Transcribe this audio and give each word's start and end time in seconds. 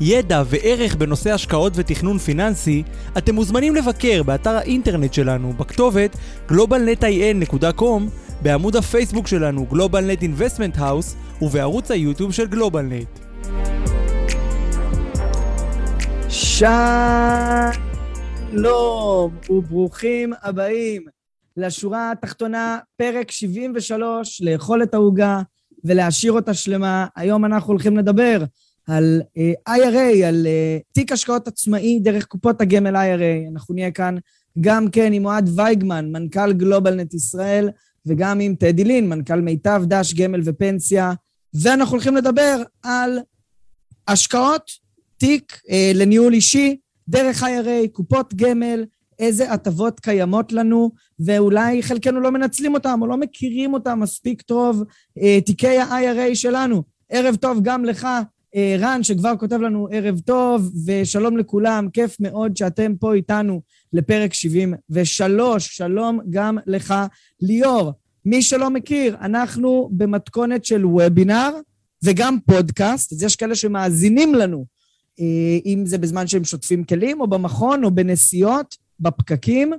ידע 0.00 0.42
וערך 0.46 0.94
בנושא 0.94 1.32
השקעות 1.32 1.72
ותכנון 1.76 2.18
פיננסי, 2.18 2.82
אתם 3.18 3.34
מוזמנים 3.34 3.74
לבקר 3.74 4.22
באתר 4.22 4.50
האינטרנט 4.50 5.14
שלנו 5.14 5.52
בכתובת 5.52 6.16
globalnetin.com, 6.48 8.02
בעמוד 8.42 8.76
הפייסבוק 8.76 9.26
שלנו 9.26 9.66
GlobalNet 9.72 10.22
Investment 10.22 10.78
House 10.78 11.42
ובערוץ 11.42 11.90
היוטיוב 11.90 12.32
של 12.32 12.46
גלובלנט. 12.46 13.18
שלום 16.28 16.90
וברוכים 19.50 20.32
הבאים 20.42 21.02
לשורה 21.56 22.10
התחתונה, 22.10 22.78
פרק 22.96 23.30
73, 23.30 24.42
לאכול 24.44 24.82
את 24.82 24.94
העוגה 24.94 25.40
ולהשאיר 25.84 26.32
אותה 26.32 26.54
שלמה. 26.54 27.06
היום 27.16 27.44
אנחנו 27.44 27.68
הולכים 27.72 27.96
לדבר 27.96 28.44
על 28.86 29.22
uh, 29.22 29.72
IRA, 29.72 30.24
על 30.26 30.46
uh, 30.46 30.82
תיק 30.92 31.12
השקעות 31.12 31.48
עצמאי 31.48 32.00
דרך 32.00 32.24
קופות 32.24 32.60
הגמל 32.60 32.96
IRA. 32.96 33.52
אנחנו 33.52 33.74
נהיה 33.74 33.90
כאן 33.90 34.16
גם 34.60 34.90
כן 34.90 35.12
עם 35.12 35.26
אוהד 35.26 35.50
וייגמן, 35.56 36.12
מנכ"ל 36.12 36.52
גלובלנט 36.52 37.14
ישראל, 37.14 37.70
וגם 38.06 38.40
עם 38.40 38.54
טדי 38.54 38.84
לין, 38.84 39.08
מנכ"ל 39.08 39.40
מיטב 39.40 39.82
דש 39.86 40.14
גמל 40.14 40.40
ופנסיה, 40.44 41.12
ואנחנו 41.54 41.92
הולכים 41.92 42.16
לדבר 42.16 42.62
על 42.82 43.18
השקעות, 44.08 44.70
תיק 45.16 45.52
uh, 45.52 45.72
לניהול 45.94 46.34
אישי, 46.34 46.76
דרך 47.08 47.42
IRA, 47.42 47.88
קופות 47.92 48.34
גמל, 48.34 48.84
איזה 49.18 49.52
הטבות 49.52 50.00
קיימות 50.00 50.52
לנו, 50.52 50.90
ואולי 51.20 51.82
חלקנו 51.82 52.20
לא 52.20 52.30
מנצלים 52.30 52.74
אותם 52.74 52.98
או 53.02 53.06
לא 53.06 53.16
מכירים 53.16 53.74
אותם 53.74 54.00
מספיק 54.00 54.42
טוב, 54.42 54.82
uh, 55.18 55.22
תיקי 55.46 55.78
ה-IRA 55.78 56.34
שלנו. 56.34 56.82
ערב 57.08 57.36
טוב 57.36 57.58
גם 57.62 57.84
לך, 57.84 58.04
אה, 58.04 58.22
רן, 58.78 59.02
שכבר 59.02 59.32
כותב 59.38 59.60
לנו 59.60 59.88
ערב 59.90 60.20
טוב, 60.20 60.72
ושלום 60.86 61.38
לכולם, 61.38 61.88
כיף 61.92 62.16
מאוד 62.20 62.56
שאתם 62.56 62.92
פה 63.00 63.14
איתנו 63.14 63.60
לפרק 63.92 64.34
73. 64.34 65.76
שלום 65.76 66.20
גם 66.30 66.58
לך, 66.66 66.94
ליאור. 67.40 67.92
מי 68.24 68.42
שלא 68.42 68.70
מכיר, 68.70 69.16
אנחנו 69.20 69.90
במתכונת 69.92 70.64
של 70.64 70.86
וובינר 70.86 71.50
וגם 72.04 72.38
פודקאסט, 72.46 73.12
אז 73.12 73.22
יש 73.22 73.36
כאלה 73.36 73.54
שמאזינים 73.54 74.34
לנו, 74.34 74.66
אה, 75.20 75.58
אם 75.66 75.82
זה 75.86 75.98
בזמן 75.98 76.26
שהם 76.26 76.44
שוטפים 76.44 76.84
כלים, 76.84 77.20
או 77.20 77.26
במכון, 77.26 77.84
או 77.84 77.90
בנסיעות, 77.90 78.76
בפקקים. 79.00 79.72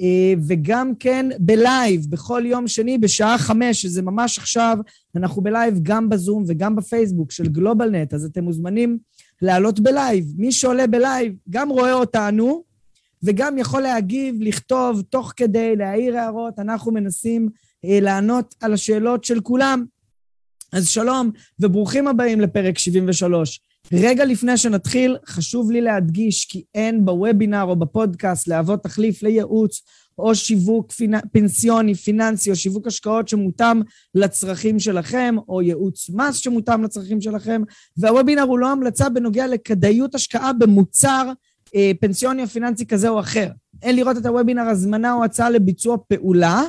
אה, 0.00 0.34
וגם 0.46 0.92
כן 0.94 1.26
בלייב, 1.38 2.06
בכל 2.08 2.42
יום 2.46 2.68
שני 2.68 2.98
בשעה 2.98 3.38
חמש, 3.38 3.82
שזה 3.82 4.02
ממש 4.02 4.38
עכשיו, 4.38 4.78
אנחנו 5.16 5.42
בלייב 5.42 5.78
גם 5.82 6.08
בזום 6.08 6.44
וגם 6.46 6.76
בפייסבוק 6.76 7.32
של 7.32 7.48
גלובלנט, 7.48 8.14
אז 8.14 8.24
אתם 8.24 8.44
מוזמנים 8.44 8.98
לעלות 9.42 9.80
בלייב. 9.80 10.24
מי 10.36 10.52
שעולה 10.52 10.86
בלייב 10.86 11.34
גם 11.50 11.68
רואה 11.68 11.92
אותנו, 11.92 12.62
וגם 13.22 13.58
יכול 13.58 13.82
להגיב, 13.82 14.36
לכתוב, 14.40 15.02
תוך 15.10 15.32
כדי, 15.36 15.76
להעיר 15.76 16.18
הערות. 16.18 16.58
אנחנו 16.58 16.92
מנסים 16.92 17.48
אה, 17.84 17.98
לענות 18.00 18.54
על 18.60 18.72
השאלות 18.72 19.24
של 19.24 19.40
כולם. 19.40 19.84
אז 20.72 20.88
שלום, 20.88 21.30
וברוכים 21.60 22.08
הבאים 22.08 22.40
לפרק 22.40 22.78
73. 22.78 23.60
רגע 23.92 24.24
לפני 24.24 24.56
שנתחיל, 24.56 25.16
חשוב 25.26 25.70
לי 25.70 25.80
להדגיש 25.80 26.44
כי 26.44 26.64
אין 26.74 27.04
בוובינר 27.04 27.62
או 27.62 27.76
בפודקאסט 27.76 28.48
להוות 28.48 28.82
תחליף 28.82 29.22
לייעוץ 29.22 29.82
או 30.20 30.34
שיווק 30.34 30.92
פינ... 30.92 31.14
פנסיוני, 31.32 31.94
פיננסי, 31.94 32.50
או 32.50 32.56
שיווק 32.56 32.86
השקעות 32.86 33.28
שמותאם 33.28 33.82
לצרכים 34.14 34.78
שלכם, 34.78 35.34
או 35.48 35.62
ייעוץ 35.62 36.10
מס 36.10 36.36
שמותאם 36.36 36.84
לצרכים 36.84 37.20
שלכם, 37.20 37.62
והוובינר 37.96 38.42
הוא 38.42 38.58
לא 38.58 38.70
המלצה 38.70 39.08
בנוגע 39.08 39.46
לכדאיות 39.46 40.14
השקעה 40.14 40.52
במוצר 40.52 41.32
אה, 41.74 41.90
פנסיוני 42.00 42.42
או 42.42 42.46
פיננסי 42.46 42.86
כזה 42.86 43.08
או 43.08 43.20
אחר. 43.20 43.48
אין 43.82 43.96
לראות 43.96 44.16
את 44.16 44.26
הוובינר 44.26 44.62
הזמנה 44.62 45.12
או 45.12 45.24
הצעה 45.24 45.50
לביצוע 45.50 45.96
פעולה, 46.08 46.62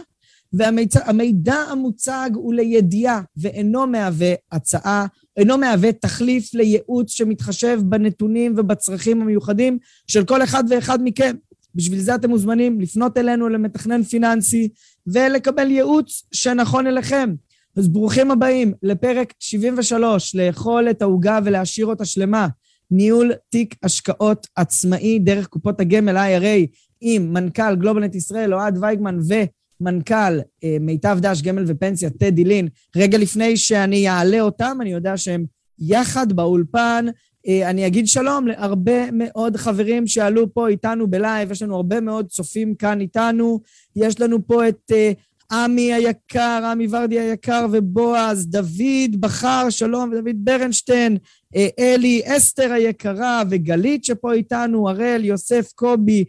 והמידע 0.53 1.55
המוצג 1.55 2.29
הוא 2.33 2.53
לידיעה 2.53 3.21
ואינו 3.37 3.87
מהווה 3.87 4.33
הצעה, 4.51 5.05
אינו 5.37 5.57
מהווה 5.57 5.91
תחליף 5.91 6.53
לייעוץ 6.53 7.11
שמתחשב 7.11 7.79
בנתונים 7.83 8.53
ובצרכים 8.57 9.21
המיוחדים 9.21 9.77
של 10.07 10.25
כל 10.25 10.43
אחד 10.43 10.63
ואחד 10.69 10.99
מכם. 11.03 11.35
בשביל 11.75 11.99
זה 11.99 12.15
אתם 12.15 12.29
מוזמנים 12.29 12.81
לפנות 12.81 13.17
אלינו 13.17 13.49
למתכנן 13.49 14.03
פיננסי 14.03 14.69
ולקבל 15.07 15.71
ייעוץ 15.71 16.23
שנכון 16.31 16.87
אליכם. 16.87 17.33
אז 17.75 17.87
ברוכים 17.87 18.31
הבאים 18.31 18.73
לפרק 18.83 19.33
73, 19.39 20.35
לאכול 20.35 20.89
את 20.89 21.01
העוגה 21.01 21.39
ולהשאיר 21.43 21.85
אותה 21.85 22.05
שלמה. 22.05 22.47
ניהול 22.91 23.31
תיק 23.49 23.75
השקעות 23.83 24.47
עצמאי 24.55 25.19
דרך 25.19 25.47
קופות 25.47 25.79
הגמל 25.79 26.17
IRA 26.17 26.75
עם 27.01 27.33
מנכ"ל 27.33 27.75
גלובלנט 27.75 28.15
ישראל, 28.15 28.53
אוהד 28.53 28.77
וייגמן, 28.81 29.19
ו... 29.29 29.33
מנכ"ל 29.81 30.39
אה, 30.63 30.77
מיטב 30.79 31.17
דש 31.21 31.41
גמל 31.41 31.63
ופנסיה, 31.67 32.09
טדי 32.09 32.43
לין. 32.43 32.67
רגע 32.95 33.17
לפני 33.17 33.57
שאני 33.57 34.09
אעלה 34.09 34.41
אותם, 34.41 34.77
אני 34.81 34.91
יודע 34.91 35.17
שהם 35.17 35.45
יחד 35.79 36.33
באולפן. 36.33 37.05
אה, 37.47 37.69
אני 37.69 37.87
אגיד 37.87 38.07
שלום 38.07 38.47
להרבה 38.47 39.11
מאוד 39.11 39.57
חברים 39.57 40.07
שעלו 40.07 40.53
פה 40.53 40.67
איתנו 40.67 41.07
בלייב, 41.07 41.51
יש 41.51 41.61
לנו 41.61 41.75
הרבה 41.75 41.99
מאוד 41.99 42.27
צופים 42.27 42.75
כאן 42.75 43.01
איתנו. 43.01 43.59
יש 43.95 44.19
לנו 44.19 44.47
פה 44.47 44.67
את 44.67 44.91
אה, 44.91 45.11
עמי 45.51 45.93
היקר, 45.93 46.61
עמי 46.71 46.87
ורדי 46.89 47.19
היקר 47.19 47.67
ובועז, 47.71 48.47
דוד 48.47 49.19
בכר, 49.19 49.69
שלום, 49.69 50.11
ודוד 50.11 50.35
ברנשטיין, 50.35 51.17
אה, 51.55 51.67
אלי, 51.79 52.21
אסתר 52.25 52.71
היקרה 52.71 53.43
וגלית 53.49 54.05
שפה 54.05 54.33
איתנו, 54.33 54.89
הראל, 54.89 55.25
יוסף, 55.25 55.71
קובי, 55.75 56.23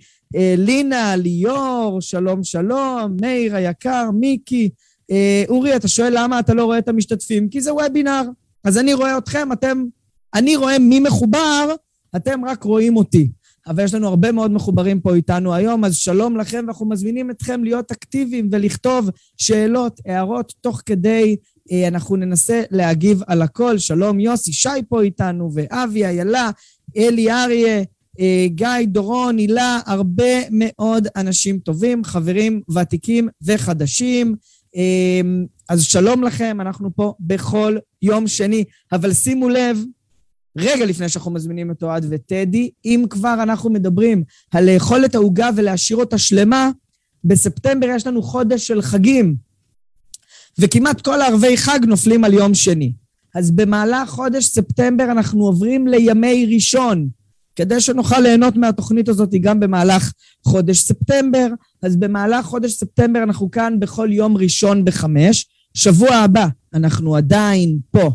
לינה, 0.56 1.16
ליאור, 1.16 2.00
שלום 2.00 2.44
שלום, 2.44 3.16
מאיר 3.20 3.56
היקר, 3.56 4.10
מיקי. 4.14 4.70
אורי, 5.48 5.76
אתה 5.76 5.88
שואל 5.88 6.12
למה 6.16 6.38
אתה 6.38 6.54
לא 6.54 6.64
רואה 6.64 6.78
את 6.78 6.88
המשתתפים? 6.88 7.48
כי 7.48 7.60
זה 7.60 7.74
וובינר. 7.74 8.22
אז 8.64 8.78
אני 8.78 8.94
רואה 8.94 9.18
אתכם, 9.18 9.52
אתם... 9.52 9.84
אני 10.34 10.56
רואה 10.56 10.78
מי 10.78 11.00
מחובר, 11.00 11.74
אתם 12.16 12.44
רק 12.44 12.62
רואים 12.62 12.96
אותי. 12.96 13.28
אבל 13.66 13.84
יש 13.84 13.94
לנו 13.94 14.08
הרבה 14.08 14.32
מאוד 14.32 14.50
מחוברים 14.50 15.00
פה 15.00 15.14
איתנו 15.14 15.54
היום, 15.54 15.84
אז 15.84 15.96
שלום 15.96 16.36
לכם, 16.36 16.64
ואנחנו 16.66 16.88
מזמינים 16.88 17.30
אתכם 17.30 17.64
להיות 17.64 17.90
אקטיביים 17.90 18.48
ולכתוב 18.52 19.10
שאלות, 19.36 20.00
הערות, 20.06 20.52
תוך 20.60 20.82
כדי 20.86 21.36
אה, 21.72 21.88
אנחנו 21.88 22.16
ננסה 22.16 22.62
להגיב 22.70 23.22
על 23.26 23.42
הכל. 23.42 23.78
שלום 23.78 24.20
יוסי, 24.20 24.52
שי 24.52 24.68
פה 24.88 25.02
איתנו, 25.02 25.50
ואבי, 25.54 26.04
איילה, 26.04 26.50
אלי 26.96 27.30
אריה, 27.30 27.82
אה, 28.20 28.46
גיא, 28.46 28.86
דורון, 28.86 29.38
הילה, 29.38 29.80
הרבה 29.86 30.48
מאוד 30.50 31.08
אנשים 31.16 31.58
טובים, 31.58 32.04
חברים 32.04 32.60
ותיקים 32.74 33.28
וחדשים. 33.42 34.34
אה, 34.76 35.20
אז 35.68 35.82
שלום 35.82 36.22
לכם, 36.22 36.60
אנחנו 36.60 36.90
פה 36.94 37.14
בכל 37.20 37.76
יום 38.02 38.26
שני. 38.26 38.64
אבל 38.92 39.12
שימו 39.12 39.48
לב, 39.48 39.78
רגע 40.56 40.86
לפני 40.86 41.08
שאנחנו 41.08 41.30
מזמינים 41.30 41.70
את 41.70 41.82
אוהד 41.82 42.06
וטדי, 42.10 42.70
אם 42.84 43.04
כבר 43.10 43.34
אנחנו 43.42 43.70
מדברים 43.70 44.24
על 44.50 44.70
לאכול 44.70 45.04
את 45.04 45.14
העוגה 45.14 45.50
ולהשאיר 45.56 45.98
אותה 45.98 46.18
שלמה, 46.18 46.70
בספטמבר 47.24 47.86
יש 47.86 48.06
לנו 48.06 48.22
חודש 48.22 48.66
של 48.66 48.82
חגים, 48.82 49.34
וכמעט 50.58 51.00
כל 51.00 51.20
ערבי 51.20 51.56
חג 51.56 51.80
נופלים 51.86 52.24
על 52.24 52.34
יום 52.34 52.54
שני. 52.54 52.92
אז 53.34 53.50
במהלך 53.50 54.08
חודש 54.08 54.44
ספטמבר 54.44 55.04
אנחנו 55.04 55.46
עוברים 55.46 55.86
לימי 55.86 56.46
ראשון. 56.54 57.08
כדי 57.56 57.80
שנוכל 57.80 58.20
ליהנות 58.20 58.56
מהתוכנית 58.56 59.08
הזאת 59.08 59.30
גם 59.40 59.60
במהלך 59.60 60.12
חודש 60.44 60.78
ספטמבר. 60.78 61.46
אז 61.82 61.96
במהלך 61.96 62.46
חודש 62.46 62.72
ספטמבר 62.72 63.22
אנחנו 63.22 63.50
כאן 63.50 63.80
בכל 63.80 64.08
יום 64.12 64.36
ראשון 64.36 64.84
בחמש. 64.84 65.46
שבוע 65.74 66.14
הבא 66.14 66.46
אנחנו 66.74 67.16
עדיין 67.16 67.78
פה 67.90 68.10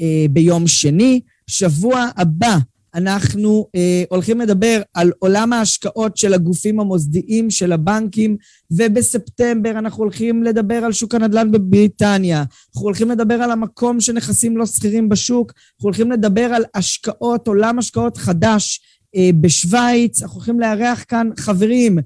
אה, 0.00 0.26
ביום 0.30 0.66
שני. 0.66 1.20
שבוע 1.52 2.06
הבא 2.16 2.58
אנחנו 2.94 3.66
אה, 3.74 4.04
הולכים 4.10 4.40
לדבר 4.40 4.82
על 4.94 5.12
עולם 5.18 5.52
ההשקעות 5.52 6.16
של 6.16 6.34
הגופים 6.34 6.80
המוסדיים, 6.80 7.50
של 7.50 7.72
הבנקים, 7.72 8.36
ובספטמבר 8.70 9.70
אנחנו 9.70 10.02
הולכים 10.02 10.42
לדבר 10.42 10.74
על 10.74 10.92
שוק 10.92 11.14
הנדל"ן 11.14 11.50
בבריטניה. 11.50 12.38
אנחנו 12.38 12.86
הולכים 12.86 13.10
לדבר 13.10 13.34
על 13.34 13.50
המקום 13.50 14.00
שנכסים 14.00 14.56
לא 14.56 14.66
שכירים 14.66 15.08
בשוק, 15.08 15.52
אנחנו 15.56 15.86
הולכים 15.86 16.10
לדבר 16.10 16.44
על 16.44 16.64
השקעות, 16.74 17.48
עולם 17.48 17.78
השקעות 17.78 18.16
חדש 18.16 18.80
אה, 19.16 19.30
בשוויץ, 19.40 20.22
אנחנו 20.22 20.36
הולכים 20.36 20.60
לארח 20.60 21.04
כאן 21.08 21.30
חברים 21.38 21.98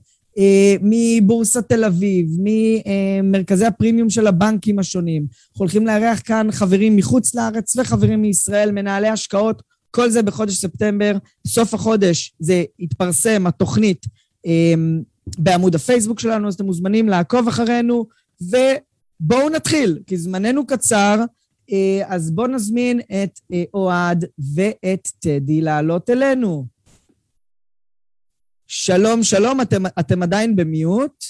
מבורסת 0.82 1.68
תל 1.68 1.84
אביב, 1.84 2.26
ממרכזי 2.38 3.66
הפרימיום 3.66 4.10
של 4.10 4.26
הבנקים 4.26 4.78
השונים. 4.78 5.22
אנחנו 5.22 5.62
הולכים 5.62 5.86
לארח 5.86 6.20
כאן 6.24 6.48
חברים 6.52 6.96
מחוץ 6.96 7.34
לארץ 7.34 7.76
וחברים 7.76 8.22
מישראל, 8.22 8.72
מנהלי 8.72 9.08
השקעות, 9.08 9.62
כל 9.90 10.10
זה 10.10 10.22
בחודש 10.22 10.54
ספטמבר. 10.54 11.16
סוף 11.46 11.74
החודש 11.74 12.34
זה 12.38 12.64
יתפרסם, 12.78 13.46
התוכנית, 13.46 14.06
אה, 14.46 14.74
בעמוד 15.38 15.74
הפייסבוק 15.74 16.20
שלנו, 16.20 16.48
אז 16.48 16.54
אתם 16.54 16.64
מוזמנים 16.64 17.08
לעקוב 17.08 17.48
אחרינו, 17.48 18.06
ובואו 18.40 19.48
נתחיל, 19.48 19.98
כי 20.06 20.16
זמננו 20.16 20.66
קצר. 20.66 21.24
אה, 21.72 22.02
אז 22.06 22.30
בואו 22.30 22.46
נזמין 22.46 23.00
את 23.00 23.40
אה, 23.52 23.64
אוהד 23.74 24.24
ואת 24.54 25.08
טדי 25.18 25.60
לעלות 25.60 26.10
אלינו. 26.10 26.75
שלום, 28.68 29.22
שלום, 29.22 29.60
אתם, 29.60 29.82
אתם 29.86 30.22
עדיין 30.22 30.56
במיוט? 30.56 31.24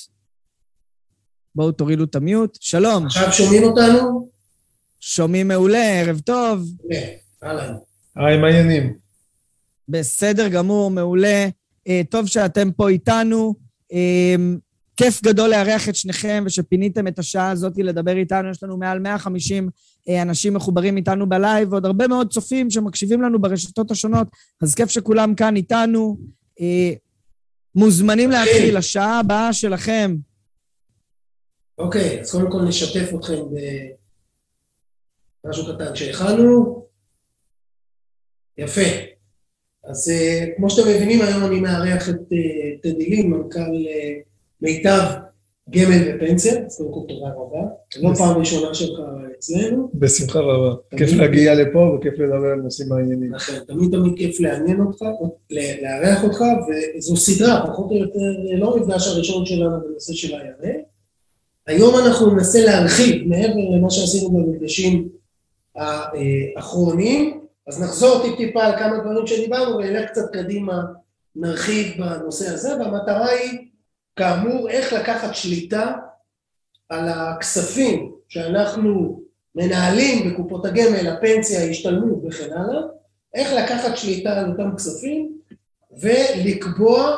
בואו 1.55 1.73
תורידו 1.73 2.05
את 2.05 2.15
המיוט. 2.15 2.59
שלום. 2.61 3.07
עכשיו 3.07 3.33
שומעים 3.33 3.63
אותנו? 3.63 4.29
שומעים 5.01 5.49
מעולה, 5.49 6.01
ערב 6.01 6.21
טוב. 6.21 6.69
אהלן. 7.45 7.75
היי, 8.17 8.39
מה 8.39 8.47
העניינים? 8.47 8.95
בסדר 9.89 10.49
גמור, 10.49 10.91
מעולה. 10.91 11.49
אה, 11.89 12.01
טוב 12.11 12.27
שאתם 12.27 12.71
פה 12.73 12.89
איתנו. 12.89 13.55
אה, 13.93 14.35
כיף 14.97 15.23
גדול 15.23 15.51
לארח 15.51 15.89
את 15.89 15.97
שניכם 15.97 16.45
ושפיניתם 16.47 17.07
את 17.09 17.19
השעה 17.19 17.51
הזאת 17.51 17.73
לדבר 17.79 18.17
איתנו. 18.17 18.51
יש 18.51 18.63
לנו 18.63 18.77
מעל 18.77 18.99
150 18.99 19.69
אה, 20.09 20.23
אנשים 20.23 20.55
מחוברים 20.55 20.97
איתנו 20.97 21.29
בלייב, 21.29 21.73
ועוד 21.73 21.87
הרבה 21.87 22.09
מאוד 22.09 22.33
צופים 22.33 22.71
שמקשיבים 22.71 23.23
לנו 23.23 23.41
ברשתות 23.41 23.91
השונות, 23.91 24.29
אז 24.63 24.75
כיף 24.75 24.91
שכולם 24.91 25.35
כאן 25.35 25.57
איתנו. 25.57 26.17
אה, 27.77 27.81
מוזמנים 27.81 28.31
להתחיל, 28.31 28.77
השעה 28.77 29.21
הבאה 29.21 29.53
שלכם. 29.53 30.17
אוקיי, 31.79 32.21
אז 32.21 32.31
קודם 32.31 32.51
כל 32.51 32.63
נשתף 32.69 33.15
אתכם 33.15 33.43
במשהו 35.45 35.75
קטן 35.75 35.97
שהכנו. 35.97 36.87
יפה. 38.59 38.81
אז 39.85 40.09
אה, 40.09 40.47
כמו 40.57 40.71
שאתם 40.71 40.89
מבינים, 40.89 41.23
היום 41.23 41.45
אני 41.45 41.61
מארח 41.61 42.09
את 42.09 42.21
טדי 42.83 43.11
לין, 43.11 43.31
מנכ"ל 43.31 43.87
מיטב 44.61 45.26
גמל 45.71 46.15
ופנסיה, 46.15 46.67
אז 46.67 46.77
קודם 46.77 46.93
כל 46.93 47.15
תודה 47.15 47.27
רבה. 47.37 47.69
לא 48.03 48.15
פעם 48.15 48.39
ראשונה 48.39 48.75
שלך 48.75 48.99
אצלנו. 49.39 49.91
בשמחה 49.95 50.39
רבה. 50.39 50.75
כיף 50.97 51.13
להגיע 51.13 51.55
לפה 51.55 51.79
וכיף 51.79 52.15
לדבר 52.15 52.47
על 52.53 52.61
נושאים 52.61 52.89
מעניינים. 52.89 53.35
נכון, 53.35 53.55
תמיד 53.67 53.91
תמיד 53.93 54.13
כיף 54.17 54.41
לעניין 54.41 54.81
אותך, 54.81 55.03
לארח 55.83 56.25
אותך, 56.25 56.45
וזו 56.99 57.17
סדרה, 57.17 57.67
פחות 57.67 57.91
או 57.91 57.97
יותר, 57.97 58.19
לא 58.59 58.77
המפגש 58.77 59.09
הראשון 59.09 59.47
שלנו 59.47 59.81
בנושא 59.81 60.13
של 60.13 60.35
ה-IRA. 60.35 60.69
היום 61.67 61.95
אנחנו 61.97 62.31
ננסה 62.31 62.65
להרחיב 62.65 63.29
מעבר 63.29 63.77
למה 63.77 63.91
שעשינו 63.91 64.31
במפגשים 64.31 65.09
האחרונים, 65.77 67.41
אז 67.69 67.83
נחזור 67.83 68.23
טיפ-טיפה 68.23 68.65
על 68.65 68.79
כמה 68.79 68.99
דברים 68.99 69.27
שדיברנו 69.27 69.77
ונלך 69.77 70.11
קצת 70.11 70.31
קדימה, 70.33 70.83
נרחיב 71.37 71.87
בנושא 71.99 72.49
הזה, 72.49 72.77
והמטרה 72.79 73.29
היא 73.29 73.59
כאמור, 74.17 74.69
איך 74.71 74.93
לקחת 74.93 75.35
שליטה 75.35 75.93
על 76.89 77.09
הכספים 77.09 78.13
שאנחנו 78.29 79.21
מנהלים 79.55 80.31
בקופות 80.31 80.65
הגמל, 80.67 81.09
הפנסיה, 81.09 81.61
ההשתלמות 81.61 82.19
וכן 82.29 82.53
הלאה, 82.53 82.83
איך 83.35 83.53
לקחת 83.53 83.97
שליטה 83.97 84.41
על 84.41 84.51
אותם 84.51 84.77
כספים 84.77 85.39
ולקבוע 86.01 87.17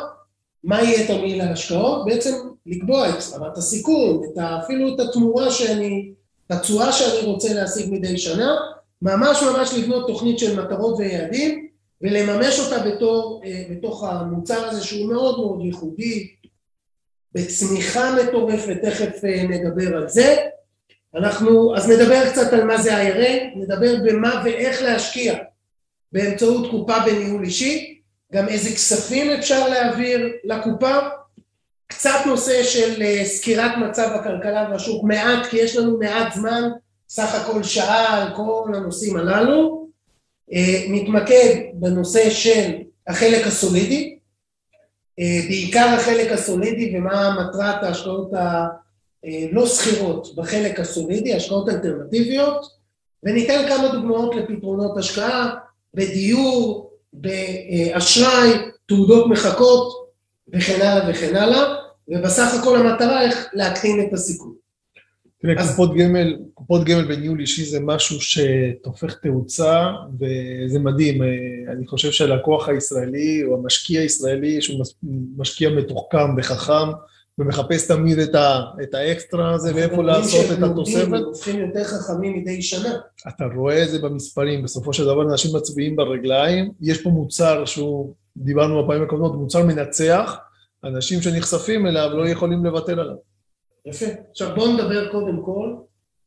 מה 0.64 0.82
יהיה 0.82 1.06
תמהיל 1.06 1.40
ההשקעות, 1.40 2.04
בעצם 2.04 2.34
לקבוע 2.66 3.08
את 3.08 3.14
רמת 3.34 3.56
הסיכון, 3.56 4.22
את 4.24 4.38
אפילו 4.38 4.94
את 4.94 5.00
התמורה 5.00 5.50
שאני, 5.50 6.12
את 6.46 6.52
התשואה 6.52 6.92
שאני 6.92 7.26
רוצה 7.26 7.54
להשיג 7.54 7.92
מדי 7.92 8.18
שנה, 8.18 8.56
ממש 9.02 9.42
ממש 9.42 9.74
לבנות 9.74 10.06
תוכנית 10.06 10.38
של 10.38 10.64
מטרות 10.64 10.98
ויעדים 10.98 11.68
ולממש 12.02 12.60
אותה 12.60 12.90
בתור, 12.90 13.42
אה, 13.44 13.64
בתוך 13.70 14.04
המוצר 14.04 14.68
הזה 14.68 14.84
שהוא 14.84 15.08
מאוד 15.08 15.38
מאוד 15.38 15.64
ייחודי, 15.64 16.28
בצמיחה 17.34 18.14
מטורפת, 18.22 18.76
תכף 18.82 19.24
אה, 19.24 19.42
נדבר 19.48 19.96
על 19.96 20.08
זה. 20.08 20.36
אנחנו, 21.14 21.76
אז 21.76 21.88
נדבר 21.88 22.30
קצת 22.30 22.52
על 22.52 22.64
מה 22.64 22.78
זה 22.78 23.08
IRA, 23.08 23.56
נדבר 23.56 23.94
במה 24.04 24.42
ואיך 24.44 24.82
להשקיע 24.82 25.34
באמצעות 26.12 26.70
קופה 26.70 26.94
בניהול 27.06 27.44
אישי, 27.44 28.00
גם 28.32 28.48
איזה 28.48 28.70
כספים 28.70 29.30
אפשר 29.30 29.68
להעביר 29.68 30.28
לקופה, 30.44 30.98
קצת 31.86 32.18
נושא 32.26 32.62
של 32.62 33.02
אה, 33.02 33.24
סקירת 33.24 33.72
מצב 33.76 34.10
הכלכלה 34.14 34.68
והשוק, 34.70 35.04
מעט, 35.04 35.46
כי 35.46 35.56
יש 35.56 35.76
לנו 35.76 35.98
מעט 35.98 36.34
זמן, 36.34 36.70
סך 37.08 37.34
הכל 37.34 37.62
שעה 37.62 38.22
על 38.22 38.36
כל 38.36 38.72
הנושאים 38.74 39.16
הללו, 39.16 39.88
אה, 40.52 40.84
נתמקד 40.88 41.54
בנושא 41.74 42.30
של 42.30 42.70
החלק 43.06 43.46
הסולידי, 43.46 44.17
בעיקר 45.18 45.88
החלק 45.96 46.32
הסולידי 46.32 46.98
ומה 46.98 47.36
מטרת 47.40 47.82
ההשקעות 47.82 48.30
הלא 48.32 49.66
שכירות 49.66 50.34
בחלק 50.36 50.80
הסולידי, 50.80 51.34
השקעות 51.34 51.68
אלטרנטיביות, 51.68 52.66
וניתן 53.22 53.68
כמה 53.68 53.88
דוגמאות 53.88 54.34
לפתרונות 54.36 54.98
השקעה 54.98 55.54
בדיור, 55.94 56.90
באשראי, 57.12 58.52
תעודות 58.86 59.26
מחכות 59.26 60.08
וכן 60.54 60.80
הלאה 60.80 61.10
וכן 61.10 61.36
הלאה, 61.36 61.74
ובסך 62.08 62.54
הכל 62.60 62.76
המטרה 62.76 63.22
איך 63.22 63.48
להקטין 63.52 64.06
את 64.08 64.12
הסיכון. 64.12 64.54
תראה, 65.42 65.54
אז... 65.58 65.70
קופות 65.70 65.96
גמל, 65.96 66.36
קופות 66.54 66.84
גמל 66.84 67.04
בניהול 67.04 67.40
אישי 67.40 67.64
זה 67.64 67.80
משהו 67.80 68.20
שתופך 68.20 69.14
תאוצה, 69.14 69.86
וזה 70.14 70.78
מדהים. 70.78 71.22
אה, 71.22 71.28
אני 71.72 71.86
חושב 71.86 72.10
שהלקוח 72.10 72.68
הישראלי, 72.68 73.44
או 73.44 73.58
המשקיע 73.58 74.00
הישראלי, 74.00 74.62
שהוא 74.62 74.84
משקיע 75.36 75.70
מתוחכם 75.70 76.34
וחכם, 76.38 76.88
ומחפש 77.38 77.86
תמיד 77.86 78.18
את, 78.18 78.34
ה, 78.34 78.60
את 78.82 78.94
האקסטרה 78.94 79.54
הזה, 79.54 79.74
ואיפה 79.74 80.02
לעשות 80.02 80.58
את 80.58 80.62
התוספת. 80.62 81.08
אנחנו 81.08 81.26
הופכים 81.26 81.58
יותר 81.58 81.84
חכמים 81.84 82.36
מדי 82.38 82.62
שנה. 82.62 82.94
אתה 83.28 83.44
רואה 83.54 83.84
את 83.84 83.88
זה 83.88 83.98
במספרים, 83.98 84.62
בסופו 84.62 84.92
של 84.92 85.04
דבר 85.04 85.22
אנשים 85.22 85.56
מצביעים 85.56 85.96
ברגליים. 85.96 86.70
יש 86.80 87.02
פה 87.02 87.10
מוצר 87.10 87.64
שהוא, 87.64 88.14
דיברנו 88.36 88.84
בפעמים 88.84 89.02
הקודמות, 89.02 89.34
מוצר 89.34 89.64
מנצח, 89.64 90.36
אנשים 90.84 91.22
שנחשפים 91.22 91.86
אליו 91.86 92.10
לא 92.14 92.28
יכולים 92.28 92.64
לוותר 92.64 93.00
עליו. 93.00 93.27
יפה. 93.86 94.06
עכשיו 94.30 94.54
בואו 94.54 94.72
נדבר 94.72 95.12
קודם 95.12 95.42
כל 95.44 95.74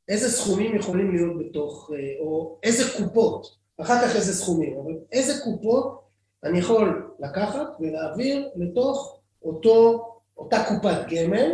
איזה 0.10 0.30
סכומים 0.30 0.76
יכולים 0.76 1.16
להיות 1.16 1.38
בתוך, 1.40 1.92
אה, 1.94 2.26
או 2.26 2.60
איזה 2.64 2.84
קופות, 2.98 3.56
אחר 3.82 4.08
כך 4.08 4.16
איזה 4.16 4.34
סכומים, 4.34 4.74
אבל 4.84 4.94
איזה 5.12 5.34
קופות 5.44 6.02
אני 6.44 6.60
יכול 6.60 7.12
לקחת 7.20 7.68
ולהעביר 7.80 8.48
לתוך 8.56 9.20
אותו, 9.44 10.06
אותה 10.38 10.64
קופת 10.68 10.98
גמל 11.10 11.52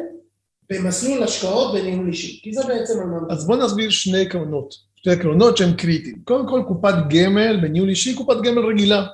במסלול 0.69 1.23
השקעות 1.23 1.73
בניהול 1.73 2.07
אישי, 2.07 2.41
כי 2.43 2.53
זה 2.53 2.63
בעצם 2.67 2.99
על 2.99 3.05
מה... 3.05 3.17
אז 3.29 3.47
בואו 3.47 3.65
נסביר 3.65 3.89
שני 3.89 4.21
עקרונות, 4.21 4.73
שני 4.95 5.13
עקרונות 5.13 5.57
שהם 5.57 5.73
קריטיים. 5.73 6.21
קודם 6.23 6.47
כל 6.47 6.61
קופת 6.67 6.93
גמל 7.09 7.59
בניהול 7.61 7.89
אישי, 7.89 8.15
קופת 8.15 8.41
גמל 8.43 8.65
רגילה. 8.65 9.05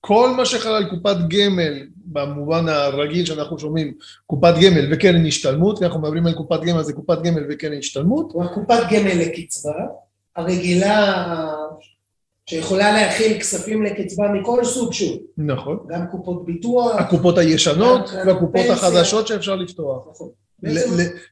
כל 0.00 0.30
מה 0.36 0.44
שחל 0.44 0.70
על 0.70 0.90
קופת 0.90 1.16
גמל 1.28 1.86
במובן 2.12 2.68
הרגיל 2.68 3.24
שאנחנו 3.24 3.58
שומעים 3.58 3.94
קופת 4.26 4.54
גמל 4.62 4.92
וקרן 4.92 5.26
השתלמות, 5.26 5.78
ואנחנו 5.80 6.00
מדברים 6.00 6.26
על 6.26 6.32
קופת 6.32 6.60
גמל, 6.60 6.82
זה 6.82 6.92
קופת 6.92 7.22
גמל 7.22 7.42
וקרן 7.50 7.78
השתלמות. 7.78 8.32
או 8.34 8.44
הקופת 8.44 8.80
גמל 8.90 9.14
לקצבה, 9.14 9.86
הרגילה 10.36 11.24
שיכולה 12.46 12.92
להכיל 12.92 13.38
כספים 13.40 13.82
לקצבה 13.82 14.28
מכל 14.28 14.64
סוג 14.64 14.92
שהוא. 14.92 15.18
נכון. 15.36 15.78
גם 15.88 16.06
קופות 16.10 16.44
ביטוח. 16.44 16.96
הקופות 16.98 17.38
הישנות 17.38 18.10
והקופות 18.26 18.66
החדשות 18.70 19.26
שאפשר 19.26 19.56
לפתוח. 19.56 20.02
נכון. 20.10 20.28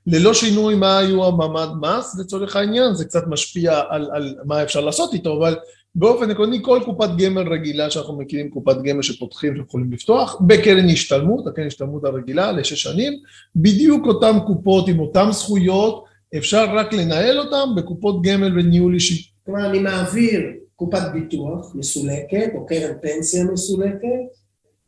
ללא 0.07 0.35
שינוי 0.35 0.75
מה 0.75 0.99
היו 0.99 1.25
המעמד 1.25 1.69
מס, 1.81 2.19
לצורך 2.21 2.57
העניין, 2.57 2.95
זה 2.95 3.05
קצת 3.05 3.23
משפיע 3.27 3.81
על, 3.89 4.11
על 4.15 4.35
מה 4.45 4.63
אפשר 4.63 4.81
לעשות 4.81 5.15
איתו, 5.15 5.39
אבל 5.39 5.57
באופן 5.99 6.31
עקרוני 6.31 6.59
כל 6.63 6.81
קופת 6.85 7.09
גמל 7.19 7.53
רגילה 7.53 7.91
שאנחנו 7.91 8.19
מכירים, 8.19 8.51
קופת 8.51 8.77
גמל 8.83 9.03
שפותחים 9.03 9.57
שיכולים 9.57 9.93
לפתוח, 9.93 10.41
בקרן 10.47 10.89
השתלמות, 10.89 11.47
הקרן 11.47 11.67
השתלמות 11.67 12.05
הרגילה 12.05 12.53
לשש 12.53 12.83
שנים, 12.83 13.13
בדיוק 13.57 14.07
אותן 14.07 14.39
קופות 14.47 14.89
עם 14.89 15.01
אותן 15.01 15.33
זכויות, 15.33 16.05
אפשר 16.37 16.65
רק 16.75 16.93
לנהל 16.93 17.39
אותן 17.39 17.75
בקופות 17.77 18.23
גמל 18.23 18.59
וניהול 18.59 18.95
אישי. 18.95 19.31
כלומר, 19.47 19.71
אני 19.71 19.79
מעביר 19.79 20.41
קופת 20.77 21.03
ביטוח 21.13 21.75
מסולקת, 21.75 22.49
או 22.55 22.67
קרן 22.67 22.93
פנסיה 23.03 23.45
מסולקת, 23.45 24.27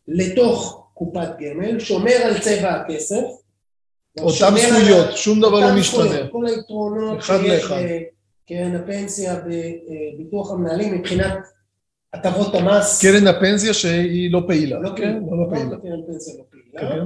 לתוך 0.09 0.87
קופת 0.95 1.29
גמל, 1.41 1.79
שומר 1.79 2.17
על 2.25 2.38
צבע 2.38 2.71
הכסף. 2.71 3.25
אותן 4.21 4.55
זכויות, 4.57 5.17
שום 5.17 5.41
דבר 5.41 5.61
לא 5.61 5.77
משתנה. 5.81 6.27
כל 6.33 6.47
היתרונות 6.47 7.23
שיש 7.23 7.65
קרן 8.49 8.76
הפנסיה 8.76 9.37
בביטוח 10.14 10.52
המנהלים 10.52 10.95
מבחינת 10.95 11.38
הטבות 12.12 12.55
המס... 12.55 13.02
קרן 13.02 13.26
הפנסיה 13.26 13.75
שהיא 13.75 14.33
לא 14.33 14.43
פעילה. 14.47 14.81
לא 14.81 14.88
כן, 14.88 14.95
פעילה. 14.97 15.21
לא, 15.31 15.38
לא 15.38 15.50
פעילה. 15.50 15.76
קרן 15.76 16.02
פנסיה 16.07 16.35
לא 16.38 16.43
פעילה. 16.50 16.90
כן. 16.95 17.05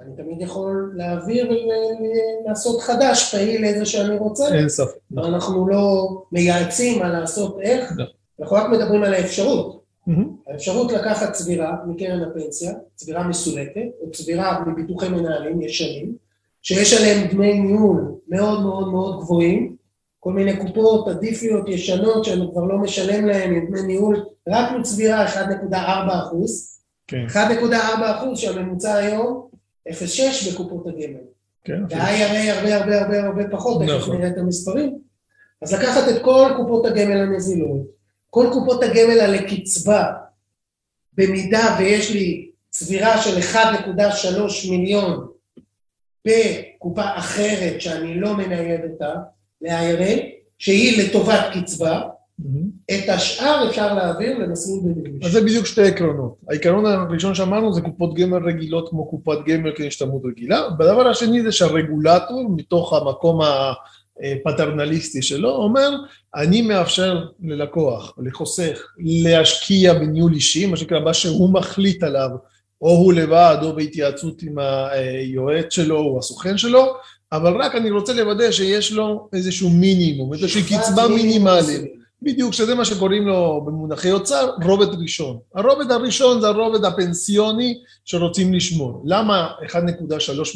אני 0.00 0.16
תמיד 0.16 0.40
יכול 0.40 0.92
להעביר 0.96 1.50
ולעשות 1.50 2.80
חדש, 2.80 3.34
פעיל 3.34 3.64
איזה 3.64 3.86
שאני 3.86 4.18
רוצה. 4.18 4.54
אין 4.54 4.68
ספק. 4.68 4.98
נכון. 5.10 5.34
אנחנו 5.34 5.68
לא 5.68 6.08
מייעצים 6.32 7.02
על 7.02 7.12
לעשות 7.20 7.60
איך, 7.60 7.92
לא. 7.96 8.04
אנחנו 8.40 8.56
רק 8.56 8.70
מדברים 8.70 9.02
על 9.02 9.14
האפשרות. 9.14 9.82
האפשרות 10.48 10.92
לקחת 10.92 11.32
צבירה 11.32 11.76
מקרן 11.86 12.20
הפנסיה, 12.22 12.72
צבירה 12.94 13.28
מסולקת, 13.28 13.86
או 14.00 14.10
צבירה 14.10 14.64
מביטוחי 14.66 15.08
מנהלים 15.08 15.62
ישנים, 15.62 16.16
שיש 16.62 16.94
עליהם 16.94 17.28
דמי 17.30 17.60
ניהול 17.60 18.14
מאוד 18.28 18.62
מאוד 18.62 18.88
מאוד 18.88 19.20
גבוהים, 19.20 19.76
כל 20.24 20.32
מיני 20.32 20.56
קופות 20.56 21.08
עדיפיות 21.08 21.68
ישנות 21.68 22.24
שאני 22.24 22.46
כבר 22.52 22.64
לא 22.64 22.78
משלם 22.78 23.28
עם 23.28 23.66
דמי 23.66 23.82
ניהול, 23.82 24.24
רק 24.48 24.72
מצבירה 24.78 25.26
1.4 25.26 25.74
אחוז, 26.08 26.80
כן, 27.06 27.26
1.4 27.26 27.34
אחוז 28.04 28.38
שהממוצע 28.38 28.94
היום 28.94 29.48
0.6 29.88 29.92
בקופות 30.52 30.86
הגמל. 30.86 31.20
כן. 31.64 31.86
ב-IRA 31.88 32.52
הרבה 32.52 32.76
הרבה 32.76 33.00
הרבה 33.00 33.22
הרבה 33.22 33.48
פחות, 33.50 33.82
תכף 33.82 33.92
נכון. 33.96 34.16
נראה 34.16 34.28
את 34.28 34.38
המספרים. 34.38 34.98
אז 35.62 35.74
לקחת 35.74 36.08
את 36.08 36.22
כל 36.22 36.52
קופות 36.56 36.86
הגמל 36.86 37.16
הנזילות, 37.16 37.80
כל 38.30 38.46
קופות 38.52 38.82
הגמל 38.82 39.20
על 39.20 39.34
הקצבה, 39.34 40.04
במידה 41.14 41.76
ויש 41.78 42.14
לי 42.14 42.50
צבירה 42.70 43.22
של 43.22 43.56
1.3 43.56 44.70
מיליון 44.70 45.28
בקופה 46.24 47.04
אחרת 47.14 47.80
שאני 47.80 48.20
לא 48.20 48.36
מנייד 48.36 48.80
אותה, 48.90 49.14
ל-IRA, 49.62 50.20
שהיא 50.58 51.02
לטובת 51.02 51.40
קצבה. 51.54 52.02
את 52.90 53.08
השאר 53.08 53.68
אפשר 53.70 53.94
להעביר 53.94 54.38
למסלול 54.38 54.80
בנגיש. 54.84 55.26
אז 55.26 55.32
זה 55.32 55.40
בדיוק 55.40 55.66
שתי 55.66 55.82
עקרונות. 55.82 56.36
העיקרון 56.50 56.86
הראשון 56.86 57.34
שאמרנו 57.34 57.72
זה 57.72 57.80
קופות 57.80 58.14
גמל 58.14 58.48
רגילות 58.48 58.88
כמו 58.88 59.10
קופת 59.10 59.38
גמל 59.46 59.72
כהשתלמות 59.76 60.22
רגילה, 60.24 60.62
והדבר 60.78 61.08
השני 61.08 61.42
זה 61.42 61.52
שהרגולטור 61.52 62.48
מתוך 62.56 62.92
המקום 62.92 63.40
הפטרנליסטי 64.20 65.22
שלו 65.22 65.50
אומר 65.50 65.90
אני 66.34 66.62
מאפשר 66.62 67.24
ללקוח, 67.42 68.14
לחוסך, 68.18 68.86
להשקיע 68.98 69.94
בניהול 69.94 70.32
אישי, 70.32 70.66
מה 70.66 70.76
שנקרא 70.76 71.00
מה 71.00 71.14
שהוא 71.14 71.52
מחליט 71.52 72.02
עליו, 72.02 72.30
או 72.82 72.90
הוא 72.90 73.12
לבד 73.12 73.56
או 73.62 73.76
בהתייעצות 73.76 74.42
עם 74.42 74.58
היועץ 74.58 75.72
שלו 75.72 75.98
או 75.98 76.18
הסוכן 76.18 76.58
שלו, 76.58 76.94
אבל 77.32 77.62
רק 77.62 77.74
אני 77.74 77.90
רוצה 77.90 78.12
לוודא 78.12 78.50
שיש 78.50 78.92
לו 78.92 79.28
איזשהו 79.32 79.70
מינימום, 79.70 80.32
איזושהי 80.32 80.62
קצבה 80.62 81.08
מינימלית. 81.08 81.80
בדיוק, 82.22 82.52
שזה 82.52 82.74
מה 82.74 82.84
שקוראים 82.84 83.26
לו 83.28 83.62
במונחי 83.66 84.12
אוצר, 84.12 84.50
רובד 84.64 84.94
ראשון. 85.02 85.38
הרובד 85.54 85.90
הראשון 85.90 86.40
זה 86.40 86.48
הרובד 86.48 86.84
הפנסיוני 86.84 87.74
שרוצים 88.04 88.54
לשמור. 88.54 89.02
למה 89.06 89.48
1.3 89.66 89.76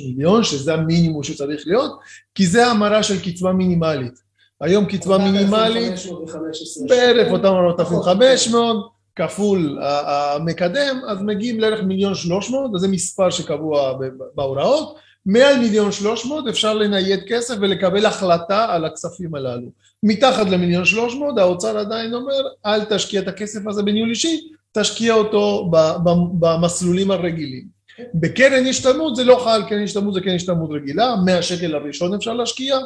מיליון, 0.06 0.44
שזה 0.44 0.74
המינימום 0.74 1.22
שצריך 1.22 1.62
להיות? 1.66 1.92
כי 2.34 2.46
זה 2.46 2.66
המרה 2.66 3.02
של 3.02 3.20
קצבה 3.20 3.52
מינימלית. 3.52 4.26
היום 4.60 4.84
קצבה 4.84 5.18
מינימלית, 5.18 5.92
4,515 5.92 6.86
בערך. 6.88 7.32
אותם 7.32 7.46
4,500, 7.54 8.88
כפול 9.16 9.78
ה- 9.82 10.34
המקדם, 10.34 11.00
אז 11.08 11.18
מגיעים 11.22 11.60
לערך 11.60 11.82
מיליון 11.82 12.14
שלוש 12.14 12.50
מאות, 12.50 12.70
וזה 12.74 12.88
מספר 12.88 13.30
שקבוע 13.30 13.98
בהוראות. 14.34 14.94
מעל 15.26 15.58
מיליון 15.58 15.92
שלוש 15.92 16.26
מאות 16.26 16.48
אפשר 16.48 16.74
לנייד 16.74 17.20
כסף 17.28 17.54
ולקבל 17.60 18.06
החלטה 18.06 18.66
על 18.68 18.84
הכספים 18.84 19.34
הללו. 19.34 19.68
מתחת 20.02 20.50
למיליון 20.50 20.84
שלוש 20.84 21.14
מאות 21.14 21.38
האוצר 21.38 21.78
עדיין 21.78 22.14
אומר 22.14 22.42
אל 22.66 22.84
תשקיע 22.84 23.20
את 23.20 23.28
הכסף 23.28 23.66
הזה 23.66 23.82
בניהול 23.82 24.10
אישי, 24.10 24.48
תשקיע 24.72 25.14
אותו 25.14 25.70
במסלולים 26.38 27.10
הרגילים. 27.10 27.76
בקרן 28.14 28.66
השתלמות 28.66 29.16
זה 29.16 29.24
לא 29.24 29.40
חל, 29.44 29.62
קרן 29.68 29.82
השתלמות 29.82 30.14
זה 30.14 30.20
קרן 30.20 30.34
השתלמות 30.34 30.70
רגילה, 30.72 31.16
100 31.24 31.42
שקל 31.42 31.74
הראשון 31.74 32.14
אפשר 32.14 32.32
להשקיע, 32.32 32.78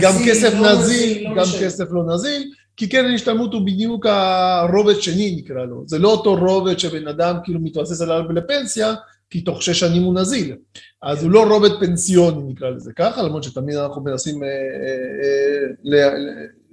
גם 0.00 0.12
נזיל, 0.12 0.30
כסף 0.30 0.54
לא 0.60 0.72
נזיל, 0.72 1.28
לא 1.28 1.34
גם 1.34 1.42
משנה. 1.42 1.60
כסף 1.60 1.84
לא 1.90 2.04
נזיל, 2.14 2.50
כי 2.76 2.88
קרן 2.88 3.14
השתלמות 3.14 3.52
הוא 3.52 3.66
בדיוק 3.66 4.06
הרובד 4.06 5.00
שני 5.00 5.36
נקרא 5.38 5.64
לו, 5.64 5.82
זה 5.86 5.98
לא 5.98 6.10
אותו 6.10 6.34
רובד 6.34 6.78
שבן 6.78 7.08
אדם 7.08 7.36
כאילו 7.44 7.60
מתבסס 7.60 8.00
עליו 8.00 8.32
לפנסיה, 8.32 8.94
כי 9.30 9.40
תוך 9.40 9.62
שש 9.62 9.80
שנים 9.80 10.02
הוא 10.02 10.14
נזיל, 10.14 10.56
אז 11.02 11.22
הוא 11.22 11.30
לא 11.30 11.44
רובד 11.54 11.80
פנסיוני 11.80 12.52
נקרא 12.52 12.70
לזה 12.70 12.92
ככה, 12.92 13.22
למרות 13.22 13.44
שתמיד 13.44 13.76
אנחנו 13.76 14.02
מנסים 14.02 14.42
אה, 14.42 14.48
אה, 14.48 16.08
אה, 16.08 16.12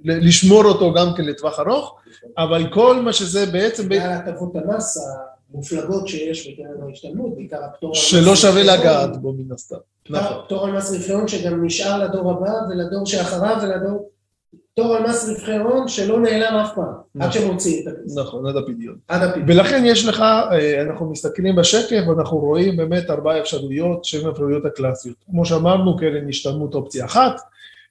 לשמור 0.04 0.64
אותו 0.64 0.94
גם 0.94 1.14
כן 1.16 1.24
לטווח 1.24 1.60
ארוך, 1.60 1.96
אבל 2.38 2.72
כל 2.72 3.02
מה 3.02 3.12
שזה 3.12 3.46
בעצם, 3.46 3.88
בגלל 3.88 4.12
הטבות 4.12 4.56
המס 4.56 4.98
המופלגות 5.54 6.08
שיש 6.08 6.48
בקרן 6.48 6.88
ההשתלמות, 6.88 7.36
בעיקר 7.36 7.64
הפטור 7.64 7.94
שלא 7.94 8.36
שווה. 8.36 8.62
לגעת 8.62 9.16
בו 9.16 9.32
מן 9.32 9.52
הסתם. 9.52 9.76
נכון. 10.10 10.36
פטור 10.46 10.66
על 10.66 10.72
מס 10.72 10.90
רווחי 10.90 11.12
הון 11.12 11.28
שגם 11.28 11.64
נשאר 11.64 12.04
לדור 12.04 12.30
הבא 12.30 12.52
ולדור 12.70 13.06
שאחריו 13.06 13.56
ולדור... 13.62 14.10
פטור 14.80 14.96
על 14.96 15.02
מס 15.02 15.28
רווחי 15.28 15.56
הון 15.56 15.88
שלא 15.88 16.20
נעלם 16.20 16.56
אף 16.56 16.74
פעם, 16.74 16.84
עד 16.84 17.28
נכון. 17.28 17.32
שמוציאים 17.32 17.88
את 17.88 17.92
הכסף, 17.92 18.18
נכון, 18.18 18.46
עד 18.46 18.56
הפדיון. 18.56 18.96
עד 19.08 19.22
הפיתוח. 19.22 19.48
ולכן 19.48 19.82
יש 19.86 20.06
לך, 20.06 20.20
אה, 20.20 20.82
אנחנו 20.82 21.10
מסתכלים 21.10 21.56
בשקף 21.56 22.02
ואנחנו 22.08 22.38
רואים 22.38 22.76
באמת 22.76 23.10
ארבע 23.10 23.40
אפשרויות 23.40 24.04
שהן 24.04 24.26
האפשרויות 24.26 24.64
הקלאסיות. 24.64 25.16
כמו 25.30 25.44
שאמרנו, 25.44 25.96
קרן 25.96 26.28
השתלמות 26.28 26.74
אופציה 26.74 27.04
אחת, 27.04 27.40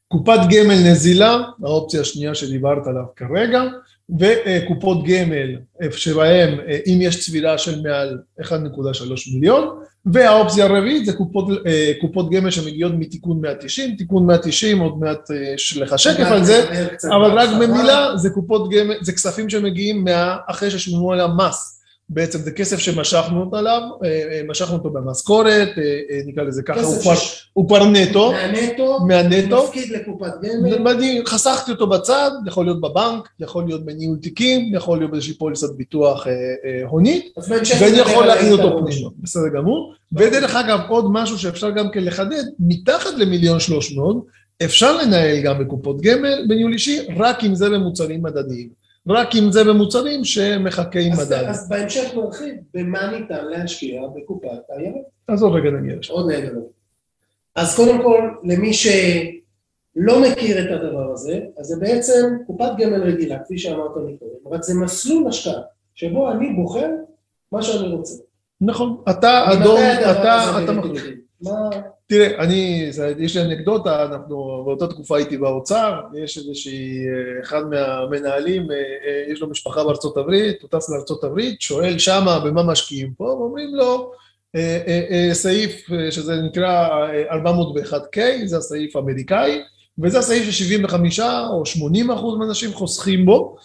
קופת 0.08 0.40
גמל 0.50 0.92
נזילה, 0.92 1.42
האופציה 1.64 2.02
השנייה 2.02 2.36
שדיברת 2.36 2.88
עליו 2.88 3.04
כרגע, 3.16 3.64
וקופות 4.20 5.04
גמל 5.04 5.56
שבהם 5.92 6.60
אה, 6.60 6.80
אם 6.88 6.98
יש 7.02 7.26
צבירה 7.26 7.58
של 7.58 7.82
מעל 7.82 8.18
1.3 8.42 8.48
מיליון, 9.34 9.80
והאופציה 10.06 10.66
הרביעית 10.66 11.06
זה 11.06 11.14
קופות, 11.14 11.46
אה, 11.68 11.92
קופות 12.02 12.30
גמל 12.32 12.50
שמגיעות 12.50 12.94
מתיקון 12.98 13.42
190, 13.42 13.96
תיקון 13.96 14.26
190 14.26 14.80
עוד 14.80 15.00
מעט 15.00 15.32
אה, 15.32 15.54
יש 15.56 15.78
לך 15.78 16.00
שקף 16.00 16.26
על 16.26 16.44
זה, 16.44 16.70
אבל 17.08 17.32
רק. 17.40 17.50
במילה, 17.62 18.18
זה 18.18 18.30
קופות 18.30 18.70
גמל, 18.72 18.96
זה 19.02 19.12
כספים 19.12 19.50
שמגיעים 19.50 20.04
מה, 20.04 20.36
אחרי 20.48 20.72
ששילמו 20.72 21.14
עליו 21.14 21.30
מס. 21.38 21.75
בעצם 22.10 22.40
זה 22.40 22.52
כסף 22.52 22.80
שמשכנו 22.80 23.42
אותו 23.42 23.58
עליו, 23.58 23.82
אה, 24.04 24.10
אה, 24.10 24.42
משכנו 24.48 24.74
אותו 24.78 24.90
במשכורת, 24.90 25.70
אה, 25.78 26.20
נקרא 26.26 26.44
לזה 26.44 26.64
ככה, 26.64 26.82
הוא 26.82 27.16
ש- 27.16 27.50
הוא 27.54 27.68
כבר 27.68 27.86
נטו, 27.86 28.32
מהנטו, 28.32 29.00
מהנטו, 29.08 29.64
מפקיד 29.64 29.90
לקופת 29.92 30.32
גמל, 30.42 30.88
ואני 30.88 31.22
חסכתי 31.26 31.72
אותו 31.72 31.88
בצד, 31.88 32.32
יכול 32.48 32.66
להיות 32.66 32.82
בבנק, 32.82 33.30
יכול 33.40 33.66
להיות 33.66 33.86
בניהול 33.86 34.18
תיקים, 34.18 34.76
יכול 34.76 34.98
להיות 34.98 35.12
באיזושהי 35.12 35.34
פוליסת 35.34 35.76
ביטוח 35.76 36.28
אה, 36.28 36.32
אה, 36.34 36.88
הונית, 36.88 37.26
ואני 37.80 37.98
יכול 37.98 38.26
להכין 38.26 38.52
אותו 38.52 38.78
פנימה. 38.86 39.10
בסדר 39.20 39.48
גמור. 39.56 39.94
ודרך 40.14 40.56
אגב, 40.56 40.80
עוד 40.90 41.06
משהו 41.12 41.38
שאפשר 41.40 41.70
גם 41.70 41.92
כן 41.92 42.04
לחדד, 42.04 42.44
מתחת 42.60 43.14
למיליון 43.18 43.60
שלוש 43.60 43.92
מאות, 43.92 44.26
אפשר 44.64 44.98
לנהל 44.98 45.40
גם 45.42 45.60
בקופות 45.60 46.02
גמל 46.02 46.46
בניהול 46.48 46.74
אישי, 46.74 47.00
רק 47.18 47.44
אם 47.44 47.56
זה 47.56 47.70
במוצרים 47.70 48.24
מדדיים. 48.24 48.85
רק 49.10 49.36
אם 49.36 49.52
זה 49.52 49.64
במוצרים 49.64 50.24
שמחכים 50.24 51.14
מדד. 51.14 51.44
אז 51.48 51.70
בהמשך 51.70 52.14
נרחיב 52.16 52.56
במה 52.74 53.12
ניתן 53.12 53.46
להשקיע 53.46 54.02
בקופת 54.16 54.50
הירוק. 54.70 55.08
אז 55.28 55.44
עוד 55.44 55.54
רגע 55.54 55.70
נגיע 55.70 55.96
לשם. 55.96 56.14
עוד 56.14 56.32
רגע. 56.32 56.50
אז 57.56 57.76
קודם 57.76 58.02
כל, 58.04 58.30
למי 58.44 58.74
שלא 58.74 60.22
מכיר 60.22 60.60
את 60.60 60.82
הדבר 60.82 61.12
הזה, 61.14 61.40
אז 61.60 61.66
זה 61.66 61.76
בעצם 61.80 62.38
קופת 62.48 62.72
גמל 62.78 63.04
רגילה, 63.04 63.40
כפי 63.40 63.58
שאמרת 63.58 63.92
מקודם, 63.92 64.54
רק 64.54 64.64
זה 64.64 64.74
מסלול 64.74 65.28
השקעה, 65.28 65.62
שבו 65.96 66.32
אני 66.32 66.54
בוחר 66.54 66.90
מה 67.52 67.62
שאני 67.62 67.88
רוצה. 67.88 68.14
נכון, 68.62 69.04
אתה 69.10 69.46
אדום, 69.54 69.80
אתה, 70.02 70.64
אתה 70.64 70.72
מחליט. 70.72 71.20
מה... 71.42 71.70
תראה, 72.08 72.44
אני, 72.44 72.90
יש 73.20 73.38
לי 73.38 73.42
אנקדוטה, 73.42 74.06
אנחנו 74.06 74.64
באותה 74.66 74.88
תקופה 74.88 75.18
הייתי 75.18 75.38
באוצר, 75.38 76.02
יש 76.14 76.38
איזושהי, 76.38 77.08
אה, 77.08 77.42
אחד 77.44 77.62
מהמנהלים, 77.70 78.72
אה, 78.72 78.78
אה, 78.78 79.32
יש 79.32 79.42
לו 79.42 79.50
משפחה 79.50 79.84
בארצות 79.84 80.18
הברית, 80.18 80.62
הוא 80.62 80.70
טס 80.70 80.90
לארצות 80.90 81.24
הברית, 81.24 81.62
שואל 81.62 81.98
שמה 81.98 82.40
במה 82.40 82.64
משקיעים 82.64 83.14
פה, 83.18 83.24
ואומרים 83.24 83.76
לו, 83.76 84.12
סעיף 85.34 85.88
שזה 86.10 86.36
נקרא 86.36 86.90
אה, 86.90 87.36
401K, 87.36 88.20
זה 88.46 88.58
הסעיף 88.58 88.96
האמריקאי, 88.96 89.62
וזה 90.00 90.20
הסעיף 90.20 90.50
ש-75 90.50 91.22
או 91.50 91.66
80 91.66 92.12
אחוז 92.12 92.38
מהאנשים 92.38 92.74
חוסכים 92.74 93.26
בו, 93.26 93.56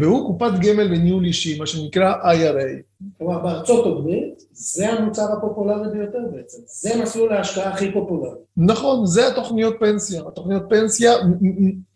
והוא 0.00 0.26
קופת 0.26 0.52
גמל 0.60 0.88
בניהול 0.88 1.24
אישי, 1.24 1.58
מה 1.58 1.66
שנקרא 1.66 2.14
IRA. 2.14 2.82
כלומר, 3.18 3.38
בארצות 3.38 3.86
הברית 3.86 4.42
זה 4.52 4.92
המוצר 4.92 5.32
הפופולרי 5.32 5.88
ביותר 5.92 6.18
בעצם. 6.32 6.58
זה 6.66 7.02
מסלול 7.02 7.32
ההשקעה 7.32 7.72
הכי 7.72 7.92
פופולרי. 7.92 8.36
נכון, 8.56 9.06
זה 9.06 9.28
התוכניות 9.28 9.76
פנסיה. 9.80 10.22
התוכניות 10.28 10.62
פנסיה, 10.68 11.12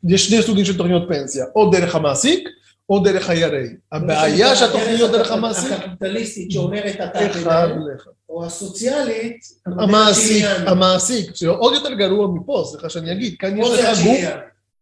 יש 0.09 0.26
שני 0.29 0.43
סוגים 0.43 0.64
של 0.64 0.79
תוכניות 0.79 1.02
פנסיה, 1.09 1.45
או 1.57 1.71
דרך 1.71 1.95
המעסיק, 1.95 2.49
או 2.90 2.99
דרך 2.99 3.31
ה-IRA. 3.31 3.69
הבעיה 3.93 4.57
שהתוכניות 4.57 5.11
דרך 5.11 5.33
המעסיק, 5.33 5.73
הקפיטליסטית 5.73 6.50
שאומרת 6.50 6.95
אתה 7.05 7.26
אחד 7.31 7.69
לאחד. 7.69 8.11
או 8.29 8.45
הסוציאלית, 8.45 9.37
המעסיק. 9.67 10.45
המעסיק, 10.67 11.37
זה 11.37 11.49
עוד 11.49 11.75
יותר 11.75 11.95
גרוע 11.95 12.29
מפה, 12.35 12.64
סליחה 12.67 12.88
שאני 12.88 13.12
אגיד, 13.12 13.35
כאן 13.38 13.59
יש 13.59 13.69
לך 13.71 14.05
גוף. 14.05 14.19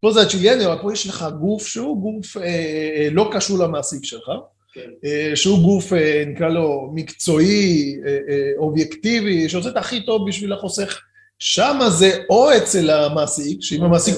פה 0.00 0.12
זה 0.12 0.22
הצ'יליאני, 0.22 0.66
אבל 0.66 0.76
פה 0.82 0.92
יש 0.92 1.06
לך 1.06 1.26
גוף 1.40 1.66
שהוא 1.66 2.02
גוף 2.02 2.36
אה, 2.36 2.42
אה, 2.42 3.08
לא 3.12 3.30
קשור 3.32 3.58
למעסיק 3.58 4.04
שלך, 4.04 4.30
כן. 4.72 4.90
אה, 5.04 5.32
שהוא 5.36 5.58
גוף, 5.58 5.92
אה, 5.92 6.24
נקרא 6.26 6.48
לו, 6.48 6.90
מקצועי, 6.94 7.96
אה, 8.06 8.10
אה, 8.10 8.50
אובייקטיבי, 8.58 9.48
שעושה 9.48 9.68
את 9.68 9.76
הכי 9.76 10.04
טוב 10.06 10.28
בשביל 10.28 10.52
החוסך. 10.52 11.00
שמה 11.38 11.90
זה 11.90 12.18
או 12.30 12.56
אצל 12.56 12.90
המעסיק, 12.90 13.58
שאם 13.62 13.84
המעסיק, 13.84 14.14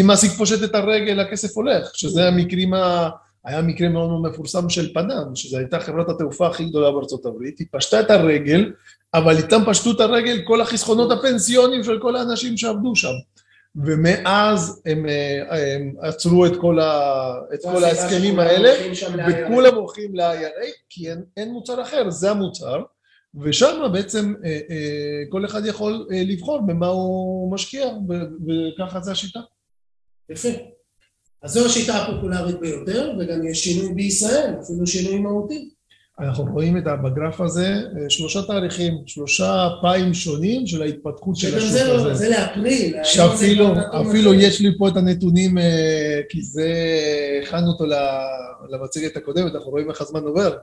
אם 0.00 0.06
מעסיק 0.06 0.30
פושט 0.30 0.64
את 0.64 0.74
הרגל, 0.74 1.20
הכסף 1.20 1.56
הולך, 1.56 1.90
שזה 1.94 2.28
המקרים 2.28 2.74
ה... 2.74 3.08
היה 3.44 3.62
מקרה 3.62 3.88
מאוד 3.88 4.08
מאוד 4.08 4.22
מפורסם 4.32 4.68
של 4.68 4.94
פנאם, 4.94 5.34
שזו 5.36 5.58
הייתה 5.58 5.80
חברת 5.80 6.08
התעופה 6.08 6.46
הכי 6.46 6.64
גדולה 6.64 6.90
בארצות 6.90 7.26
הברית, 7.26 7.58
היא 7.58 7.66
פשטה 7.70 8.00
את 8.00 8.10
הרגל, 8.10 8.72
אבל 9.14 9.36
איתם 9.36 9.62
פשטו 9.66 9.90
את 9.90 10.00
הרגל 10.00 10.42
כל 10.44 10.60
החסכונות 10.60 11.12
הפנסיוניים 11.12 11.84
של 11.84 11.98
כל 11.98 12.16
האנשים 12.16 12.56
שעבדו 12.56 12.96
שם. 12.96 13.12
ומאז 13.76 14.82
הם, 14.86 15.06
אה, 15.08 15.74
הם 15.74 15.94
עצרו 16.00 16.46
את 16.46 16.52
כל, 16.60 16.80
ה, 16.80 17.32
את 17.54 17.62
כל 17.62 17.84
ההסכמים 17.84 18.38
האלה, 18.38 18.70
וכולם 19.28 19.74
הולכים 19.74 20.14
ל-IRA, 20.14 20.66
כי 20.88 21.10
אין, 21.10 21.24
אין 21.36 21.52
מוצר 21.52 21.82
אחר, 21.82 22.10
זה 22.10 22.30
המוצר, 22.30 22.82
ושם 23.42 23.92
בעצם 23.92 24.34
אה, 24.44 24.60
אה, 24.70 25.22
כל 25.28 25.44
אחד 25.44 25.66
יכול 25.66 26.06
לבחור 26.10 26.60
במה 26.66 26.86
הוא 26.86 27.52
משקיע, 27.52 27.86
וככה 28.76 29.00
זה 29.00 29.12
השיטה. 29.12 29.40
יפה. 30.30 30.48
אז 31.42 31.52
זו 31.52 31.66
השיטה 31.66 31.96
הפופולרית 31.96 32.60
ביותר, 32.60 33.12
וגם 33.18 33.46
יש 33.46 33.64
שינוי 33.64 33.94
בישראל, 33.94 34.54
אפילו 34.62 34.86
שינוי 34.86 35.18
מהותי. 35.18 35.73
אנחנו 36.20 36.44
רואים 36.44 36.76
את, 36.76 36.84
בגרף 37.04 37.40
הזה 37.40 37.66
אה, 37.66 38.10
שלושה 38.10 38.42
תאריכים, 38.42 38.94
שלושה 39.06 39.68
פיים 39.80 40.14
שונים 40.14 40.66
של 40.66 40.82
ההתפתחות 40.82 41.36
של 41.36 41.58
השוק 41.58 41.70
זה 41.70 41.92
הזה. 41.94 42.14
זה 42.14 42.28
לאפריל. 42.28 42.96
שאפילו 43.04 43.74
אפילו 44.00 44.34
יש 44.34 44.60
לי 44.60 44.78
פה 44.78 44.88
את 44.88 44.96
הנתונים, 44.96 45.58
אה, 45.58 46.20
כי 46.28 46.42
זה, 46.42 46.68
הכנו 47.42 47.66
אותו 47.66 47.84
למצגת 48.70 49.16
הקודמת, 49.16 49.54
אנחנו 49.54 49.70
רואים 49.70 49.90
איך 49.90 50.00
הזמן 50.00 50.22
עובר. 50.22 50.56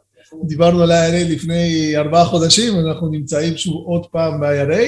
דיברנו 0.44 0.84
על 0.84 0.92
ה-IRA 0.92 1.30
לפני 1.30 1.94
ארבעה 1.96 2.26
חודשים, 2.26 2.80
אנחנו 2.80 3.08
נמצאים 3.08 3.58
שוב 3.58 3.84
עוד 3.86 4.06
פעם 4.06 4.42
ב-IRA, 4.42 4.84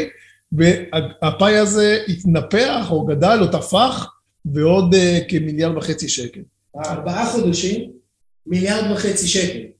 והפאי 0.51 1.57
הזה 1.57 2.03
התנפח 2.07 2.87
או 2.91 3.05
גדל 3.05 3.37
או 3.41 3.47
טפח 3.47 4.07
בעוד 4.45 4.93
אה, 4.93 5.19
כמיליארד 5.27 5.77
וחצי 5.77 6.09
שקל. 6.09 6.41
ארבעה 6.85 7.31
חודשים, 7.31 7.91
מיליארד 8.47 8.91
וחצי 8.91 9.27
שקל. 9.27 9.72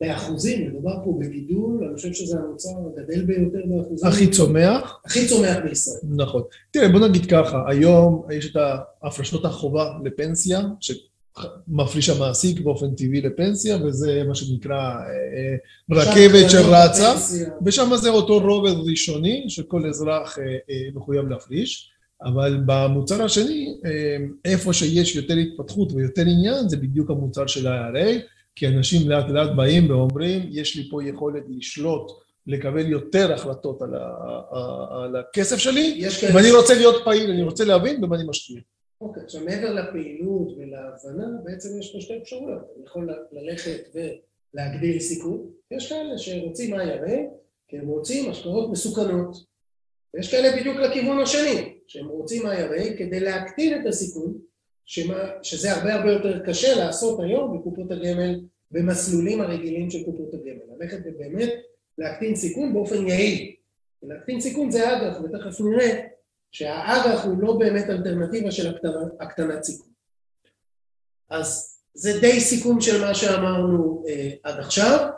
באחוזים, 0.00 0.68
מדובר 0.68 0.94
פה 1.04 1.18
בגידול, 1.20 1.84
אני 1.84 1.96
חושב 1.96 2.12
שזה 2.12 2.38
המוצר 2.38 2.68
הגדל 2.86 3.24
ביותר 3.24 3.58
באחוזים. 3.66 4.08
הכי 4.08 4.30
צומח. 4.30 5.00
הכי 5.04 5.28
צומח 5.28 5.56
בישראל. 5.64 5.98
נכון. 6.16 6.42
תראה, 6.70 6.88
בוא 6.88 7.08
נגיד 7.08 7.26
ככה, 7.26 7.64
היום 7.68 8.26
יש 8.32 8.50
את 8.50 8.56
ההפרשות 9.02 9.44
החובה 9.44 9.92
לפנסיה, 10.04 10.60
שמפריש 10.80 12.08
המעסיק 12.08 12.60
באופן 12.60 12.94
טבעי 12.94 13.20
לפנסיה, 13.20 13.76
וזה 13.84 14.24
מה 14.28 14.34
שנקרא 14.34 14.78
אה, 14.78 15.56
רכבת 15.90 16.50
שרצה, 16.50 17.14
ושם 17.64 17.90
זה 17.96 18.10
אותו 18.10 18.38
רובד 18.38 18.90
ראשוני 18.90 19.44
שכל 19.48 19.86
אזרח 19.88 20.38
אה, 20.38 20.44
אה, 20.44 20.88
מחויב 20.94 21.28
להפריש. 21.28 21.90
אבל 22.22 22.60
במוצר 22.66 23.22
השני, 23.22 23.74
איפה 24.44 24.72
שיש 24.72 25.16
יותר 25.16 25.34
התפתחות 25.34 25.92
ויותר 25.92 26.22
עניין, 26.22 26.68
זה 26.68 26.76
בדיוק 26.76 27.10
המוצר 27.10 27.46
של 27.46 27.66
ה-IRA, 27.66 28.20
כי 28.56 28.68
אנשים 28.68 29.08
לאט 29.08 29.28
לאט 29.28 29.50
באים 29.56 29.90
ואומרים, 29.90 30.42
יש 30.50 30.76
לי 30.76 30.90
פה 30.90 31.04
יכולת 31.04 31.42
לשלוט, 31.48 32.10
לקבל 32.46 32.86
יותר 32.86 33.32
החלטות 33.32 33.82
על, 33.82 33.94
ה, 33.94 34.40
על 35.04 35.16
הכסף 35.16 35.56
שלי, 35.56 36.04
ואני 36.34 36.50
רוצה 36.50 36.74
להיות 36.74 37.04
פעיל, 37.04 37.30
אני 37.30 37.42
רוצה 37.42 37.64
להבין 37.64 38.00
במה 38.00 38.16
אני 38.16 38.24
משקיע. 38.28 38.60
אוקיי, 39.00 39.22
עכשיו 39.22 39.44
מעבר 39.44 39.72
לפעילות 39.72 40.48
ולהבנה, 40.58 41.26
בעצם 41.44 41.80
יש 41.80 41.92
פה 41.92 42.00
שתי 42.00 42.18
אפשרויות. 42.22 42.62
אני 42.76 42.84
יכול 42.84 43.10
ללכת 43.32 43.94
ולהגדיל 43.94 45.00
סיכון. 45.00 45.46
יש 45.70 45.88
כאלה 45.88 46.18
שרוצים 46.18 46.74
IRA, 46.74 47.12
כי 47.68 47.78
הם 47.78 47.86
רוצים 47.86 48.30
השקעות 48.30 48.70
מסוכנות. 48.70 49.36
ויש 50.14 50.30
כאלה 50.30 50.56
בדיוק 50.60 50.76
לכיוון 50.76 51.18
השני, 51.18 51.78
שהם 51.86 52.08
רוצים 52.08 52.42
IRA 52.46 52.98
כדי 52.98 53.20
להקטין 53.20 53.80
את 53.80 53.86
הסיכון, 53.86 54.38
שמה, 54.84 55.18
שזה 55.42 55.72
הרבה 55.72 55.94
הרבה 55.94 56.12
יותר 56.12 56.38
קשה 56.46 56.74
לעשות 56.76 57.20
היום 57.20 57.58
בקופות 57.58 57.90
הגמל, 57.90 58.40
במסלולים 58.70 59.40
הרגילים 59.40 59.90
של 59.90 60.04
קופות 60.04 60.34
הגמל. 60.34 60.76
ללכת 60.78 60.98
ובאמת 61.04 61.52
להקטין 61.98 62.36
סיכון 62.36 62.72
באופן 62.72 63.06
יעיל. 63.06 63.54
להקטין 64.02 64.40
סיכון 64.40 64.70
זה 64.70 64.96
אג"ח, 64.96 65.20
ותכף 65.20 65.60
נראה 65.60 66.02
שהאג"ח 66.52 67.24
הוא 67.24 67.42
לא 67.42 67.56
באמת 67.58 67.90
אלטרנטיבה 67.90 68.50
של 68.50 68.74
הקטנת, 69.20 69.64
סיכון. 69.64 69.88
אז 71.30 71.80
זה 71.94 72.20
די 72.20 72.40
סיכום 72.40 72.80
של 72.80 73.00
מה 73.00 73.14
שאמרנו 73.14 74.04
אה, 74.08 74.30
עד 74.42 74.58
עכשיו. 74.58 75.08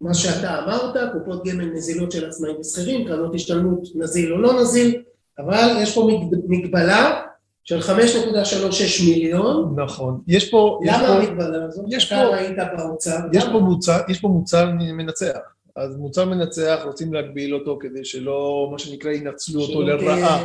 מה 0.00 0.14
שאתה 0.14 0.58
אמרת, 0.64 1.12
קופות 1.12 1.46
גמל 1.46 1.64
נזילות 1.64 2.12
של 2.12 2.28
עצמאים 2.28 2.60
ושכירים, 2.60 3.06
קרנות 3.06 3.34
השתלמות 3.34 3.88
נזיל 3.94 4.32
או 4.32 4.38
לא 4.38 4.60
נזיל, 4.60 5.02
אבל 5.38 5.76
יש 5.82 5.94
פה 5.94 6.08
מגבלה 6.48 7.25
של 7.66 7.78
5.36 7.78 9.04
מיליון. 9.08 9.74
נכון. 9.76 10.20
יש 10.28 10.50
פה... 10.50 10.80
למה 10.84 11.08
המגבלה 11.08 11.64
הזאת? 11.64 11.84
יש 11.88 12.12
אתה 12.12 12.22
פה, 12.30 12.36
ראית 12.36 12.56
באוצר. 12.76 13.18
יש 13.32 13.44
פה, 13.44 13.58
מוצר, 13.58 14.00
יש 14.08 14.20
פה 14.20 14.28
מוצר 14.28 14.70
מנצח. 14.70 15.38
אז 15.76 15.96
מוצר 15.96 16.24
מנצח, 16.24 16.80
רוצים 16.84 17.14
להגביל 17.14 17.54
אותו 17.54 17.78
כדי 17.80 18.04
שלא, 18.04 18.68
מה 18.72 18.78
שנקרא, 18.78 19.10
ינצלו 19.10 19.60
אותו 19.62 19.82
לרעה. 19.82 20.42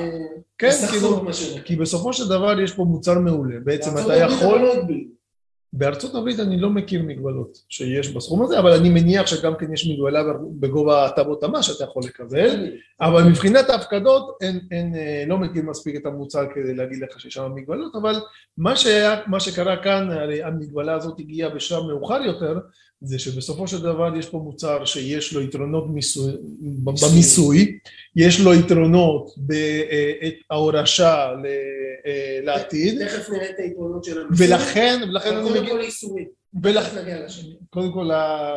כן, 0.58 0.72
כאילו, 0.90 1.22
כי 1.66 1.76
בסופו 1.76 2.14
של 2.14 2.30
דבר 2.30 2.60
יש 2.60 2.72
פה 2.72 2.84
מוצר 2.84 3.20
מעולה. 3.20 3.56
בעצם 3.64 3.98
אתה 3.98 4.16
יכול... 4.16 4.62
בארצות 5.74 6.16
הברית 6.16 6.40
אני 6.40 6.60
לא 6.60 6.70
מכיר 6.70 7.04
מגבלות 7.04 7.58
שיש 7.70 8.10
בסכום 8.10 8.44
הזה, 8.44 8.60
אבל 8.60 8.72
אני 8.72 8.90
מניח 8.90 9.28
שגם 9.28 9.56
כן 9.56 9.74
יש 9.74 9.88
מגבלה 9.88 10.24
בגובה 10.60 11.06
הטבות 11.06 11.44
המס 11.44 11.66
שאתה 11.66 11.84
יכול 11.84 12.04
לקבל, 12.06 12.72
אבל 13.02 13.24
מבחינת 13.24 13.70
ההפקדות 13.70 14.38
אין, 14.42 14.60
אין, 14.72 14.96
אה, 14.96 15.24
לא 15.28 15.38
מכיר 15.38 15.64
מספיק 15.64 15.96
את 15.96 16.06
המוצר 16.06 16.46
כדי 16.56 16.76
להגיד 16.76 17.02
לך 17.02 17.20
שיש 17.20 17.34
שם 17.34 17.52
מגבלות, 17.56 17.96
אבל 17.96 18.16
מה, 18.58 18.76
שהיה, 18.76 19.22
מה 19.28 19.40
שקרה 19.40 19.84
כאן, 19.84 20.10
הרי 20.12 20.44
המגבלה 20.44 20.94
הזאת 20.94 21.20
הגיעה 21.20 21.50
בשלב 21.50 21.84
מאוחר 21.84 22.22
יותר, 22.22 22.60
זה 23.02 23.20
שבסופו 23.20 23.68
של 23.68 23.82
דבר 23.82 24.18
יש 24.18 24.30
פה 24.30 24.38
מוצר 24.38 24.86
שיש 24.86 25.34
לו 25.34 25.42
יתרונות 25.42 25.90
מיסוי, 25.90 26.32
במיסוי, 26.84 27.78
יש 28.16 28.40
לו 28.40 28.54
יתרונות 28.54 29.36
בהורשה 30.48 31.28
אה, 32.06 32.40
לעתיד. 32.44 33.08
תכף 33.08 33.30
נראה 33.30 33.50
את 33.50 33.56
היתרונות 33.58 34.04
של 34.04 34.22
המיסוי. 34.22 34.48
ולכן, 34.48 35.02
ולכן 35.10 35.36
אני 35.36 35.50
מגיע... 35.50 35.62
קודם 35.62 35.72
כל 35.72 35.82
איסורים. 35.82 36.26
קודם 37.70 37.92
כל 37.92 38.10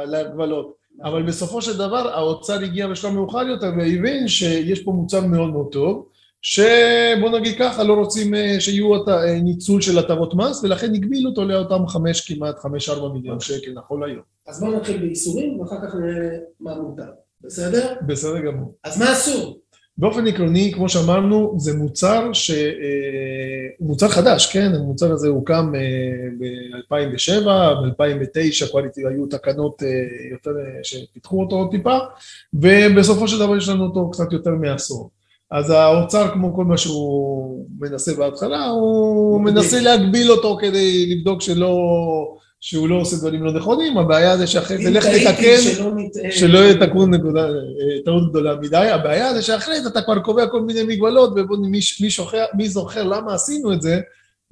להגבלות. 0.07 0.75
אבל 1.03 1.23
בסופו 1.23 1.63
של 1.63 1.77
דבר 1.77 2.09
האוצר 2.15 2.63
הגיע 2.63 2.87
בשלב 2.87 3.13
מאוחר 3.13 3.43
יותר 3.43 3.71
והבין 3.79 4.29
שיש 4.29 4.83
פה 4.83 4.93
מוצר 4.93 5.21
מאוד 5.27 5.51
מאוד 5.51 5.69
טוב. 5.73 6.07
שבוא 6.47 7.39
נגיד 7.39 7.55
ככה, 7.59 7.85
לא 7.85 7.95
רוצים 7.95 8.35
אה, 8.35 8.57
שיהיו 8.61 8.95
אה, 9.09 9.41
ניצול 9.41 9.81
של 9.81 9.99
הטבות 9.99 10.35
מס, 10.35 10.65
ולכן 10.65 10.95
הגבילו 10.95 11.31
אותו 11.31 11.45
לאותם 11.45 11.87
חמש, 11.87 12.33
כמעט 12.33 12.59
חמש 12.59 12.89
ארבע 12.89 13.09
מיליון 13.15 13.41
שקל 13.41 13.73
נכון 13.75 14.01
להיום. 14.03 14.23
אז 14.49 14.61
בואו 14.61 14.77
נתחיל 14.77 14.97
בייסורים, 15.01 15.61
ואחר 15.61 15.77
כך 15.77 15.95
נראה 15.95 16.29
מה 16.61 16.75
מותר, 16.75 17.11
בסדר? 17.41 17.95
בסדר 18.07 18.39
גמור. 18.39 18.75
אז 18.85 18.99
מה 18.99 19.13
אסור? 19.13 19.59
באופן 19.99 20.27
עקרוני, 20.27 20.73
כמו 20.75 20.89
שאמרנו, 20.89 21.55
זה 21.59 21.77
מוצר 21.77 22.33
ש... 22.33 22.51
אה, 22.51 22.57
הוא 23.79 23.89
מוצר 23.89 24.09
חדש, 24.09 24.53
כן? 24.53 24.73
המוצר 24.75 25.13
הזה 25.13 25.29
הוקם 25.29 25.73
ב-2007, 26.39 27.47
ב-2009 27.47 28.71
כבר 28.71 28.81
היו 29.09 29.27
תקנות 29.27 29.83
יותר 30.31 30.51
שפיתחו 30.83 31.41
אותו 31.41 31.57
עוד 31.57 31.71
טיפה, 31.71 31.99
ובסופו 32.55 33.29
של 33.29 33.39
דבר 33.39 33.57
יש 33.57 33.69
לנו 33.69 33.85
אותו 33.85 34.11
קצת 34.11 34.33
יותר 34.33 34.51
מעשור. 34.51 35.11
אז 35.55 35.71
האוצר, 35.71 36.29
כמו 36.33 36.55
כל 36.55 36.65
מה 36.65 36.79
שהוא 36.79 37.67
מנסה 37.81 38.15
בהתחלה, 38.15 38.67
הוא 38.67 39.41
מנסה 39.41 39.81
להגביל 39.81 40.31
אותו 40.31 40.57
כדי 40.61 41.07
לבדוק 41.15 41.43
שלא, 41.43 41.77
שהוא 42.61 42.89
לא 42.89 42.95
עושה 42.95 43.17
דברים 43.17 43.45
לא 43.45 43.53
נכונים, 43.53 43.99
הבעיה 43.99 44.37
זה 44.37 44.47
שאחרי 44.47 44.85
זה 44.85 44.91
לך 44.91 45.05
לתקן, 45.05 45.91
שלא 46.31 46.59
יהיה 46.59 46.87
תקון 46.87 47.11
טעות 48.05 48.31
גדולה 48.31 48.57
מדי, 48.57 48.77
הבעיה 48.77 49.35
זה 49.35 49.43
שאחרי 49.43 49.81
זה 49.81 49.89
אתה 49.89 50.03
כבר 50.03 50.19
קובע 50.19 50.47
כל 50.47 50.63
מיני 50.63 50.83
מגבלות, 50.83 51.33
ומי 52.55 52.69
זוכר 52.69 53.03
למה 53.03 53.35
עשינו 53.35 53.73
את 53.73 53.83
זה, 53.83 54.01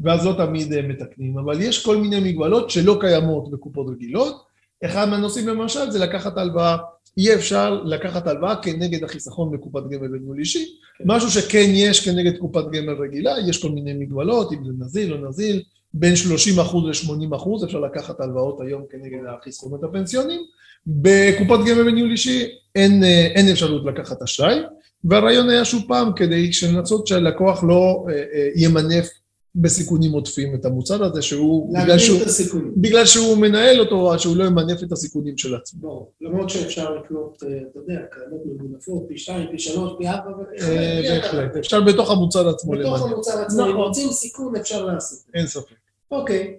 ואז 0.00 0.26
לא 0.26 0.32
תמיד 0.32 0.80
מתקנים. 0.80 1.38
אבל 1.38 1.60
יש 1.60 1.84
כל 1.84 1.96
מיני 1.96 2.20
מגבלות 2.20 2.70
שלא 2.70 2.96
קיימות 3.00 3.50
בקופות 3.50 3.86
רגילות, 3.90 4.42
אחד 4.84 5.08
מהנושאים 5.08 5.48
למשל 5.48 5.90
זה 5.90 5.98
לקחת 5.98 6.38
הלוואה 6.38 6.76
אי 7.18 7.34
אפשר 7.34 7.82
לקחת 7.84 8.26
הלוואה 8.26 8.56
כנגד 8.56 9.04
החיסכון 9.04 9.52
בקופת 9.52 9.82
גמל 9.90 10.08
בניהול 10.08 10.38
אישי, 10.38 10.66
כן. 10.98 11.04
משהו 11.06 11.30
שכן 11.30 11.70
יש 11.72 12.08
כנגד 12.08 12.38
קופת 12.38 12.64
גמל 12.72 12.92
רגילה, 12.92 13.32
יש 13.48 13.62
כל 13.62 13.70
מיני 13.70 13.92
מגבלות, 13.92 14.52
אם 14.52 14.64
זה 14.64 14.72
נזיל 14.84 15.12
או 15.12 15.28
נזיל, 15.28 15.62
בין 15.94 16.14
30% 16.14 16.58
ל-80% 16.58 17.64
אפשר 17.64 17.80
לקחת 17.80 18.20
הלוואות 18.20 18.60
היום 18.60 18.82
כנגד 18.90 19.18
החיסכונות 19.28 19.84
הפנסיונים, 19.84 20.40
בקופת 20.86 21.64
גמל 21.66 21.90
בניהול 21.90 22.10
אישי 22.10 22.46
אין, 22.74 23.04
אין 23.04 23.48
אפשרות 23.48 23.86
לקחת 23.86 24.22
אשראי, 24.22 24.58
והרעיון 25.04 25.50
היה 25.50 25.64
שוב 25.64 25.82
פעם 25.88 26.12
כדי 26.12 26.50
לנסות 26.72 27.06
שהלקוח 27.06 27.64
לא 27.64 28.04
אה, 28.08 28.14
אה, 28.14 28.48
ימנף 28.56 29.08
בסיכונים 29.54 30.12
עוטפים 30.12 30.54
את 30.54 30.64
המוצר 30.64 31.04
הזה, 31.04 31.22
שהוא, 31.22 31.74
להגדיל 31.74 31.98
שהוא, 31.98 32.22
את 32.22 32.26
הסיכונים. 32.26 32.72
בגלל 32.76 33.06
שהוא 33.06 33.38
מנהל 33.38 33.80
אותו, 33.80 34.18
שהוא 34.18 34.36
לא 34.36 34.44
ימנף 34.44 34.82
את 34.82 34.92
הסיכונים 34.92 35.38
של 35.38 35.54
עצמו. 35.54 35.80
ברור. 35.80 36.12
למרות 36.20 36.50
שאפשר 36.50 36.94
לקנות, 36.94 37.42
אה, 37.42 37.48
אתה 37.70 37.78
יודע, 37.78 38.00
קרנות 38.10 38.40
ממונפות, 38.46 39.04
פי 39.08 39.18
שתיים, 39.18 39.48
פי 39.50 39.58
שלוש, 39.58 39.92
פי 39.98 40.08
ארבע, 40.08 40.30
אה, 40.60 41.00
בלי 41.00 41.08
בהחלט, 41.08 41.56
אפשר 41.56 41.80
בתוך 41.80 42.10
המוצר 42.10 42.48
עצמו 42.48 42.72
בתוך 42.72 42.84
למנף, 42.84 43.12
המוצר 43.12 43.42
עצמו, 43.42 43.64
אם 43.64 43.70
נכון. 43.70 43.80
רוצים 43.80 44.08
סיכון 44.08 44.56
אפשר 44.56 44.86
לעשות. 44.86 45.18
אין 45.34 45.46
ספק. 45.46 45.74
אוקיי, 46.10 46.56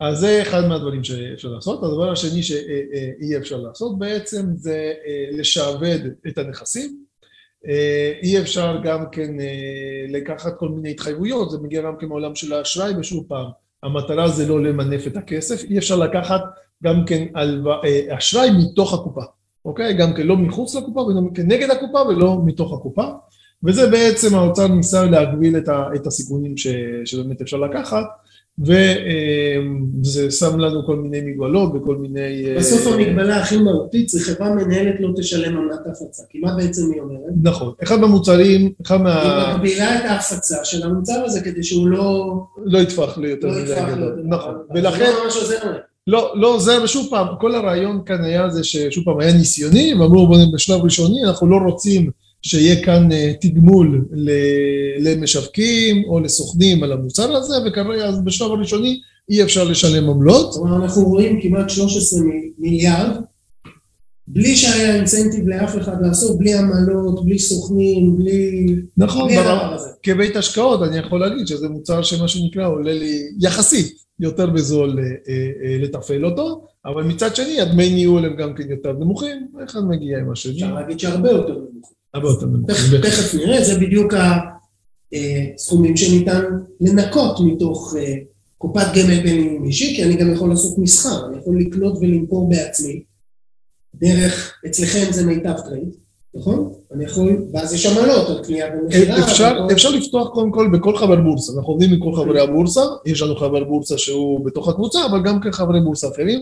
אז 0.00 0.18
זה 0.18 0.42
אחד 0.42 0.60
מהדברים 0.68 1.04
שאפשר 1.04 1.48
לעשות. 1.48 1.82
הדבר 1.82 2.12
השני 2.12 2.42
שאי 2.42 3.36
אפשר 3.38 3.56
לעשות 3.56 3.98
בעצם 3.98 4.46
זה 4.56 4.92
אה, 5.06 5.38
לשעבד 5.38 5.98
את 6.28 6.38
הנכסים. 6.38 7.03
אה, 7.68 8.12
אי 8.22 8.40
אפשר 8.40 8.80
גם 8.84 9.04
כן 9.12 9.40
אה, 9.40 10.06
לקחת 10.08 10.58
כל 10.58 10.68
מיני 10.68 10.90
התחייבויות, 10.90 11.50
זה 11.50 11.58
מגיע 11.58 11.82
גם 11.82 11.96
כן 12.00 12.06
מעולם 12.06 12.34
של 12.34 12.52
האשראי, 12.52 12.94
ושוב 12.98 13.24
פעם, 13.28 13.46
המטרה 13.82 14.28
זה 14.28 14.46
לא 14.48 14.62
למנף 14.62 15.06
את 15.06 15.16
הכסף, 15.16 15.64
אי 15.64 15.78
אפשר 15.78 15.96
לקחת 15.96 16.42
גם 16.84 17.04
כן 17.04 17.26
אה, 17.36 18.16
אשראי 18.18 18.50
מתוך 18.58 18.94
הקופה, 18.94 19.22
אוקיי? 19.64 19.94
גם 19.94 20.14
כן 20.14 20.26
לא 20.26 20.36
מחוץ 20.36 20.74
לקופה 20.74 21.00
ולא 21.00 21.20
כנגד 21.34 21.70
הקופה 21.70 22.02
ולא 22.02 22.40
מתוך 22.44 22.72
הקופה, 22.72 23.04
וזה 23.64 23.90
בעצם 23.90 24.34
האוצר 24.34 24.66
ניסה 24.66 25.04
להגביל 25.04 25.56
את, 25.56 25.68
ה, 25.68 25.86
את 25.94 26.06
הסיכונים 26.06 26.56
ש, 26.56 26.66
שבאמת 27.04 27.40
אפשר 27.40 27.56
לקחת, 27.56 28.04
וזה 28.58 30.30
שם 30.30 30.58
לנו 30.58 30.86
כל 30.86 30.96
מיני 30.96 31.20
מגבלות 31.20 31.72
וכל 31.74 31.96
מיני... 31.96 32.46
אה, 32.46 32.56
בסוף 32.58 32.86
המגבלה 32.86 33.36
הכי 33.36 33.56
מהותית 33.56 34.08
זה 34.08 34.20
חברה 34.20 34.54
מנהלת 34.54 34.94
לא 35.00 35.08
תשלם 35.16 35.56
עמלת 35.56 35.86
הפצה, 35.86 36.22
כי 36.30 36.38
מה 36.38 36.56
בעצם 36.56 36.92
היא 36.92 37.00
אומרת? 37.00 37.32
נכון, 37.42 37.72
אחד 37.82 38.00
מהמוצרים, 38.00 38.72
אחד 38.82 39.02
מה... 39.02 39.48
היא 39.48 39.54
מגבילה 39.54 39.98
את 39.98 40.04
ההפצה 40.04 40.64
של 40.64 40.82
המוצר 40.82 41.24
הזה 41.24 41.40
כדי 41.40 41.62
שהוא 41.62 41.88
לא... 41.88 42.34
לא 42.64 42.78
יטפח 42.78 43.18
לי 43.18 43.28
יותר 43.28 43.46
לא 43.46 43.62
מדי 43.62 43.74
גדול. 43.92 44.22
נכון, 44.24 44.54
ולכן, 44.74 45.04
זה 45.04 45.12
לא 45.12 45.24
ממש 45.24 45.36
עוזר 45.36 45.64
להם. 45.64 45.80
לא, 46.06 46.32
לא 46.36 46.54
עוזר, 46.54 46.80
ושוב 46.84 47.06
פעם, 47.10 47.26
כל 47.40 47.54
הרעיון 47.54 48.02
כאן 48.06 48.24
היה 48.24 48.50
זה 48.50 48.64
ששוב 48.64 49.04
פעם 49.04 49.20
היה 49.20 49.32
ניסיוני, 49.32 49.94
ואמרו 49.94 50.26
בוא 50.26 50.38
בשלב 50.54 50.84
ראשוני, 50.84 51.24
אנחנו 51.24 51.50
לא 51.50 51.56
רוצים 51.56 52.10
שיהיה 52.46 52.84
כאן 52.84 53.12
אה, 53.12 53.32
תגמול 53.40 54.04
למשווקים 54.98 56.04
או 56.04 56.20
לסוכנים 56.20 56.82
על 56.82 56.92
המוצר 56.92 57.36
הזה, 57.36 57.54
וכרגע 57.66 58.10
בשלב 58.24 58.50
הראשוני 58.50 59.00
אי 59.30 59.42
אפשר 59.42 59.64
לשלם 59.64 60.10
עמלות, 60.10 60.54
אומרת, 60.56 60.82
אנחנו 60.82 61.02
רואים 61.02 61.40
כמעט 61.42 61.70
13 61.70 62.20
מ- 62.20 62.50
מיליארד, 62.58 63.16
בלי 64.28 64.56
שהיה 64.56 64.96
אינסנטיב 64.96 65.48
לאף 65.48 65.76
אחד 65.76 66.02
לעשות, 66.02 66.38
בלי 66.38 66.54
עמלות, 66.54 67.24
בלי 67.24 67.38
סוכנים, 67.38 68.16
בלי... 68.16 68.66
נכון, 68.96 69.28
בלי 69.28 69.36
ברמה-. 69.36 69.76
כבית 70.02 70.36
השקעות 70.36 70.82
אני 70.82 70.98
יכול 70.98 71.20
להגיד 71.20 71.46
שזה 71.46 71.68
מוצר 71.68 72.02
שמה 72.02 72.28
שנקרא 72.28 72.68
עולה 72.68 72.92
לי 72.92 73.22
יחסית 73.40 73.92
יותר 74.20 74.50
בזול 74.50 74.98
אה, 74.98 75.04
אה, 75.28 75.78
לתפעל 75.80 76.24
אותו, 76.24 76.66
אבל 76.86 77.02
מצד 77.02 77.36
שני 77.36 77.60
הדמי 77.60 77.90
ניהול 77.94 78.24
הם 78.24 78.36
גם 78.36 78.54
כן 78.54 78.70
יותר 78.70 78.92
נמוכים, 78.92 79.48
אחד 79.64 79.80
מגיע 79.84 80.18
עם 80.18 80.32
השני, 80.32 80.52
אפשר 80.52 80.74
להגיד 80.74 81.00
שהרבה 81.00 81.30
יותר 81.30 81.52
נמוכים. 81.52 81.93
תכף- 83.02 83.34
נראה, 83.34 83.64
זה 83.64 83.78
בדיוק 83.78 84.14
הסכומים 85.56 85.96
שניתן 85.96 86.42
לנקות 86.80 87.36
מתוך 87.46 87.94
אה, 87.98 88.14
קופת 88.58 88.86
גמל 88.94 89.22
באופן 89.22 89.64
אישי, 89.64 89.96
כי 89.96 90.04
אני 90.04 90.16
גם 90.16 90.32
יכול 90.32 90.48
לעשות 90.50 90.78
מסחר, 90.78 91.26
אני 91.26 91.38
יכול 91.38 91.60
לקנות 91.60 91.98
ולמכור 92.00 92.48
בעצמי, 92.48 93.02
דרך, 93.94 94.54
אצלכם 94.66 95.12
זה 95.12 95.26
מיטב 95.26 95.52
טרייד, 95.64 95.88
נכון? 96.34 96.72
אני 96.94 97.04
יכול, 97.04 97.44
ואז 97.52 97.72
יש 97.72 97.86
עמלות 97.86 98.28
על 98.30 98.44
קנייה 98.44 98.66
ומכירה. 98.82 99.18
אפשר, 99.24 99.52
וכל- 99.64 99.72
אפשר 99.72 99.90
לפתוח 99.90 100.28
קודם 100.28 100.52
כל 100.52 100.68
בכל 100.72 100.96
חבר 100.96 101.20
בורסה, 101.20 101.52
אנחנו 101.58 101.72
עובדים 101.72 101.92
עם 101.92 102.00
כל 102.00 102.12
חברי 102.16 102.40
הבורסה, 102.40 102.80
יש 103.06 103.22
לנו 103.22 103.36
חבר 103.36 103.64
בורסה 103.64 103.98
שהוא 103.98 104.46
בתוך 104.46 104.68
הקבוצה, 104.68 105.06
אבל 105.06 105.22
גם 105.24 105.40
כן 105.40 105.52
חברי 105.52 105.80
בורסה 105.80 106.08
אחרים. 106.08 106.40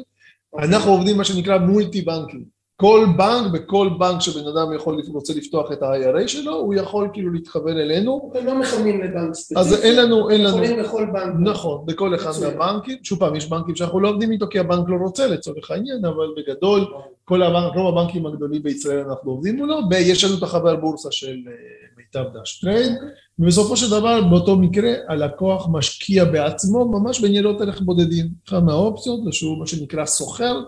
אנחנו 0.59 0.91
עובדים 0.91 1.17
מה 1.17 1.25
שנקרא 1.25 1.59
multi 1.59 2.01
בנקים. 2.03 2.45
כל 2.77 3.07
בנק, 3.17 3.53
בכל 3.53 3.91
בנק 3.99 4.21
שבן 4.21 4.47
אדם 4.47 4.73
יכול, 4.77 5.03
רוצה 5.09 5.35
לפתוח 5.35 5.73
את 5.73 5.83
ה-IRA 5.83 6.29
שלו, 6.29 6.55
הוא 6.55 6.75
יכול 6.75 7.09
כאילו 7.13 7.33
להתחבר 7.33 7.83
אלינו, 7.83 8.31
אתם 8.33 8.47
לא 8.47 8.61
מכוונים 8.61 9.03
לבנק 9.03 9.35
ספציפי. 9.35 9.61
אז 9.61 9.85
אין 9.85 9.97
לנו, 9.97 10.31
אין 10.31 10.45
לנו, 10.45 10.65
יכולים 10.65 10.83
בכל 10.83 11.07
בנק. 11.13 11.35
נכון, 11.39 11.87
בכל 11.87 12.15
אחד. 12.15 12.31
מהבנקים, 12.41 12.99
שוב 13.03 13.19
פעם, 13.19 13.37
יש 13.37 13.49
בנקים 13.49 13.77
שאנחנו 13.77 14.01
לא 14.01 14.09
עובדים 14.09 14.33
איתו 14.33 14.47
כי 14.51 14.59
הבנק 14.59 14.89
לא 14.89 14.97
רוצה 14.97 15.27
לצורך 15.27 15.71
העניין, 15.71 16.05
אבל 16.05 16.27
בגדול, 16.37 16.87
כל 17.25 17.43
הבנק, 17.43 17.75
רוב 17.75 17.99
הבנקים 17.99 18.27
הגדולים 18.27 18.63
בישראל 18.63 18.99
אנחנו 18.99 19.31
עובדים 19.31 19.57
מולו, 19.57 19.79
ויש 19.91 20.25
לנו 20.25 20.39
את 20.39 20.43
החבר 20.43 20.77
בורסה 20.77 21.09
של 21.13 21.37
אה, 21.47 21.53
מיטב 21.97 22.39
דש 22.39 22.61
טרייד, 22.61 22.93
ובסופו 23.39 23.77
של 23.77 23.91
דבר, 23.91 24.21
באותו 24.31 24.57
מקרה, 24.57 24.93
הלקוח 25.09 25.69
משקיע 25.73 26.25
בעצמו 26.25 26.89
ממש 26.89 27.21
בניירות 27.21 27.61
ערך 27.61 27.81
בודדים. 27.81 28.29
אחת 28.49 28.63
מהאופציות 28.63 29.25
זה 29.25 29.33
שהוא 29.33 29.59
מה 29.59 29.67
שנקרא 29.67 30.07
סוחר, 30.07 30.63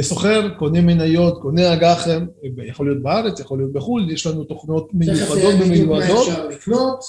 סוחר, 0.00 0.48
קונה 0.58 0.80
מניות, 0.80 1.42
קונה 1.42 1.72
אג"חם, 1.72 2.26
אה, 2.44 2.66
יכול 2.66 2.86
להיות 2.86 3.02
בארץ, 3.02 3.40
יכול 3.40 3.58
להיות 3.58 3.72
בחו"ל, 3.72 4.10
יש 4.10 4.26
לנו 4.26 4.44
תוכנות 4.44 4.88
תכף 4.88 4.94
מיוחדות 4.94 5.54
ומיועדות. 5.60 6.28
אפשר 6.28 6.48
לקנות. 6.48 7.00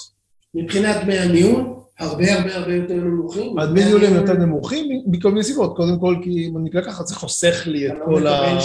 מבחינת 0.54 1.04
דמי 1.04 1.18
הניהול, 1.18 1.64
הרבה 1.98 2.34
הרבה 2.34 2.56
הרבה 2.56 2.74
יותר 2.74 2.94
נמוכים. 2.94 3.58
הדמי 3.58 3.84
ניהול 3.84 4.04
הם 4.04 4.14
יותר 4.14 4.32
נמוכים 4.32 5.02
מכל 5.06 5.28
מיני 5.28 5.44
סיבות, 5.44 5.76
קודם 5.76 5.98
כל 6.00 6.16
כי 6.22 6.46
אם 6.46 6.58
אני 6.58 6.70
אקרא 6.70 6.80
ככה 6.80 7.04
זה 7.04 7.14
חוסך 7.14 7.62
לי 7.66 7.88
את 7.88 7.92
לא 7.98 8.04
כל 8.04 8.26
ה... 8.26 8.58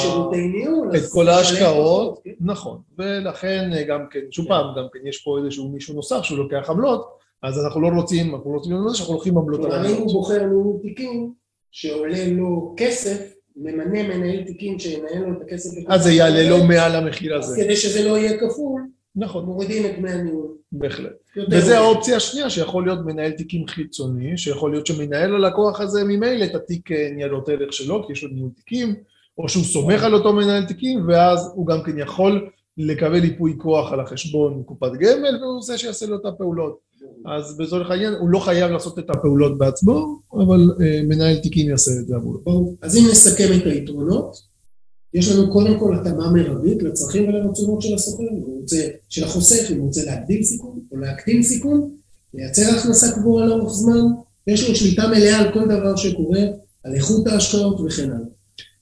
את 0.96 1.02
כל 1.12 1.28
ההשקעות, 1.28 2.20
כן. 2.24 2.32
נכון, 2.40 2.78
ולכן 2.98 3.70
אה, 3.74 3.84
גם 3.84 4.00
כן, 4.12 4.20
שוב 4.32 4.48
פעם, 4.48 4.66
גם 4.78 4.84
כן 4.94 5.08
יש 5.08 5.24
פה 5.24 5.38
איזשהו 5.38 5.70
מישהו 5.70 5.96
נוסף 5.96 6.22
שהוא 6.24 6.38
לוקח 6.38 6.70
עמלות, 6.70 7.06
אז 7.44 7.66
אנחנו 7.66 7.82
לא 7.82 7.88
רוצים, 7.88 8.36
אנחנו 8.36 8.54
לא 8.54 8.58
רוצים 8.58 8.86
לזה 8.86 8.98
שאנחנו 8.98 9.14
לוקחים 9.14 9.38
עמלות 9.38 9.66
על 9.66 9.72
כלומר, 9.72 9.86
אם 9.86 9.92
הוא 9.92 9.96
עמלות. 9.98 10.14
בוחר 10.14 10.46
ניהול 10.46 10.78
תיקים 10.82 11.34
שעולה 11.72 12.28
לו 12.28 12.74
כסף, 12.78 13.35
ממנה 13.58 14.04
מנהל 14.04 14.44
תיקים 14.44 14.80
שינהל 14.80 15.20
לו 15.20 15.32
את 15.32 15.42
הכסף. 15.42 15.72
אז 15.88 16.04
זה 16.04 16.12
יעלה 16.12 16.50
לו 16.50 16.64
מעל 16.64 16.96
המחיר 16.96 17.38
אז 17.38 17.50
הזה, 17.50 17.64
כדי 17.64 17.76
שזה 17.76 18.10
לא 18.10 18.18
יהיה 18.18 18.40
כפול, 18.40 18.82
נכון, 19.16 19.46
מורידים 19.46 19.86
את 19.86 20.00
דמי 20.00 20.12
הניהול. 20.12 20.48
בהחלט. 20.72 21.12
מהר. 21.50 21.74
האופציה 21.74 22.18
השנייה 22.18 22.50
שיכול 22.50 22.86
להיות 22.86 23.00
מנהל 23.06 23.32
תיקים 23.32 23.68
חיצוני, 23.68 24.38
שיכול 24.38 24.72
להיות 24.72 24.88
שמנהל 24.88 25.36
הלקוח 25.36 25.82
הזה 25.82 26.04
ממילא 26.04 26.46
את 26.46 26.56
התיק 26.56 26.92
אה, 26.92 27.10
ניירות 27.16 27.50
ערך 27.50 27.74
שלו, 27.74 28.08
כי 28.08 28.14
יש 28.14 28.24
לו 28.24 28.30
ניהול 28.30 28.50
תיקים, 28.56 28.96
או 29.38 29.50
שהוא 29.50 29.64
סומך 29.64 30.04
על 30.04 30.14
אותו 30.14 30.34
מנהל 30.34 30.66
תיקים, 30.66 31.08
ואז 31.08 31.52
הוא 31.56 31.68
גם 31.68 31.84
כן 31.84 32.00
יכול 32.00 32.50
לקבל 32.78 33.24
ייפוי 33.24 33.56
כוח 33.58 33.92
על 33.92 34.00
החשבון 34.00 34.64
קופת 34.66 34.92
גמל, 35.00 35.40
והוא 35.42 35.62
זה 35.62 35.78
שיעשה 35.78 36.06
לו 36.06 36.16
את 36.16 36.26
הפעולות. 36.26 36.80
אז 37.26 37.58
בצורך 37.58 37.92
העניין 37.92 38.14
הוא 38.14 38.30
לא 38.30 38.40
חייב 38.40 38.72
לעשות 38.72 39.00
את 39.00 39.10
הפעולות 39.10 39.58
בעצמו, 39.58 40.20
אבל 40.34 40.72
אה, 40.82 41.02
מנהל 41.04 41.38
תיקים 41.38 41.70
יעשה 41.70 41.92
את 42.02 42.08
זה 42.08 42.16
עבורו. 42.16 42.40
ברור. 42.44 42.76
אז 42.82 42.98
אם 42.98 43.04
נסכם 43.12 43.48
את 43.58 43.66
היתרונות, 43.66 44.36
יש 45.14 45.32
לנו 45.32 45.52
קודם 45.52 45.80
כל 45.80 45.96
התאמה 45.96 46.32
מרבית 46.32 46.84
לצרכים 46.84 47.28
ולרצונות 47.28 47.82
של 47.82 47.94
רוצה, 48.66 48.88
של 49.10 49.24
החוסך, 49.24 49.72
אם 49.72 49.78
הוא 49.78 49.88
רוצה 49.88 50.06
להגדיל 50.06 50.44
סיכון 50.44 50.80
או 50.92 50.98
להקטין 50.98 51.44
סיכון, 51.44 51.90
לייצר 52.34 52.76
הכנסה 52.78 53.12
קבועה 53.12 53.46
לאורך 53.46 53.74
זמן, 53.74 54.02
יש 54.48 54.70
לו 54.70 54.76
שליטה 54.76 55.08
מלאה 55.08 55.38
על 55.38 55.54
כל 55.54 55.66
דבר 55.66 55.96
שקורה, 55.96 56.42
על 56.84 56.96
איכות 56.96 57.28
ההשקעות 57.28 57.82
וכן 57.82 58.04
הלאה. 58.04 58.28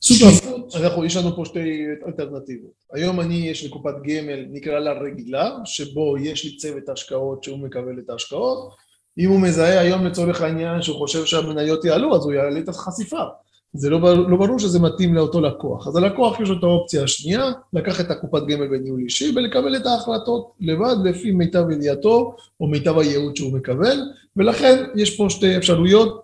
סופר. 0.01 0.53
אנחנו, 0.75 1.05
יש 1.05 1.17
לנו 1.17 1.36
פה 1.36 1.45
שתי 1.45 1.86
אלטרנטיבות. 2.07 2.71
היום 2.93 3.19
אני, 3.19 3.36
יש 3.36 3.63
לי 3.63 3.69
קופת 3.69 3.93
גמל, 4.03 4.45
נקרא 4.49 4.79
לה 4.79 4.91
רגילה, 4.93 5.51
שבו 5.65 6.17
יש 6.17 6.45
לי 6.45 6.55
צוות 6.57 6.89
השקעות 6.89 7.43
שהוא 7.43 7.59
מקבל 7.59 7.99
את 7.99 8.09
ההשקעות. 8.09 8.69
אם 9.19 9.29
הוא 9.29 9.39
מזהה 9.39 9.79
היום 9.79 10.05
לצורך 10.05 10.41
העניין 10.41 10.81
שהוא 10.81 10.97
חושב 10.97 11.25
שהמניות 11.25 11.86
יעלו, 11.86 12.15
אז 12.15 12.25
הוא 12.25 12.33
יעלה 12.33 12.59
את 12.59 12.69
החשיפה. 12.69 13.21
זה 13.75 13.89
לא, 13.89 13.97
בר- 13.97 14.27
לא 14.27 14.38
ברור 14.38 14.59
שזה 14.59 14.79
מתאים 14.79 15.15
לאותו 15.15 15.41
לקוח. 15.41 15.88
אז 15.88 15.95
הלקוח 15.95 16.39
יש 16.39 16.49
לו 16.49 16.57
את 16.57 16.63
האופציה 16.63 17.03
השנייה, 17.03 17.51
לקחת 17.73 18.05
את 18.05 18.12
הקופת 18.12 18.41
גמל 18.47 18.67
בניהול 18.67 18.99
אישי 18.99 19.31
ולקבל 19.36 19.75
את 19.75 19.86
ההחלטות 19.86 20.51
לבד 20.59 20.95
לפי 21.03 21.31
מיטב 21.31 21.69
ידיעתו 21.71 22.36
או 22.59 22.67
מיטב 22.67 22.97
הייעוד 22.97 23.36
שהוא 23.36 23.53
מקבל, 23.53 23.97
ולכן 24.38 24.83
יש 24.95 25.17
פה 25.17 25.29
שתי 25.29 25.57
אפשרויות, 25.57 26.23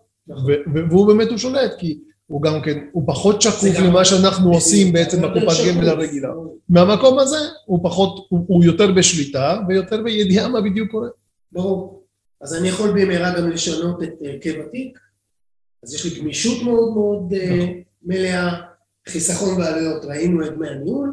והוא 0.89 1.07
באמת 1.07 1.29
הוא 1.29 1.37
שולט, 1.37 1.71
כי 1.77 1.99
הוא 2.29 2.41
גם 2.41 2.61
כן, 2.61 2.77
הוא 2.91 3.03
פחות 3.07 3.41
שקוף 3.41 3.79
למה 3.79 4.05
שאנחנו 4.05 4.53
עושים 4.53 4.93
בעצם 4.93 5.21
בקופת. 5.21 5.75
גמל 5.75 5.89
הרגילה. 5.89 6.29
מהמקום 6.69 7.19
הזה 7.19 7.37
הוא 7.65 7.79
פחות, 7.83 8.27
הוא, 8.29 8.45
הוא 8.47 8.63
יותר 8.63 8.91
בשליטה 8.91 9.59
ויותר 9.67 10.03
בידיעה 10.03 10.49
מה 10.49 10.61
בדיוק 10.61 10.91
קורה. 10.91 11.07
ברור. 11.51 12.03
אז 12.41 12.55
אני 12.55 12.67
יכול 12.67 12.91
במהרה 12.91 13.39
גם 13.39 13.49
לשנות 13.49 14.03
את 14.03 14.09
הרכב 14.25 14.53
התיק, 14.67 14.99
אז 15.83 15.93
יש 15.93 16.05
לי 16.05 16.19
גמישות 16.19 16.63
מאוד 16.63 16.93
מאוד 16.93 17.33
אה, 17.33 17.55
נכון. 17.55 17.69
מלאה, 18.03 18.53
חיסכון 19.09 19.57
בעלויות, 19.57 20.05
ראינו 20.05 20.45
את 20.45 20.53
דמי 20.53 20.67
הניהול, 20.69 21.11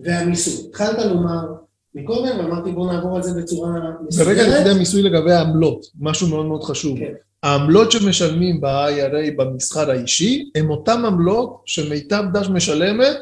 והמיסוי. 0.00 0.68
התחלת 0.68 0.98
לומר 0.98 1.54
מקודם, 1.94 2.38
ואמרתי 2.38 2.72
בוא 2.72 2.92
נעבור 2.92 3.16
על 3.16 3.22
זה 3.22 3.42
בצורה 3.42 3.70
מסודרת. 4.06 4.26
ורגע 4.26 4.58
לפני 4.58 4.70
המיסוי 4.70 5.02
לגבי 5.02 5.32
העמלות, 5.32 5.86
משהו 6.00 6.28
מאוד 6.28 6.46
מאוד 6.46 6.62
חשוב. 6.62 6.98
כן. 6.98 7.12
העמלות 7.42 7.92
שמשלמים 7.92 8.60
ב-IRA 8.60 9.30
במסחר 9.36 9.90
האישי, 9.90 10.50
הן 10.54 10.68
אותן 10.68 11.04
עמלות 11.04 11.62
שמיטב 11.66 12.22
דש 12.32 12.48
משלמת. 12.48 13.16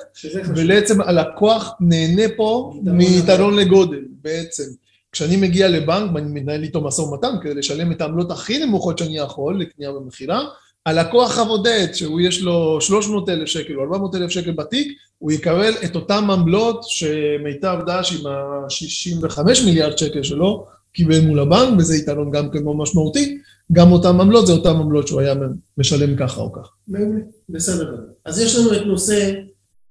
ובעצם 0.49 1.01
הלקוח 1.01 1.73
נהנה 1.81 2.23
פה 2.37 2.73
מיתרון 2.85 3.57
לגודל, 3.57 4.05
בעצם. 4.23 4.65
כשאני 5.13 5.37
מגיע 5.37 5.69
לבנק 5.69 6.11
ואני 6.15 6.41
מנהל 6.41 6.63
איתו 6.63 6.81
משא 6.81 7.01
ומתן 7.01 7.35
כדי 7.43 7.55
לשלם 7.55 7.93
את 7.93 8.01
העמלות 8.01 8.31
הכי 8.31 8.65
נמוכות 8.65 8.99
שאני 8.99 9.19
יכול 9.19 9.61
לקנייה 9.61 9.93
ומכירה, 9.93 10.41
הלקוח 10.87 11.39
הבודד, 11.39 11.87
שהוא 11.93 12.21
יש 12.21 12.43
לו 12.43 12.81
300 12.81 13.29
אלף 13.29 13.49
שקל 13.49 13.75
או 13.77 13.83
400 13.83 14.15
אלף 14.15 14.31
שקל 14.31 14.51
בתיק, 14.51 14.99
הוא 15.19 15.33
יקבל 15.33 15.73
את 15.85 15.97
אותן 15.97 16.31
עמלות 16.31 16.83
שמיטב 16.83 17.79
דש 17.87 18.21
עם 18.21 18.27
ה-65 18.27 19.65
מיליארד 19.65 19.99
שקל 19.99 20.23
שלו 20.23 20.67
קיבל 20.93 21.21
מול 21.21 21.41
הבנק, 21.41 21.79
וזה 21.79 21.97
יתרון 21.97 22.31
גם 22.31 22.51
כן 22.51 22.63
מאוד 22.63 22.77
משמעותי, 22.77 23.39
גם 23.73 23.93
אותן 23.93 24.21
עמלות 24.21 24.47
זה 24.47 24.53
אותן 24.53 24.77
עמלות 24.77 25.09
שהוא 25.09 25.21
היה 25.21 25.35
משלם 25.79 26.17
ככה 26.17 26.41
או 26.41 26.53
ככה. 26.53 26.73
מעולה, 26.89 27.21
בסדר. 27.49 27.97
אז 28.25 28.41
יש 28.41 28.57
לנו 28.57 28.75
את 28.77 28.87
נושא 28.87 29.33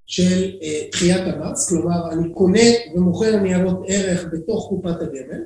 של 0.05 0.51
אה, 0.61 0.81
דחיית 0.91 1.21
המס, 1.33 1.69
כלומר 1.69 2.11
אני 2.11 2.33
קונה 2.33 2.69
ומוכר 2.95 3.35
ניירות 3.35 3.83
ערך 3.87 4.25
בתוך 4.31 4.69
קופת 4.69 5.01
הגמל, 5.01 5.41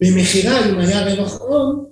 במכירה 0.00 0.70
אם 0.70 0.78
היה 0.78 1.14
רווח 1.14 1.40
הון, 1.40 1.84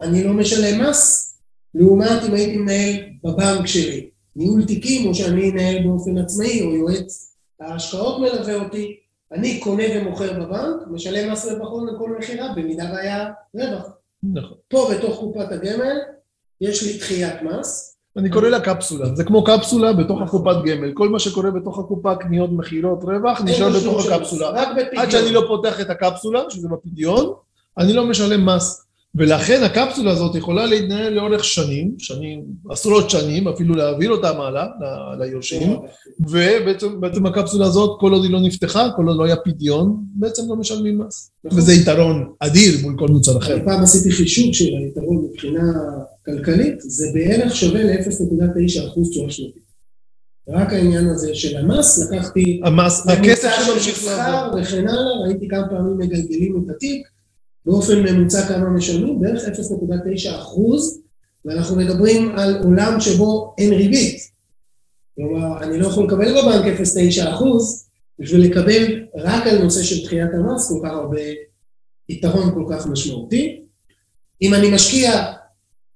אני 0.00 0.24
לא 0.24 0.32
משלם 0.32 0.88
מס, 0.88 1.32
לעומת 1.74 2.24
אם 2.28 2.34
הייתי 2.34 2.56
מנהל 2.56 2.94
בבנק 3.24 3.66
שלי 3.66 4.10
ניהול 4.36 4.64
תיקים, 4.64 5.08
או 5.08 5.14
שאני 5.14 5.50
אנהל 5.50 5.82
באופן 5.82 6.18
עצמאי, 6.18 6.62
או 6.62 6.74
יועץ 6.74 7.36
ההשקעות 7.60 8.20
מלווה 8.20 8.54
אותי, 8.54 8.96
אני 9.32 9.60
קונה 9.60 9.84
ומוכר 9.94 10.32
בבנק, 10.32 10.76
משלם 10.90 11.32
מס 11.32 11.46
רווח 11.46 11.68
הון 11.68 11.94
לכל 11.94 12.16
מכירה, 12.18 12.52
במידה 12.56 12.84
והיה 12.84 13.30
רווח. 13.54 13.95
נכון. 14.34 14.56
פה 14.68 14.90
בתוך 14.94 15.18
קופת 15.18 15.52
הגמל, 15.52 15.96
יש 16.60 16.82
לי 16.82 16.98
דחיית 16.98 17.42
מס, 17.42 17.96
אני 18.16 18.30
קורא 18.30 18.48
לה 18.48 18.60
קפסולה, 18.60 19.14
זה 19.14 19.24
כמו 19.24 19.44
קפסולה 19.44 19.92
בתוך 19.92 20.22
הקופת 20.22 20.56
גמל, 20.64 20.92
כל 20.94 21.08
מה 21.08 21.18
שקורה 21.18 21.50
בתוך 21.50 21.78
הקופה, 21.78 22.14
קניות, 22.14 22.50
מכירות, 22.52 23.04
רווח, 23.04 23.40
נשאר 23.44 23.68
בתוך 23.80 24.06
הקפסולה. 24.06 24.50
רק 24.50 24.68
בפדיון. 24.76 25.02
עד 25.02 25.10
שאני 25.10 25.32
לא 25.32 25.44
פותח 25.48 25.80
את 25.80 25.90
הקפסולה, 25.90 26.42
שזה 26.50 26.68
בפדיון, 26.68 27.32
אני 27.78 27.92
לא 27.92 28.06
משלם 28.06 28.46
מס. 28.46 28.85
ולכן 29.16 29.62
הקפסולה 29.62 30.10
הזאת 30.10 30.34
יכולה 30.34 30.66
להתנהל 30.66 31.12
לאורך 31.12 31.44
שנים, 31.44 31.94
שנים, 31.98 32.44
עשרות 32.70 33.10
שנים, 33.10 33.48
אפילו 33.48 33.74
להעביר 33.74 34.10
אותה 34.10 34.32
מעלה 34.32 34.66
ליורשים, 35.18 35.76
ובעצם 36.20 37.26
הקפסולה 37.26 37.66
הזאת, 37.66 38.00
כל 38.00 38.12
עוד 38.12 38.24
היא 38.24 38.32
לא 38.32 38.40
נפתחה, 38.40 38.88
כל 38.96 39.08
עוד 39.08 39.16
לא 39.16 39.24
היה 39.24 39.36
פדיון, 39.36 40.04
בעצם 40.14 40.42
לא 40.48 40.56
משלמים 40.56 40.98
מס. 40.98 41.30
נכון. 41.44 41.58
וזה 41.58 41.72
יתרון 41.72 42.32
אדיר 42.40 42.72
מול 42.82 42.94
כל 42.98 43.08
מוצר 43.08 43.38
אחר. 43.38 43.58
פעם 43.64 43.82
עשיתי 43.82 44.10
חישוב 44.10 44.54
של 44.54 44.64
היתרון 44.64 45.24
מבחינה 45.30 45.72
כלכלית, 46.24 46.80
זה 46.80 47.06
בערך 47.14 47.56
שווה 47.56 47.82
ל-0.9 47.82 48.86
אחוז 48.86 49.10
תשואה 49.10 49.30
שנתית. 49.30 49.66
רק 50.48 50.72
העניין 50.72 51.08
הזה 51.08 51.34
של 51.34 51.56
המס, 51.56 52.10
לקחתי... 52.12 52.60
המס, 52.64 53.06
הכסף 53.08 53.50
שממשיך 53.66 54.04
לעבור. 54.06 54.60
וכן 54.60 54.88
הלאה, 54.88 55.26
ראיתי 55.26 55.48
כמה 55.48 55.68
פעמים 55.68 55.98
מגלגלים 55.98 56.64
את 56.64 56.70
התיק, 56.70 57.15
באופן 57.66 58.02
ממוצע 58.02 58.48
כמה 58.48 58.70
משלמים? 58.70 59.20
בערך 59.20 59.42
0.9 59.44 60.30
אחוז, 60.30 61.00
ואנחנו 61.44 61.76
מדברים 61.76 62.38
על 62.38 62.62
עולם 62.64 63.00
שבו 63.00 63.54
אין 63.58 63.72
ריבית. 63.72 64.30
כלומר, 65.16 65.62
אני 65.62 65.78
לא 65.78 65.86
יכול 65.86 66.06
לקבל 66.06 66.32
בבנק 66.32 66.80
0.9 66.80 67.28
אחוז, 67.30 67.86
בשביל 68.18 68.40
לקבל 68.40 69.04
רק 69.16 69.46
על 69.46 69.62
נושא 69.62 69.82
של 69.82 70.04
דחיית 70.04 70.30
המס 70.34 70.68
כל 70.68 70.80
כך 70.84 70.90
הרבה 70.90 71.20
יתרון 72.08 72.54
כל 72.54 72.64
כך 72.70 72.86
משמעותי. 72.86 73.60
אם 74.42 74.54
אני 74.54 74.70
משקיע 74.74 75.32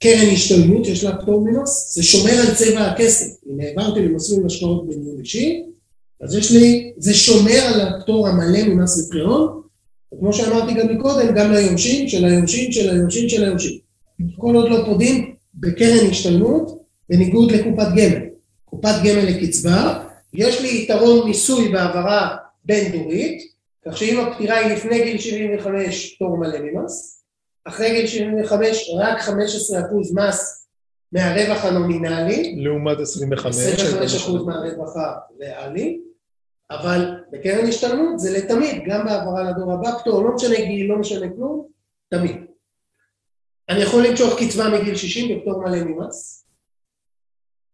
קרן 0.03 0.29
השתלמות, 0.33 0.87
יש 0.87 1.05
לה 1.05 1.23
פטור 1.23 1.45
מנוס, 1.45 1.95
זה 1.95 2.03
שומר 2.03 2.33
על 2.33 2.55
צבע 2.55 2.81
הכסף. 2.81 3.27
אם 3.47 3.61
העברתי 3.61 4.01
למסלול 4.01 4.47
השקעות 4.47 4.89
בניהול 4.89 5.19
אישי, 5.21 5.63
אז 6.21 6.35
יש 6.35 6.51
לי, 6.51 6.93
זה 6.99 7.15
שומר 7.15 7.61
על 7.75 7.81
הפטור 7.81 8.29
המלא 8.29 8.63
ממס 8.63 9.13
רווחי 9.15 9.60
וכמו 10.15 10.33
שאמרתי 10.33 10.75
גם 10.75 10.89
מקודם, 10.95 11.35
גם 11.35 11.53
ליורשים 11.53 12.09
של 12.09 12.25
היורשים 12.25 12.73
של 12.73 12.91
היורשים 12.91 13.29
של 13.29 13.45
היורשים. 13.45 13.79
כל 14.37 14.55
עוד 14.55 14.71
לא 14.71 14.83
פודים 14.85 15.35
בקרן 15.55 16.11
השתלמות, 16.11 16.83
בניגוד 17.09 17.53
לקופת 17.53 17.89
גמל. 17.97 18.27
קופת 18.65 18.95
גמל 19.05 19.25
לקצבה, 19.29 20.05
יש 20.35 20.61
לי 20.61 20.83
יתרון 20.83 21.29
מיסוי 21.29 21.69
בהעברה 21.69 22.37
בין 22.65 22.93
דורית, 22.93 23.43
כך 23.87 23.97
שאם 23.97 24.21
הפטירה 24.21 24.57
היא 24.57 24.75
לפני 24.75 25.05
גיל 25.05 25.19
75 25.19 26.15
פטור 26.15 26.37
מלא 26.37 26.59
ממס, 26.59 27.25
אחרי 27.65 27.91
גיל 27.91 28.07
75 28.07 28.91
רק 28.99 29.19
15% 29.19 29.33
מס 30.15 30.67
מהרווח 31.13 31.65
הנומינלי, 31.65 32.55
לעומת 32.57 33.01
25, 33.01 33.57
25% 34.27 34.31
מהרווח 34.47 34.95
הריאלי, 34.97 36.01
אבל 36.71 37.25
בקרן 37.33 37.67
השתלמות 37.69 38.19
זה 38.19 38.39
לתמיד, 38.39 38.83
גם 38.87 39.05
בהעברה 39.05 39.51
לדור 39.51 39.73
הבא, 39.73 39.99
פטור, 39.99 40.25
לא 40.25 40.35
משנה 40.35 40.57
גיל, 40.57 40.87
לא 40.87 40.99
משנה 40.99 41.29
כלום, 41.29 41.69
תמיד. 42.09 42.37
אני 43.69 43.81
יכול 43.81 44.07
למשוך 44.07 44.41
קצבה 44.43 44.69
מגיל 44.69 44.97
60 44.97 45.39
בפטור 45.39 45.63
מלא 45.63 45.85
ממס, 45.85 46.47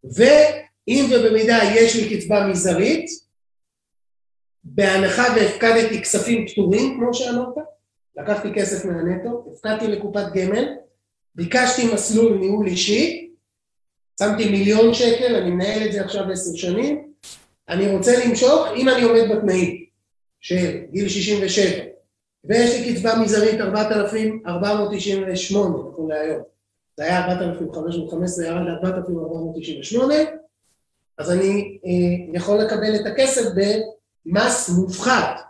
ואם 0.04 1.04
ובמידה 1.10 1.58
יש 1.74 1.96
לי 1.96 2.18
קצבה 2.18 2.46
מזערית, 2.46 3.06
בהנחה 4.64 5.22
והפקדתי 5.36 6.02
כספים 6.02 6.46
פטורים, 6.48 6.98
כמו 6.98 7.14
שאמרת, 7.14 7.54
לקחתי 8.16 8.48
כסף 8.54 8.84
מהנטו, 8.84 9.52
הפקדתי 9.52 9.86
לקופת 9.86 10.32
גמל, 10.34 10.64
ביקשתי 11.34 11.94
מסלול 11.94 12.38
ניהול 12.38 12.66
אישי, 12.66 13.30
שמתי 14.20 14.50
מיליון 14.50 14.94
שקל, 14.94 15.36
אני 15.36 15.50
מנהל 15.50 15.86
את 15.86 15.92
זה 15.92 16.04
עכשיו 16.04 16.30
עשר 16.30 16.56
שנים, 16.56 17.12
אני 17.68 17.96
רוצה 17.96 18.26
למשוך 18.26 18.66
אם 18.76 18.88
אני 18.88 19.02
עומד 19.02 19.22
בתנאים 19.30 19.84
של 20.40 20.78
גיל 20.90 21.08
67 21.08 21.84
ויש 22.44 22.80
לי 22.80 22.94
קצבה 22.94 23.18
מזערית 23.18 23.60
4,498 23.60 25.90
נכון 25.90 26.10
להיום. 26.10 26.42
זה 26.96 27.04
היה 27.04 27.32
4,515 27.32 28.46
ירד 28.46 28.66
ל-4,498 28.66 30.00
אז 31.18 31.30
אני 31.30 31.78
אה, 31.86 31.90
יכול 32.34 32.58
לקבל 32.58 32.94
את 32.94 33.06
הכסף 33.06 33.42
במס 33.54 34.68
מופחת 34.68 35.40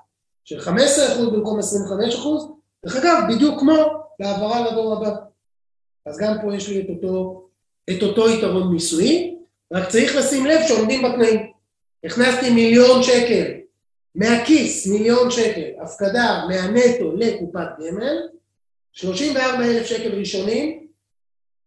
של 0.45 0.61
15% 0.61 0.71
במקום 1.33 1.59
25% 1.59 1.63
דרך 2.85 2.97
אגב 2.97 3.23
בדיוק 3.29 3.61
כמו 3.61 3.77
להעברה 4.21 4.71
לדור 4.71 4.93
הבא. 4.93 5.17
אז 6.07 6.19
גם 6.19 6.37
פה 6.43 6.55
יש 6.55 6.69
לי 6.69 6.81
את 6.81 6.87
אותו, 6.89 7.47
את 7.91 8.03
אותו 8.03 8.31
יתרון 8.31 8.73
מיסויי 8.73 9.37
רק 9.73 9.89
צריך 9.89 10.17
לשים 10.17 10.47
לב 10.47 10.61
שעומדים 10.69 11.03
בתנאים 11.03 11.56
הכנסתי 12.07 12.51
מיליון 12.51 13.03
שקל 13.03 13.53
מהכיס, 14.15 14.87
מיליון 14.87 15.31
שקל, 15.31 15.71
הפקדה 15.83 16.45
מהנטו 16.49 17.13
לקופת 17.17 17.69
גמל, 17.79 18.17
34 18.93 19.65
אלף 19.65 19.87
שקל 19.87 20.19
ראשונים, 20.19 20.87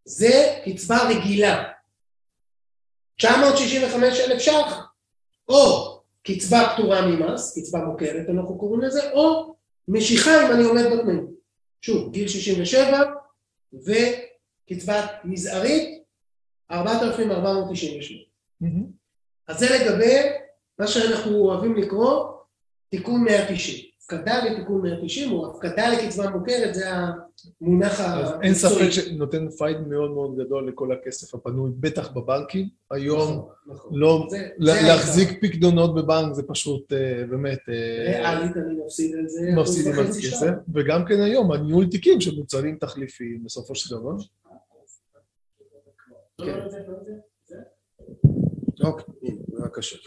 זה 0.05 0.55
קצבה 0.65 0.97
רגילה. 1.09 1.63
965 3.17 4.19
אלף 4.19 4.41
ש"ח, 4.41 4.93
או 5.49 5.99
קצבה 6.23 6.73
פטורה 6.73 7.07
ממס, 7.07 7.59
קצבה 7.59 7.79
מוכרת 7.79 8.29
אנחנו 8.29 8.57
קוראים 8.57 8.81
לזה, 8.81 9.11
או 9.11 9.55
משיכה 9.87 10.47
אם 10.47 10.51
אני 10.51 10.63
עומד 10.63 10.83
בתנאים. 10.83 11.27
שוב, 11.81 12.11
גיל 12.11 12.27
67 12.27 13.03
וקצבה 13.73 15.07
מזערית 15.23 16.03
4,498. 16.71 18.23
Mm-hmm. 18.63 18.98
אז 19.49 19.59
זה 19.59 19.65
לגבי 19.79 20.15
מה 20.79 20.87
שאנחנו 20.87 21.35
אוהבים 21.35 21.75
לקרוא 21.75 22.25
תיקון 22.89 23.23
190. 23.23 23.89
הפקדה 24.01 24.45
לתיקון 24.45 24.81
190 24.81 25.31
או 25.31 25.51
הפקדה 25.51 25.89
לקצבה 25.89 26.29
מוכרת 26.29 26.75
זה 26.75 26.85
המונח 26.89 27.99
המקצועי. 27.99 28.41
אין 28.41 28.53
ספק 28.53 28.89
שנותן 28.89 29.49
פייד 29.49 29.77
מאוד 29.87 30.11
מאוד 30.11 30.37
גדול 30.37 30.67
לכל 30.67 30.91
הכסף 30.91 31.35
הפנוי, 31.35 31.71
בטח 31.79 32.11
בבנקים. 32.11 32.67
היום 32.91 33.21
נכון, 33.21 33.49
נכון. 33.67 33.99
לא, 33.99 34.27
זה, 34.29 34.47
להחזיק 34.57 35.29
זה 35.29 35.35
פקדונות 35.41 35.95
בבנק 35.95 36.33
זה 36.33 36.43
פשוט 36.47 36.93
אה, 36.93 37.23
באמת... 37.29 37.59
אה, 37.69 38.05
ריאלית 38.05 38.57
אני 38.57 38.75
מפסיד 38.85 39.15
על 39.15 39.27
זה. 39.27 39.51
מפסידים 39.55 39.99
על 39.99 40.07
כסף, 40.07 40.51
וגם 40.73 41.05
כן 41.05 41.21
היום 41.21 41.51
הניהול 41.51 41.87
תיקים 41.87 42.21
של 42.21 42.35
מוצרים 42.35 42.77
תחליפיים 42.77 43.43
בסופו 43.43 43.75
של 43.75 43.95
דבר. 43.95 44.13
אוקיי, 48.83 49.35
בבקשה. 49.49 49.97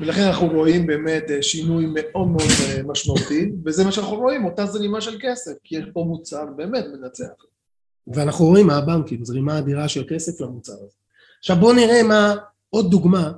ולכן 0.00 0.22
אנחנו 0.22 0.48
רואים 0.48 0.86
באמת 0.86 1.24
אה, 1.30 1.42
שינוי 1.42 1.86
מאוד 1.94 2.28
מאוד 2.28 2.48
אה, 2.68 2.82
משמעותי, 2.82 3.52
וזה 3.64 3.84
מה 3.84 3.92
שאנחנו 3.92 4.16
רואים, 4.16 4.44
אותה 4.44 4.66
זרימה 4.66 5.00
של 5.00 5.18
כסף, 5.20 5.52
כי 5.64 5.76
יש 5.76 5.84
פה 5.92 6.04
מוצר 6.08 6.46
באמת 6.56 6.84
מנצח. 6.92 7.44
ואנחנו 8.06 8.44
רואים 8.44 8.66
מהבנקים, 8.66 9.24
זרימה 9.24 9.58
אדירה 9.58 9.88
של 9.88 10.04
כסף 10.08 10.40
למוצר 10.40 10.72
הזה. 10.72 10.96
עכשיו 11.38 11.56
בואו 11.56 11.72
נראה 11.72 12.02
מה 12.02 12.34
עוד 12.70 12.90
דוגמה 12.90 13.32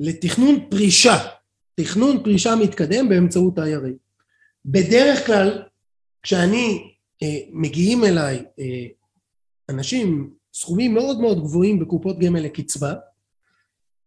לתכנון 0.00 0.66
פרישה, 0.70 1.16
תכנון 1.74 2.22
פרישה 2.22 2.56
מתקדם 2.56 3.08
באמצעות 3.08 3.58
IRA. 3.58 3.92
בדרך 4.66 5.26
כלל 5.26 5.62
כשאני, 6.22 6.94
אה, 7.22 7.38
מגיעים 7.52 8.04
אליי 8.04 8.44
אה, 8.58 8.86
אנשים, 9.68 10.30
סכומים 10.54 10.94
מאוד 10.94 11.20
מאוד 11.20 11.38
גבוהים 11.38 11.78
בקופות 11.78 12.18
גמל 12.18 12.40
לקצבה, 12.40 12.94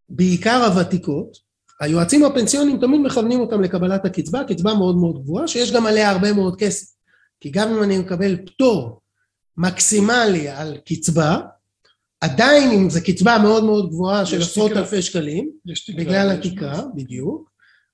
בעיקר 0.10 0.64
הוותיקות, 0.66 1.38
היועצים 1.82 2.26
הפנסיוניים 2.26 2.80
תמיד 2.80 3.02
מכוונים 3.02 3.40
אותם 3.40 3.62
לקבלת 3.62 4.06
הקצבה, 4.06 4.44
קצבה 4.44 4.74
מאוד 4.74 4.96
מאוד 4.98 5.24
גבוהה, 5.24 5.48
שיש 5.48 5.72
גם 5.72 5.86
עליה 5.86 6.12
הרבה 6.12 6.34
מאוד 6.34 6.60
כסף. 6.60 6.88
כי 7.40 7.50
גם 7.50 7.70
אם 7.70 7.84
אני 7.84 7.98
מקבל 7.98 8.38
פטור 8.46 9.02
מקסימלי 9.58 10.50
על 10.50 10.78
קצבה, 10.86 11.40
עדיין 12.22 12.72
אם 12.72 12.90
זו 12.90 13.00
קצבה 13.06 13.38
מאוד 13.38 13.64
מאוד 13.64 13.90
גבוהה 13.90 14.26
של 14.26 14.42
עשרות 14.42 14.72
אלפי 14.72 15.02
שקלים, 15.02 15.50
בגלל 15.98 16.32
התקרה, 16.32 16.82
בדיוק, 16.96 17.50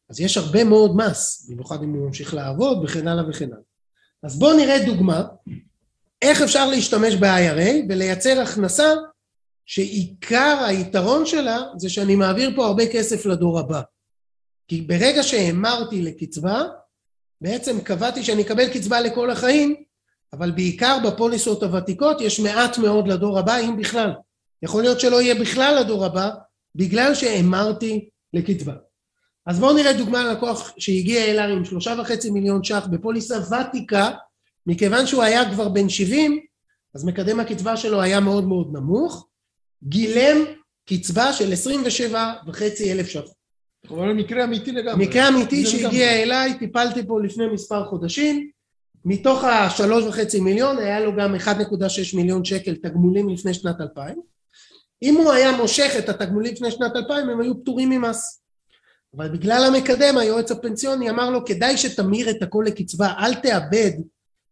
אז 0.09 0.19
יש 0.19 0.37
הרבה 0.37 0.63
מאוד 0.63 0.95
מס, 0.95 1.47
במיוחד 1.49 1.83
אם 1.83 1.93
הוא 1.93 2.07
ממשיך 2.07 2.33
לעבוד 2.33 2.83
וכן 2.83 3.07
הלאה 3.07 3.29
וכן 3.29 3.45
הלאה. 3.45 3.57
אז 4.23 4.39
בואו 4.39 4.57
נראה 4.57 4.85
דוגמה 4.85 5.23
איך 6.21 6.41
אפשר 6.41 6.69
להשתמש 6.69 7.15
ב-IRA 7.15 7.85
ולייצר 7.89 8.41
הכנסה 8.41 8.93
שעיקר 9.65 10.63
היתרון 10.67 11.25
שלה 11.25 11.61
זה 11.77 11.89
שאני 11.89 12.15
מעביר 12.15 12.51
פה 12.55 12.65
הרבה 12.65 12.87
כסף 12.87 13.25
לדור 13.25 13.59
הבא. 13.59 13.81
כי 14.67 14.81
ברגע 14.81 15.23
שהמרתי 15.23 16.01
לקצבה, 16.01 16.63
בעצם 17.41 17.81
קבעתי 17.81 18.23
שאני 18.23 18.41
אקבל 18.41 18.73
קצבה 18.73 19.01
לכל 19.01 19.29
החיים, 19.29 19.75
אבל 20.33 20.51
בעיקר 20.51 20.97
בפוליסות 21.07 21.63
הוותיקות 21.63 22.21
יש 22.21 22.39
מעט 22.39 22.77
מאוד 22.77 23.07
לדור 23.07 23.39
הבא, 23.39 23.57
אם 23.57 23.77
בכלל. 23.77 24.11
יכול 24.63 24.81
להיות 24.81 24.99
שלא 24.99 25.21
יהיה 25.21 25.35
בכלל 25.35 25.77
לדור 25.79 26.05
הבא, 26.05 26.29
בגלל 26.75 27.15
שהמרתי 27.15 28.09
לקצבה. 28.33 28.73
אז 29.45 29.59
בואו 29.59 29.73
נראה 29.73 29.93
דוגמה 29.93 30.21
על 30.21 30.31
לקוח 30.31 30.73
שהגיע 30.77 31.25
אליי 31.25 31.51
עם 31.51 31.65
שלושה 31.65 31.95
וחצי 31.99 32.29
מיליון 32.29 32.63
ש"ח 32.63 32.87
בפוליסה 32.91 33.35
ותיקה, 33.39 34.11
מכיוון 34.67 35.07
שהוא 35.07 35.23
היה 35.23 35.53
כבר 35.53 35.69
בן 35.69 35.89
70, 35.89 36.39
אז 36.95 37.05
מקדם 37.05 37.39
הקצבה 37.39 37.77
שלו 37.77 38.01
היה 38.01 38.19
מאוד 38.19 38.43
מאוד 38.43 38.73
נמוך, 38.73 39.27
גילם 39.83 40.37
קצבה 40.89 41.33
של 41.33 41.53
27 41.53 42.33
וחצי 42.47 42.91
אלף 42.91 43.07
ש"ח. 43.07 43.19
אבל 43.89 44.13
מקרה 44.13 44.43
אמיתי 44.43 44.71
לגמרי. 44.71 45.05
מקרה 45.05 45.27
אמיתי 45.27 45.65
שהגיע 45.65 46.23
אליי, 46.23 46.57
טיפלתי 46.59 47.07
פה 47.07 47.21
לפני 47.21 47.47
מספר 47.47 47.85
חודשים, 47.85 48.49
מתוך 49.05 49.43
השלוש 49.43 50.03
וחצי 50.03 50.39
מיליון 50.39 50.77
היה 50.77 50.99
לו 50.99 51.15
גם 51.15 51.35
1.6 51.35 51.47
מיליון 52.15 52.45
שקל 52.45 52.75
תגמולים 52.75 53.29
לפני 53.29 53.53
שנת 53.53 53.81
2000. 53.81 54.21
אם 55.03 55.15
הוא 55.15 55.31
היה 55.31 55.57
מושך 55.57 55.91
את 55.99 56.09
התגמולים 56.09 56.53
לפני 56.53 56.71
שנת 56.71 56.95
2000 56.95 57.29
הם 57.29 57.41
היו 57.41 57.61
פטורים 57.61 57.89
ממס. 57.89 58.43
אבל 59.17 59.29
בגלל 59.29 59.63
המקדם 59.63 60.17
היועץ 60.17 60.51
הפנסיוני 60.51 61.09
אמר 61.09 61.29
לו 61.29 61.45
כדאי 61.45 61.77
שתמיר 61.77 62.29
את 62.29 62.43
הכל 62.43 62.63
לקצבה, 62.67 63.13
אל 63.19 63.33
תאבד 63.33 63.91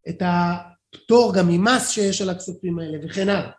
את 0.09 0.21
הפטור 0.25 1.33
גם 1.33 1.47
ממס 1.47 1.89
שיש 1.89 2.21
על 2.21 2.29
הכספים 2.29 2.79
האלה 2.79 2.97
וכן 3.03 3.29
הלאה. 3.29 3.51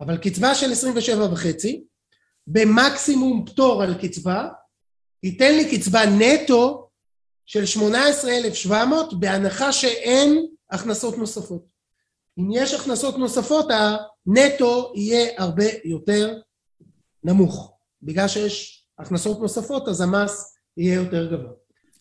אבל 0.00 0.16
קצבה 0.16 0.54
של 0.54 0.72
27 0.72 1.32
וחצי, 1.32 1.84
במקסימום 2.46 3.44
פטור 3.46 3.82
על 3.82 3.94
קצבה, 3.94 4.48
ייתן 5.22 5.54
לי 5.56 5.78
קצבה 5.78 6.06
נטו 6.06 6.88
של 7.46 7.66
18,700 7.66 9.20
בהנחה 9.20 9.72
שאין 9.72 10.46
הכנסות 10.70 11.18
נוספות. 11.18 11.66
אם 12.38 12.48
יש 12.52 12.74
הכנסות 12.74 13.18
נוספות 13.18 13.66
הנטו 13.70 14.92
יהיה 14.96 15.30
הרבה 15.38 15.64
יותר 15.84 16.38
נמוך. 17.24 17.72
בגלל 18.02 18.28
שיש 18.28 18.86
הכנסות 18.98 19.40
נוספות 19.40 19.88
אז 19.88 20.00
המס 20.00 20.56
יהיה 20.76 20.94
יותר 20.94 21.26
גבוה. 21.26 21.52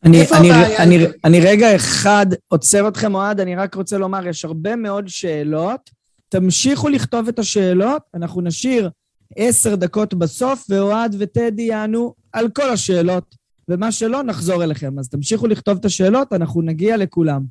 אני, 0.03 0.21
אני, 0.39 0.77
אני, 0.77 1.05
אני 1.23 1.39
רגע 1.39 1.75
אחד 1.75 2.25
עוצר 2.47 2.87
אתכם 2.87 3.15
אוהד, 3.15 3.39
אני 3.39 3.55
רק 3.55 3.75
רוצה 3.75 3.97
לומר, 3.97 4.27
יש 4.27 4.45
הרבה 4.45 4.75
מאוד 4.75 5.07
שאלות. 5.07 5.89
תמשיכו 6.29 6.89
לכתוב 6.89 7.27
את 7.27 7.39
השאלות, 7.39 8.01
אנחנו 8.13 8.41
נשאיר 8.41 8.89
עשר 9.35 9.75
דקות 9.75 10.13
בסוף, 10.13 10.65
ואוהד 10.69 11.15
וטדי 11.19 11.61
יענו 11.61 12.13
על 12.33 12.49
כל 12.49 12.69
השאלות, 12.69 13.35
ומה 13.69 13.91
שלא, 13.91 14.23
נחזור 14.23 14.63
אליכם. 14.63 14.99
אז 14.99 15.09
תמשיכו 15.09 15.47
לכתוב 15.47 15.77
את 15.77 15.85
השאלות, 15.85 16.33
אנחנו 16.33 16.61
נגיע 16.61 16.97
לכולם. 16.97 17.43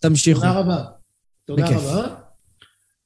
תמשיכו. 0.00 0.40
תודה 0.40 0.52
רבה. 0.52 0.82
תודה 1.44 1.62
בכיף. 1.62 1.78
רבה. 1.82 2.06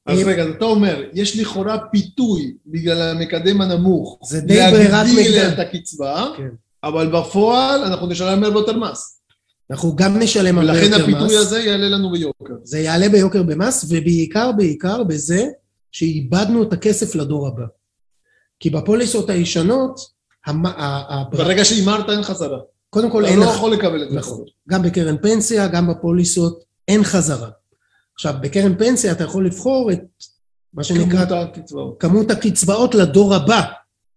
אז 0.05 0.19
רגע, 0.19 0.49
אתה 0.49 0.65
אומר, 0.65 1.03
יש 1.13 1.39
לכאורה 1.39 1.77
פיתוי 1.91 2.53
בגלל 2.65 3.17
המקדם 3.17 3.61
הנמוך. 3.61 4.19
זה 4.23 4.41
די 4.41 4.59
ברירת 4.71 4.91
להגדיל 4.91 5.19
מחדל. 5.19 5.53
את 5.53 5.59
הקצבה, 5.59 6.25
כן. 6.37 6.49
אבל 6.83 7.11
בפועל 7.11 7.83
אנחנו 7.83 8.07
נשלם 8.07 8.43
הרבה 8.43 8.59
יותר 8.59 8.77
מס. 8.79 9.16
אנחנו 9.71 9.95
גם 9.95 10.19
נשלם 10.19 10.57
הרבה 10.59 10.71
ולכן 10.71 10.83
יותר 10.91 11.07
מס. 11.07 11.13
הפיתוי 11.15 11.37
הזה 11.37 11.59
יעלה 11.59 11.89
לנו 11.89 12.11
ביוקר. 12.11 12.53
זה 12.63 12.79
יעלה 12.79 13.09
ביוקר 13.09 13.43
במס, 13.43 13.85
ובעיקר 13.89 14.51
בעיקר 14.51 15.03
בזה 15.03 15.45
שאיבדנו 15.91 16.63
את 16.63 16.73
הכסף 16.73 17.15
לדור 17.15 17.47
הבא. 17.47 17.65
כי 18.59 18.69
בפוליסות 18.69 19.29
הישנות, 19.29 19.99
המ... 20.45 20.65
ה- 20.65 20.71
ה- 20.77 21.23
ברגע 21.31 21.65
שהימרת 21.65 22.09
אין 22.09 22.23
חזרה. 22.23 22.59
קודם 22.89 23.11
כל 23.11 23.23
אתה 23.23 23.31
אין 23.31 23.39
לא 23.39 23.45
לך... 23.45 23.55
יכול 23.55 23.71
לקבל 23.73 24.03
את 24.03 24.09
זה. 24.09 24.15
נכון. 24.15 24.45
גם 24.69 24.81
בקרן 24.83 25.17
פנסיה, 25.21 25.67
גם 25.67 25.87
בפוליסות, 25.87 26.63
אין 26.87 27.03
חזרה. 27.03 27.49
עכשיו, 28.13 28.33
בקרן 28.41 28.77
פנסיה 28.77 29.11
אתה 29.11 29.23
יכול 29.23 29.45
לבחור 29.45 29.91
את 29.91 29.99
מה 30.73 30.83
שנקרא 30.83 31.25
כמות 31.25 31.31
הקצבאות. 31.31 31.95
כמות 31.99 32.31
הקצבאות 32.31 32.95
לדור 32.95 33.35
הבא, 33.35 33.61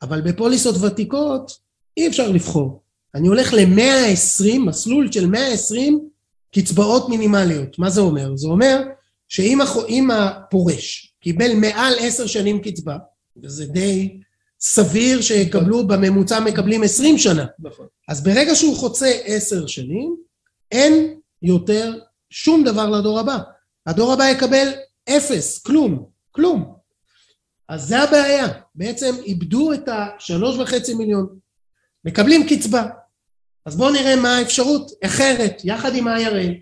אבל 0.02 0.20
בפוליסות 0.20 0.74
ותיקות 0.82 1.52
אי 1.96 2.08
אפשר 2.08 2.28
לבחור. 2.28 2.82
אני 3.14 3.28
הולך 3.28 3.52
ל-120, 3.52 4.58
מסלול 4.58 5.12
של 5.12 5.26
120 5.26 6.08
קצבאות 6.54 7.08
מינימליות. 7.08 7.78
מה 7.78 7.90
זה 7.90 8.00
אומר? 8.00 8.36
זה 8.36 8.48
אומר 8.48 8.82
שאם 9.28 10.10
הפורש 10.10 11.14
קיבל 11.20 11.54
מעל 11.54 11.94
עשר 12.00 12.26
שנים 12.26 12.60
קצבה, 12.62 12.96
וזה 13.42 13.66
די 13.66 14.20
סביר 14.60 15.20
שיקבלו, 15.20 15.86
בממוצע 15.86 16.40
מקבלים 16.40 16.82
20 16.82 17.18
שנה, 17.18 17.46
נכון. 17.58 17.86
אז 18.08 18.24
ברגע 18.24 18.54
שהוא 18.54 18.76
חוצה 18.76 19.06
עשר 19.24 19.66
שנים, 19.66 20.16
אין 20.72 21.20
יותר 21.42 21.98
שום 22.30 22.64
דבר 22.64 22.90
לדור 22.90 23.20
הבא. 23.20 23.38
הדור 23.86 24.12
הבא 24.12 24.24
יקבל 24.24 24.68
אפס, 25.08 25.58
כלום, 25.58 26.06
כלום. 26.30 26.74
אז 27.68 27.88
זה 27.88 27.98
הבעיה. 27.98 28.48
בעצם 28.74 29.14
איבדו 29.24 29.72
את 29.72 29.88
השלוש 29.88 30.56
וחצי 30.56 30.94
מיליון. 30.94 31.38
מקבלים 32.04 32.46
קצבה. 32.48 32.86
אז 33.70 33.76
בואו 33.76 33.90
נראה 33.92 34.16
מה 34.16 34.36
האפשרות 34.36 34.90
אחרת, 35.04 35.60
יחד 35.64 35.94
עם 35.94 36.08
ה-IRA. 36.08 36.54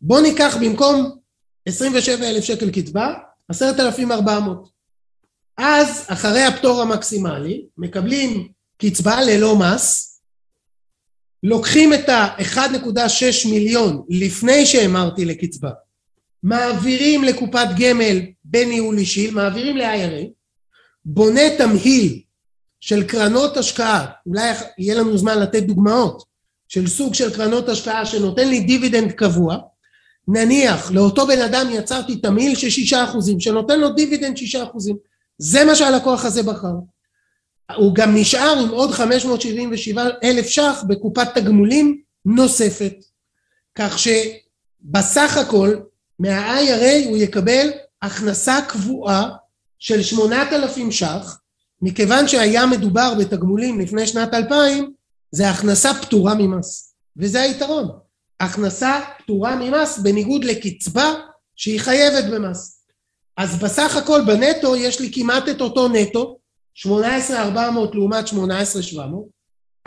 בואו 0.00 0.20
ניקח 0.20 0.56
במקום 0.60 1.18
27 1.66 2.28
אלף 2.28 2.44
שקל 2.44 2.70
קצבה, 2.70 3.14
10,400. 3.48 4.68
אז 5.58 6.06
אחרי 6.08 6.42
הפטור 6.42 6.82
המקסימלי, 6.82 7.64
מקבלים 7.78 8.48
קצבה 8.78 9.22
ללא 9.22 9.58
מס, 9.58 10.20
לוקחים 11.42 11.94
את 11.94 12.08
ה-1.6 12.08 13.48
מיליון 13.50 14.02
לפני 14.08 14.66
שהמרתי 14.66 15.24
לקצבה, 15.24 15.70
מעבירים 16.42 17.24
לקופת 17.24 17.68
גמל 17.78 18.20
בניהול 18.44 18.98
אישי, 18.98 19.30
מעבירים 19.30 19.76
ל-IRA, 19.76 20.26
בונה 21.04 21.42
תמהיל 21.58 22.22
של 22.82 23.04
קרנות 23.04 23.56
השקעה, 23.56 24.06
אולי 24.26 24.50
יהיה 24.78 24.94
לנו 24.94 25.18
זמן 25.18 25.38
לתת 25.38 25.62
דוגמאות, 25.62 26.24
של 26.68 26.86
סוג 26.88 27.14
של 27.14 27.34
קרנות 27.34 27.68
השקעה 27.68 28.06
שנותן 28.06 28.48
לי 28.48 28.60
דיבידנד 28.60 29.12
קבוע, 29.12 29.58
נניח 30.28 30.90
לאותו 30.90 31.26
בן 31.26 31.42
אדם 31.42 31.66
יצרתי 31.70 32.16
תמהיל 32.16 32.56
של 32.56 32.70
שישה 32.70 33.04
אחוזים, 33.04 33.40
שנותן 33.40 33.80
לו 33.80 33.92
דיבידנד 33.92 34.36
שישה 34.36 34.62
אחוזים, 34.62 34.96
זה 35.38 35.64
מה 35.64 35.74
שהלקוח 35.74 36.24
הזה 36.24 36.42
בחר. 36.42 36.74
הוא 37.76 37.94
גם 37.94 38.16
נשאר 38.16 38.58
עם 38.58 38.68
עוד 38.68 38.90
577 38.90 40.04
אלף 40.24 40.48
ש"ח 40.48 40.84
בקופת 40.88 41.28
תגמולים 41.34 42.00
נוספת. 42.24 42.94
כך 43.74 43.98
שבסך 43.98 45.36
הכל 45.36 45.76
מה-IRA 46.18 47.08
הוא 47.08 47.16
יקבל 47.16 47.70
הכנסה 48.02 48.58
קבועה 48.68 49.30
של 49.78 50.02
8,000 50.02 50.92
ש"ח, 50.92 51.41
מכיוון 51.82 52.28
שהיה 52.28 52.66
מדובר 52.66 53.14
בתגמולים 53.18 53.80
לפני 53.80 54.06
שנת 54.06 54.34
2000, 54.34 54.92
זה 55.30 55.50
הכנסה 55.50 55.94
פטורה 55.94 56.34
ממס. 56.34 56.94
וזה 57.16 57.42
היתרון. 57.42 57.88
הכנסה 58.40 59.00
פטורה 59.18 59.56
ממס 59.56 59.98
בניגוד 59.98 60.44
לקצבה 60.44 61.14
שהיא 61.56 61.80
חייבת 61.80 62.24
במס. 62.32 62.84
אז 63.36 63.58
בסך 63.58 63.96
הכל 63.96 64.20
בנטו 64.26 64.76
יש 64.76 65.00
לי 65.00 65.10
כמעט 65.14 65.48
את 65.48 65.60
אותו 65.60 65.88
נטו, 65.88 66.38
18,400 66.74 67.94
לעומת 67.94 68.26
18,700, 68.28 69.24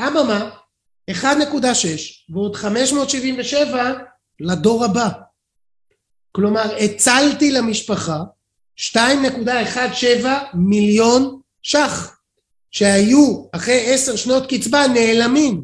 אממה, 0.01 0.49
1.6 1.11 1.25
ועוד 2.29 2.55
577 2.55 3.93
לדור 4.39 4.85
הבא. 4.85 5.09
כלומר, 6.31 6.75
הצלתי 6.79 7.51
למשפחה 7.51 8.19
2.17 8.79 10.27
מיליון 10.53 11.39
ש"ח, 11.67 12.17
שהיו 12.71 13.45
אחרי 13.51 13.93
עשר 13.93 14.15
שנות 14.15 14.49
קצבה 14.49 14.87
נעלמים. 14.93 15.63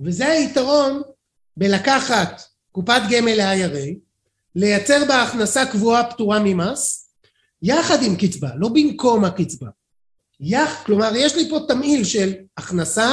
וזה 0.00 0.28
היתרון 0.28 1.02
בלקחת 1.56 2.42
קופת 2.72 3.00
גמל 3.10 3.34
ל-IRA, 3.34 3.94
לייצר 4.54 5.04
בה 5.08 5.22
הכנסה 5.22 5.66
קבועה 5.66 6.10
פטורה 6.10 6.38
ממס, 6.44 7.10
יחד 7.62 8.02
עם 8.02 8.16
קצבה, 8.16 8.48
לא 8.56 8.68
במקום 8.68 9.24
הקצבה. 9.24 9.68
יח, 10.40 10.82
כלומר, 10.86 11.12
יש 11.16 11.36
לי 11.36 11.50
פה 11.50 11.60
תמהיל 11.68 12.04
של 12.04 12.34
הכנסה 12.56 13.10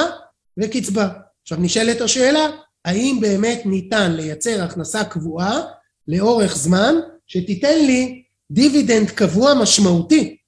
וקצבה. 0.59 1.09
עכשיו 1.41 1.57
נשאלת 1.61 2.01
השאלה, 2.01 2.47
האם 2.85 3.17
באמת 3.21 3.61
ניתן 3.65 4.11
לייצר 4.11 4.63
הכנסה 4.63 5.03
קבועה 5.03 5.61
לאורך 6.07 6.55
זמן, 6.55 6.95
שתיתן 7.27 7.85
לי 7.85 8.23
דיבידנד 8.51 9.09
קבוע 9.09 9.53
משמעותי. 9.53 10.38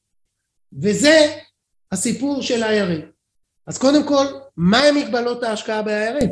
וזה 0.82 1.28
הסיפור 1.92 2.42
של 2.42 2.64
ה-IRA. 2.64 3.02
אז 3.68 3.78
קודם 3.78 4.04
כל, 4.08 4.26
מהם 4.58 4.96
מגבלות 4.96 5.44
ההשקעה 5.44 5.82
ב-IRA? 5.82 6.26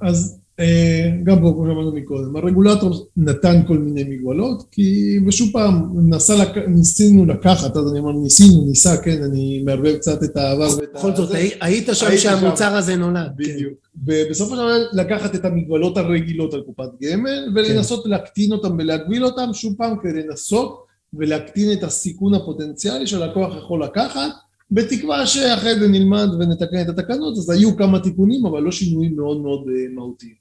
אז 0.00 0.40
אה, 0.60 1.10
גם 1.24 1.40
פה, 1.40 1.52
כמו 1.54 1.66
שאמרנו 1.66 1.92
מקודם, 1.92 2.36
הרגולטור 2.36 3.08
נתן 3.16 3.62
כל 3.66 3.78
מיני 3.78 4.04
מגבלות, 4.04 4.62
כי 4.72 5.18
ושוב 5.26 5.52
פעם, 5.52 5.92
נסה 6.08 6.36
לק... 6.36 6.56
ניסינו 6.68 7.26
לקחת, 7.26 7.76
אז 7.76 7.90
אני 7.90 7.98
אומר 7.98 8.12
ניסינו, 8.12 8.64
ניסה, 8.66 8.96
כן, 8.96 9.22
אני 9.22 9.62
מערבב 9.64 9.96
קצת 9.96 10.22
את 10.22 10.36
העבר 10.36 10.68
ואת 10.76 10.88
ה... 10.94 10.98
בכל 10.98 11.16
זאת, 11.16 11.30
היית 11.60 11.88
שם 11.92 12.16
שהמוצר 12.16 12.76
הזה 12.76 12.96
נולד. 12.96 13.26
כן. 13.26 13.32
בדיוק. 13.36 13.74
ובסופו 14.06 14.50
של 14.50 14.56
דבר 14.56 14.76
לקחת 14.92 15.34
את 15.34 15.44
המגבלות 15.44 15.96
הרגילות 15.96 16.54
על 16.54 16.60
קופת 16.60 16.88
גמל, 17.02 17.52
ולנסות 17.54 18.04
כן. 18.04 18.10
להקטין 18.10 18.52
אותם 18.52 18.76
ולהגביל 18.78 19.24
אותם, 19.24 19.48
שוב 19.52 19.74
פעם, 19.78 19.96
כדי 20.02 20.22
לנסות 20.22 20.89
ולהקטין 21.14 21.72
את 21.72 21.82
הסיכון 21.82 22.34
הפוטנציאלי 22.34 23.06
שהלקוח 23.06 23.56
יכול 23.56 23.84
לקחת, 23.84 24.30
בתקווה 24.70 25.26
שאחרי 25.26 25.78
זה 25.78 25.88
נלמד 25.88 26.28
ונתקן 26.40 26.80
את 26.80 26.88
התקנות, 26.88 27.38
אז 27.38 27.50
היו 27.50 27.76
כמה 27.76 28.00
תיקונים, 28.00 28.46
אבל 28.46 28.62
לא 28.62 28.72
שינויים 28.72 29.16
מאוד 29.16 29.40
מאוד 29.40 29.66
אה, 29.68 29.94
מהותיים. 29.94 30.34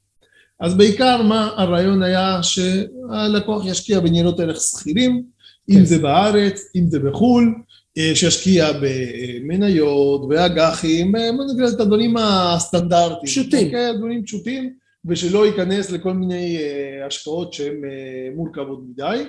אז 0.60 0.78
בעיקר 0.78 1.22
מה 1.22 1.50
הרעיון 1.58 2.04
היה 2.04 2.40
שהלקוח 2.44 3.66
ישקיע 3.66 4.00
בניירות 4.00 4.40
ערך 4.40 4.62
שכירים, 4.62 5.24
כן. 5.68 5.78
אם 5.78 5.86
זה 5.86 6.00
בארץ, 6.00 6.72
אם 6.76 6.90
זה 6.90 7.00
בחו"ל, 7.00 7.56
אה, 7.98 8.12
שישקיע 8.16 8.68
במניות, 8.82 10.30
באג"חים, 10.30 11.16
אה, 11.16 11.32
בוא 11.32 11.46
נגיד 11.46 11.64
את 11.64 11.80
הדברים 11.80 12.18
הסטנדרטיים. 12.18 13.26
פשוטים. 13.26 13.66
אוקיי, 13.66 13.98
דברים 13.98 14.24
פשוטים, 14.24 14.74
ושלא 15.06 15.46
ייכנס 15.46 15.92
לכל 15.92 16.14
מיני 16.14 16.58
השקעות 17.08 17.54
שהן 17.54 17.82
מורכבות 18.36 18.80
מדי. 18.90 19.24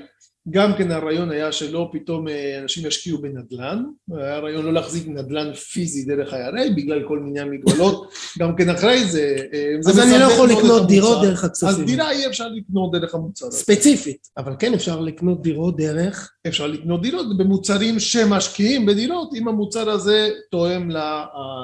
גם 0.49 0.73
כן 0.79 0.91
הרעיון 0.91 1.31
היה 1.31 1.53
שלא 1.53 1.89
פתאום 1.93 2.29
אה, 2.29 2.59
אנשים 2.63 2.87
ישקיעו 2.87 3.19
בנדל"ן, 3.19 3.85
היה 4.17 4.39
רעיון 4.39 4.65
לא 4.65 4.73
להחזיק 4.73 5.09
נדל"ן 5.09 5.55
פיזי 5.55 6.05
דרך 6.05 6.33
ה-IRA 6.33 6.77
בגלל 6.77 7.09
כל 7.09 7.19
מיני 7.19 7.45
מגבלות, 7.45 8.11
גם 8.39 8.57
כן 8.57 8.71
אחרי 8.71 9.05
זה... 9.05 9.37
אה, 9.53 9.75
אז 9.87 9.99
אני 9.99 10.19
לא 10.19 10.25
יכול 10.25 10.51
לקנות 10.51 10.87
דירות 10.87 11.23
דרך 11.23 11.45
הכספים. 11.45 11.69
אז 11.69 11.81
דירה 11.81 12.11
אי 12.11 12.27
אפשר 12.27 12.49
לקנות 12.49 12.93
דרך 12.93 13.15
המוצר. 13.15 13.51
ספציפית, 13.51 14.29
אבל 14.37 14.53
כן 14.59 14.75
אפשר 14.75 15.01
לקנות 15.01 15.43
דירות 15.43 15.77
דרך... 15.77 16.33
אפשר 16.47 16.67
לקנות 16.67 17.03
דירות 17.03 17.39
במוצרים 17.39 17.99
שמשקיעים 17.99 18.87
בדירות, 18.87 19.31
אם 19.35 19.49
המוצר 19.49 19.91
הזה 19.91 20.29
תואם 20.51 20.91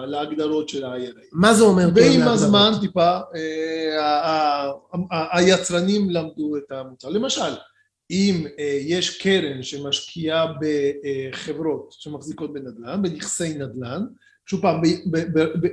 להגדרות 0.06 0.68
של 0.68 0.84
ה-IRA. 0.84 1.20
מה 1.32 1.54
זה 1.54 1.64
אומר 1.64 1.82
תואם 1.82 1.94
להגדרות? 1.94 2.18
ועם 2.18 2.28
הזמן 2.28 2.72
טיפה 2.80 3.18
אה, 3.34 4.70
היצרנים 5.32 6.10
למדו 6.10 6.56
את 6.56 6.72
המוצר. 6.72 7.08
למשל, 7.08 7.52
אם 8.10 8.46
אה, 8.58 8.78
יש 8.80 9.22
קרן 9.22 9.62
שמשקיעה 9.62 10.46
בחברות 10.60 11.94
שמחזיקות 11.98 12.52
בנדל"ן, 12.52 13.02
בנכסי 13.02 13.54
נדל"ן, 13.54 14.02
שוב 14.46 14.62
פעם, 14.62 14.80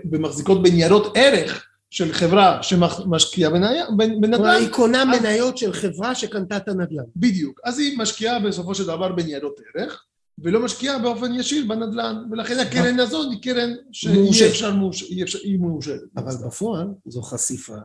במחזיקות 0.03 0.63
בניירות 0.63 1.17
ערך 1.17 1.67
של 1.89 2.13
חברה 2.13 2.63
שמשקיעה 2.63 3.49
בנדל"ן. 3.49 4.36
כלומר, 4.36 4.49
היא 4.49 4.69
קונה 4.69 5.05
מניות 5.05 5.57
של 5.57 5.73
חברה 5.73 6.15
שקנתה 6.15 6.57
את 6.57 6.67
הנדל"ן. 6.67 7.03
בדיוק. 7.15 7.59
אז 7.63 7.79
היא 7.79 7.97
משקיעה 7.97 8.39
בסופו 8.39 8.75
של 8.75 8.84
דבר 8.84 9.11
בניירות 9.11 9.59
ערך, 9.75 10.05
ולא 10.39 10.59
משקיעה 10.59 10.99
באופן 10.99 11.34
ישיר 11.34 11.65
בנדל"ן, 11.67 12.15
ולכן 12.31 12.59
הקרן 12.59 12.99
הזאת 12.99 13.31
היא 13.31 13.41
קרן 13.41 13.73
שאי 13.91 15.23
אפשר, 15.23 15.39
היא 15.43 15.59
מאושרת. 15.59 16.01
אבל 16.17 16.34
בפועל 16.47 16.88
זו 17.05 17.21
חשיפה 17.21 17.77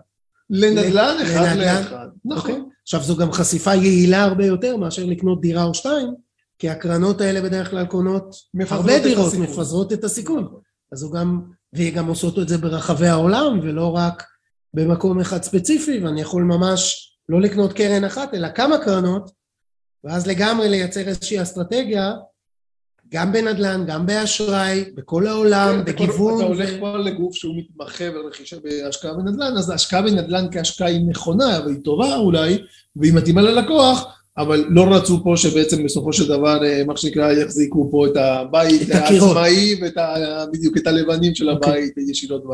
לנדל"ן 0.51 1.16
אחד 1.22 1.57
לאחד. 1.57 2.09
נכון. 2.24 2.38
אוקיי. 2.55 2.70
עכשיו 2.82 3.03
זו 3.03 3.16
גם 3.16 3.32
חשיפה 3.32 3.74
יעילה 3.74 4.22
הרבה 4.24 4.46
יותר 4.46 4.76
מאשר 4.76 5.05
לקנות 5.05 5.40
דירה 5.40 5.64
או 5.64 5.74
שתיים, 5.74 6.14
כי 6.59 6.70
הקרנות 6.70 7.20
האלה 7.20 7.40
בדרך 7.40 7.70
כלל 7.70 7.86
קונות 7.86 8.36
הרבה 8.70 8.99
דירות, 8.99 9.34
מפזרות 9.34 9.92
את 9.92 10.05
הסיכון. 10.05 10.44
נכון. 10.44 10.61
אז 10.92 11.03
הוא 11.03 11.12
גם, 11.12 11.40
והיא 11.72 11.94
גם 11.94 12.07
עושות 12.07 12.38
את 12.38 12.49
זה 12.49 12.59
ברחבי 12.59 13.07
העולם, 13.07 13.61
ולא 13.62 13.96
רק 13.96 14.22
במקום 14.74 15.20
אחד 15.20 15.42
ספציפי, 15.42 16.05
ואני 16.05 16.20
יכול 16.20 16.42
ממש 16.42 17.09
לא 17.28 17.40
לקנות 17.40 17.72
קרן 17.72 18.05
אחת, 18.05 18.34
אלא 18.34 18.49
כמה 18.55 18.78
קרנות, 18.78 19.30
ואז 20.05 20.26
לגמרי 20.26 20.68
לייצר 20.68 21.09
איזושהי 21.09 21.42
אסטרטגיה 21.42 22.12
גם 23.12 23.32
בנדל"ן, 23.32 23.84
גם 23.86 24.06
באשראי, 24.06 24.84
בכל 24.94 25.26
העולם, 25.26 25.74
כן, 25.76 25.84
בגיוון. 25.84 26.36
אתה 26.36 26.46
הולך 26.46 26.70
כבר 26.78 26.96
לגוף 26.96 27.34
שהוא 27.34 27.54
מתמחה 27.56 28.04
ברכישה 28.11 28.56
בהשקעה 28.64 29.14
בנדל"ן, 29.14 29.56
אז 29.56 29.70
ההשקעה 29.70 30.02
בנדל"ן 30.02 30.46
כהשקעה 30.52 30.88
היא 30.88 31.06
נכונה 31.09 31.59
והיא 31.64 31.78
טובה 31.84 32.16
אולי, 32.16 32.59
והיא 32.96 33.12
מתאימה 33.12 33.42
ללקוח, 33.42 34.18
אבל 34.39 34.64
לא 34.68 34.95
רצו 34.95 35.22
פה 35.24 35.34
שבעצם 35.36 35.84
בסופו 35.84 36.12
של 36.12 36.28
דבר, 36.28 36.64
אה, 36.64 36.84
מה 36.86 36.97
שנקרא, 36.97 37.32
יחזיקו 37.32 37.89
פה 37.91 38.07
את 38.07 38.16
הבית 38.16 38.91
העצמאי 38.91 39.78
ואת 39.82 39.97
ה, 39.97 40.45
בדיוק 40.53 40.76
את 40.76 40.86
הלבנים 40.86 41.34
של 41.34 41.51
אוקיי. 41.51 41.70
הבית 41.72 41.99
ישירות 41.99 42.45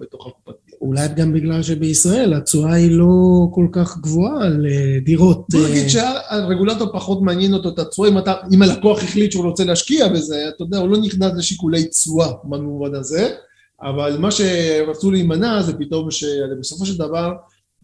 בתוך 0.00 0.26
הקופת. 0.26 0.54
אולי 0.80 1.08
גם 1.16 1.32
בגלל 1.32 1.62
שבישראל 1.62 2.34
התשואה 2.34 2.72
היא 2.72 2.90
לא 2.90 3.46
כל 3.54 3.66
כך 3.72 3.98
גבוהה 3.98 4.44
על 4.44 4.66
אה, 4.66 4.98
דירות. 5.04 5.46
בוא 5.52 5.68
נגיד 5.68 5.82
אה, 5.84 5.88
שהרגולטור 5.88 6.92
פחות 6.92 7.22
מעניין 7.22 7.54
אותו 7.54 7.68
את 7.68 7.78
התשואה, 7.78 8.08
אם, 8.08 8.16
אם 8.54 8.62
הלקוח 8.62 9.02
החליט 9.02 9.32
שהוא 9.32 9.44
רוצה 9.44 9.64
להשקיע 9.64 10.08
בזה, 10.08 10.48
אתה 10.48 10.62
יודע, 10.62 10.78
הוא 10.78 10.88
לא 10.88 10.98
נכנס 10.98 11.32
לשיקולי 11.36 11.84
תשואה 11.84 12.28
במובן 12.44 12.94
הזה, 12.94 13.34
אבל 13.82 14.16
מה 14.18 14.30
שרצו 14.30 15.10
להימנע 15.10 15.62
זה 15.62 15.72
פתאום 15.72 16.10
שבסופו 16.10 16.86
של 16.86 16.98
דבר 16.98 17.32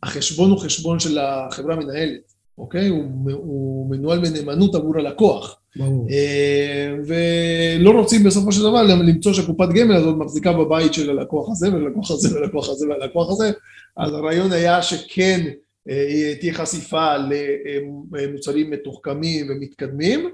החשבון 0.02 0.50
הוא 0.50 0.58
חשבון 0.58 1.00
של 1.00 1.18
החברה 1.18 1.74
המנהלת. 1.74 2.31
אוקיי? 2.62 2.88
הוא, 2.88 3.04
הוא 3.32 3.90
מנוהל 3.90 4.18
בנאמנות 4.18 4.74
עבור 4.74 4.98
הלקוח. 4.98 5.56
ברור. 5.76 6.06
אה, 6.10 6.94
ולא 7.06 7.90
רוצים 7.90 8.24
בסופו 8.24 8.52
של 8.52 8.60
דבר 8.60 8.82
למצוא 8.82 9.32
שהקופת 9.32 9.68
גמל 9.68 9.96
הזאת 9.96 10.16
מחזיקה 10.16 10.52
בבית 10.52 10.94
של 10.94 11.10
הלקוח 11.10 11.50
הזה 11.50 11.74
ולקוח 11.74 12.10
הזה 12.10 12.38
ולקוח 12.38 12.68
הזה 12.68 12.88
והלקוח 12.88 13.30
הזה, 13.30 13.50
אז 13.96 14.12
הרעיון 14.12 14.52
היה 14.52 14.82
שכן 14.82 15.48
אה, 15.90 16.34
תהיה 16.40 16.54
חשיפה 16.54 17.14
למוצרים 18.12 18.70
מתוחכמים 18.70 19.46
ומתקדמים, 19.50 20.30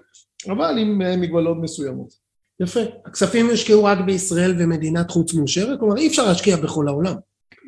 אבל 0.49 0.79
עם 0.79 1.03
אה, 1.03 1.17
מגבלות 1.17 1.57
מסוימות. 1.61 2.29
יפה. 2.61 2.81
הכספים 3.07 3.47
יושקעו 3.47 3.85
רק 3.85 3.99
בישראל 4.07 4.55
ומדינת 4.59 5.11
חוץ 5.11 5.35
מאושרת? 5.35 5.79
כלומר, 5.79 5.97
אי 5.97 6.09
אפשר 6.09 6.27
להשקיע 6.27 6.57
בכל 6.57 6.89
העולם. 6.89 7.15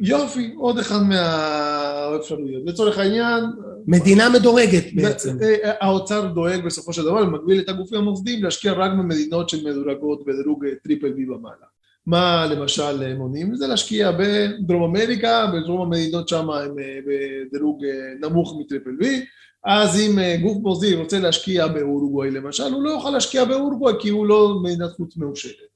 יופי, 0.02 0.54
עוד 0.58 0.78
אחד 0.78 1.02
מהאפשרויות. 1.02 2.62
לצורך 2.66 2.98
העניין... 2.98 3.44
מדינה 3.87 4.28
מדורגת 4.28 4.85
בעצם. 4.95 5.37
אה, 5.43 5.55
אה, 5.64 5.72
האוצר 5.81 6.26
דואג 6.26 6.64
בסופו 6.64 6.93
של 6.93 7.03
דבר, 7.03 7.24
מגביל 7.24 7.61
את 7.61 7.68
הגופים 7.68 7.99
המוסדיים 7.99 8.45
להשקיע 8.45 8.72
רק 8.72 8.91
במדינות 8.91 9.49
שמדורגות 9.49 10.24
בדירוג 10.26 10.64
triple 10.84 11.12
B 11.16 11.30
ומעלה. 11.31 11.66
מה 12.07 12.47
למשל 12.47 13.14
מונים? 13.14 13.55
זה 13.55 13.66
להשקיע 13.66 14.11
בדרום 14.11 14.83
אמריקה, 14.83 15.47
בדרום 15.55 15.81
המדינות 15.81 16.28
שם 16.28 16.51
הם 16.51 16.78
אה, 16.78 16.99
בדירוג 17.07 17.85
נמוך 18.20 18.57
מטריפל 18.61 18.97
וי, 19.01 19.24
אז 19.64 20.01
אם 20.01 20.18
גוף 20.43 20.59
מוסדי 20.62 20.95
רוצה 20.95 21.18
להשקיע 21.18 21.66
באורוגוואי 21.66 22.31
למשל, 22.31 22.72
הוא 22.72 22.83
לא 22.83 22.91
יוכל 22.91 23.11
להשקיע 23.11 23.45
באורוגוואי 23.45 23.95
כי 24.01 24.09
הוא 24.09 24.26
לא 24.26 24.55
מדינת 24.62 24.91
חוץ 24.97 25.16
מאושרת. 25.16 25.70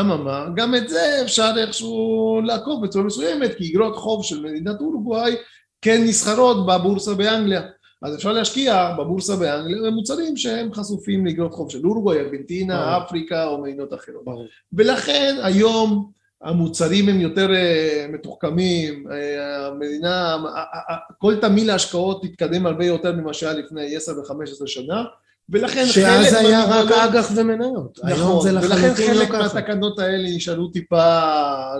אממה, 0.00 0.46
גם 0.56 0.74
את 0.74 0.88
זה 0.88 1.20
אפשר 1.22 1.50
איכשהו 1.56 2.40
לעקוב 2.44 2.84
בצורה 2.84 3.04
מסוימת, 3.04 3.54
כי 3.54 3.72
אגרות 3.72 3.96
חוב 3.96 4.24
של 4.24 4.42
מדינת 4.42 4.80
אורוגוואי 4.80 5.34
כן 5.82 6.04
נסחרות 6.04 6.66
בבורסה 6.66 7.14
באנגליה. 7.14 7.62
אז 8.02 8.14
אפשר 8.14 8.32
להשקיע 8.32 8.94
בבורסה 8.98 9.36
באנגליה 9.36 9.90
במוצרים 9.90 10.36
שהם 10.36 10.72
חשופים 10.74 11.26
לאגרות 11.26 11.54
חוב 11.54 11.70
של 11.70 11.86
אורוגוואי, 11.86 12.18
ארגנטינה, 12.18 12.98
אפריקה 12.98 13.46
או 13.46 13.62
מדינות 13.62 13.94
אחרות. 13.94 14.24
ברור. 14.24 14.46
ולכן 14.72 15.36
היום 15.42 16.10
המוצרים 16.42 17.08
הם 17.08 17.20
יותר 17.20 17.48
uh, 17.50 18.12
מתוחכמים, 18.12 19.06
uh, 19.06 19.12
המדינה, 19.40 20.36
uh, 20.36 20.90
כל 21.18 21.36
תמיל 21.40 21.70
ההשקעות 21.70 22.24
התקדם 22.24 22.66
הרבה 22.66 22.86
יותר 22.86 23.12
ממה 23.12 23.34
שהיה 23.34 23.52
לפני 23.52 23.96
10 23.96 24.12
ו-15 24.18 24.66
שנה, 24.66 25.04
ולכן 25.50 25.86
שאז 25.86 26.34
היה 26.34 26.64
רק 26.64 26.92
אג"ח 26.92 27.30
ומניות. 27.36 27.98
נכון, 28.04 28.54
לחלוטין 28.54 28.54
לא. 28.54 28.60
ולכן 28.60 28.94
חלק 28.94 29.30
מהתקנות 29.30 29.98
האלה 29.98 30.28
נשארו 30.36 30.68
טיפה 30.68 31.20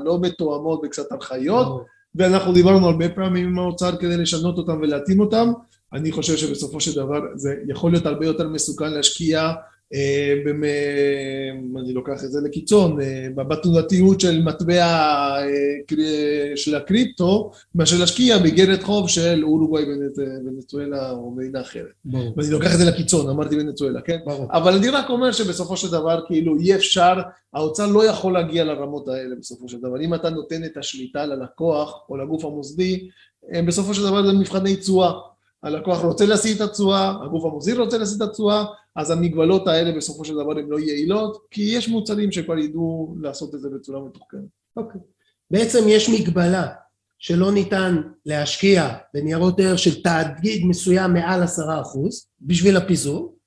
לא 0.04 0.18
מתואמות 0.20 0.80
וקצת 0.84 1.12
הנחיות, 1.12 1.84
ואנחנו 2.18 2.52
דיברנו 2.52 2.86
הרבה 2.86 3.08
פעמים 3.08 3.46
עם 3.48 3.58
האוצר 3.58 3.96
כדי 3.96 4.16
לשנות 4.16 4.58
אותם 4.58 4.78
ולהתאים 4.82 5.20
אותם. 5.20 5.52
אני 5.92 6.12
חושב 6.12 6.36
שבסופו 6.36 6.80
של 6.80 6.94
דבר 6.94 7.20
זה 7.34 7.54
יכול 7.68 7.92
להיות 7.92 8.06
הרבה 8.06 8.26
יותר 8.26 8.48
מסוכן 8.48 8.92
להשקיע 8.92 9.52
אני 11.80 11.92
לוקח 11.92 12.24
את 12.24 12.30
זה 12.30 12.40
לקיצון, 12.40 13.00
אה, 13.00 13.28
בתנודתיות 13.34 14.20
של 14.20 14.42
מטבע 14.42 14.84
אה, 15.40 16.56
של 16.56 16.74
הקריפטו, 16.74 17.50
מאשר 17.74 17.98
להשקיע 17.98 18.38
באיגרת 18.38 18.82
חוב 18.82 19.08
של 19.08 19.44
אורוגוואי 19.44 19.84
ונצואלה 20.46 21.10
או 21.10 21.30
מדינה 21.30 21.60
אחרת. 21.60 21.92
ברור. 22.04 22.34
ואני 22.36 22.50
לוקח 22.50 22.74
את 22.74 22.78
זה 22.78 22.84
לקיצון, 22.84 23.28
אמרתי 23.28 23.56
ונצואלה, 23.60 24.00
כן? 24.00 24.18
ברור. 24.24 24.46
אבל 24.50 24.74
אני 24.74 24.88
רק 24.88 25.10
אומר 25.10 25.32
שבסופו 25.32 25.76
של 25.76 25.90
דבר 25.90 26.20
כאילו 26.26 26.58
אי 26.58 26.74
אפשר, 26.74 27.14
האוצר 27.54 27.86
לא 27.86 28.04
יכול 28.04 28.32
להגיע 28.32 28.64
לרמות 28.64 29.08
האלה 29.08 29.36
בסופו 29.40 29.68
של 29.68 29.78
דבר. 29.78 30.00
אם 30.00 30.14
אתה 30.14 30.30
נותן 30.30 30.64
את 30.64 30.76
השליטה 30.76 31.26
ללקוח 31.26 32.00
או 32.08 32.16
לגוף 32.16 32.44
המוסדי, 32.44 33.08
בסופו 33.66 33.94
של 33.94 34.02
דבר 34.02 34.26
זה 34.26 34.32
מבחני 34.32 34.76
תשואה. 34.76 35.12
הלקוח 35.62 36.04
רוצה 36.04 36.26
להשיא 36.26 36.54
את 36.56 36.60
התשואה, 36.60 37.14
הגוף 37.22 37.44
המוזיר 37.44 37.80
רוצה 37.80 37.98
להשיא 37.98 38.16
את 38.16 38.22
התשואה, 38.22 38.64
אז 38.96 39.10
המגבלות 39.10 39.68
האלה 39.68 39.96
בסופו 39.96 40.24
של 40.24 40.34
דבר 40.34 40.58
הן 40.58 40.68
לא 40.68 40.78
יעילות, 40.80 41.46
כי 41.50 41.62
יש 41.62 41.88
מוצרים 41.88 42.32
שכבר 42.32 42.58
ידעו 42.58 43.16
לעשות 43.20 43.54
את 43.54 43.60
זה 43.60 43.68
בצורה 43.68 44.00
מתוחכמת. 44.00 44.40
אוקיי. 44.76 45.00
בעצם 45.50 45.84
יש 45.88 46.08
מגבלה 46.08 46.66
שלא 47.18 47.52
ניתן 47.52 48.00
להשקיע 48.26 48.88
בניירות 49.14 49.60
ערך 49.60 49.78
של 49.78 50.02
תאגיד 50.02 50.66
מסוים 50.66 51.12
מעל 51.12 51.42
עשרה 51.42 51.80
אחוז 51.80 52.26
בשביל 52.40 52.76
הפיזור, 52.76 53.38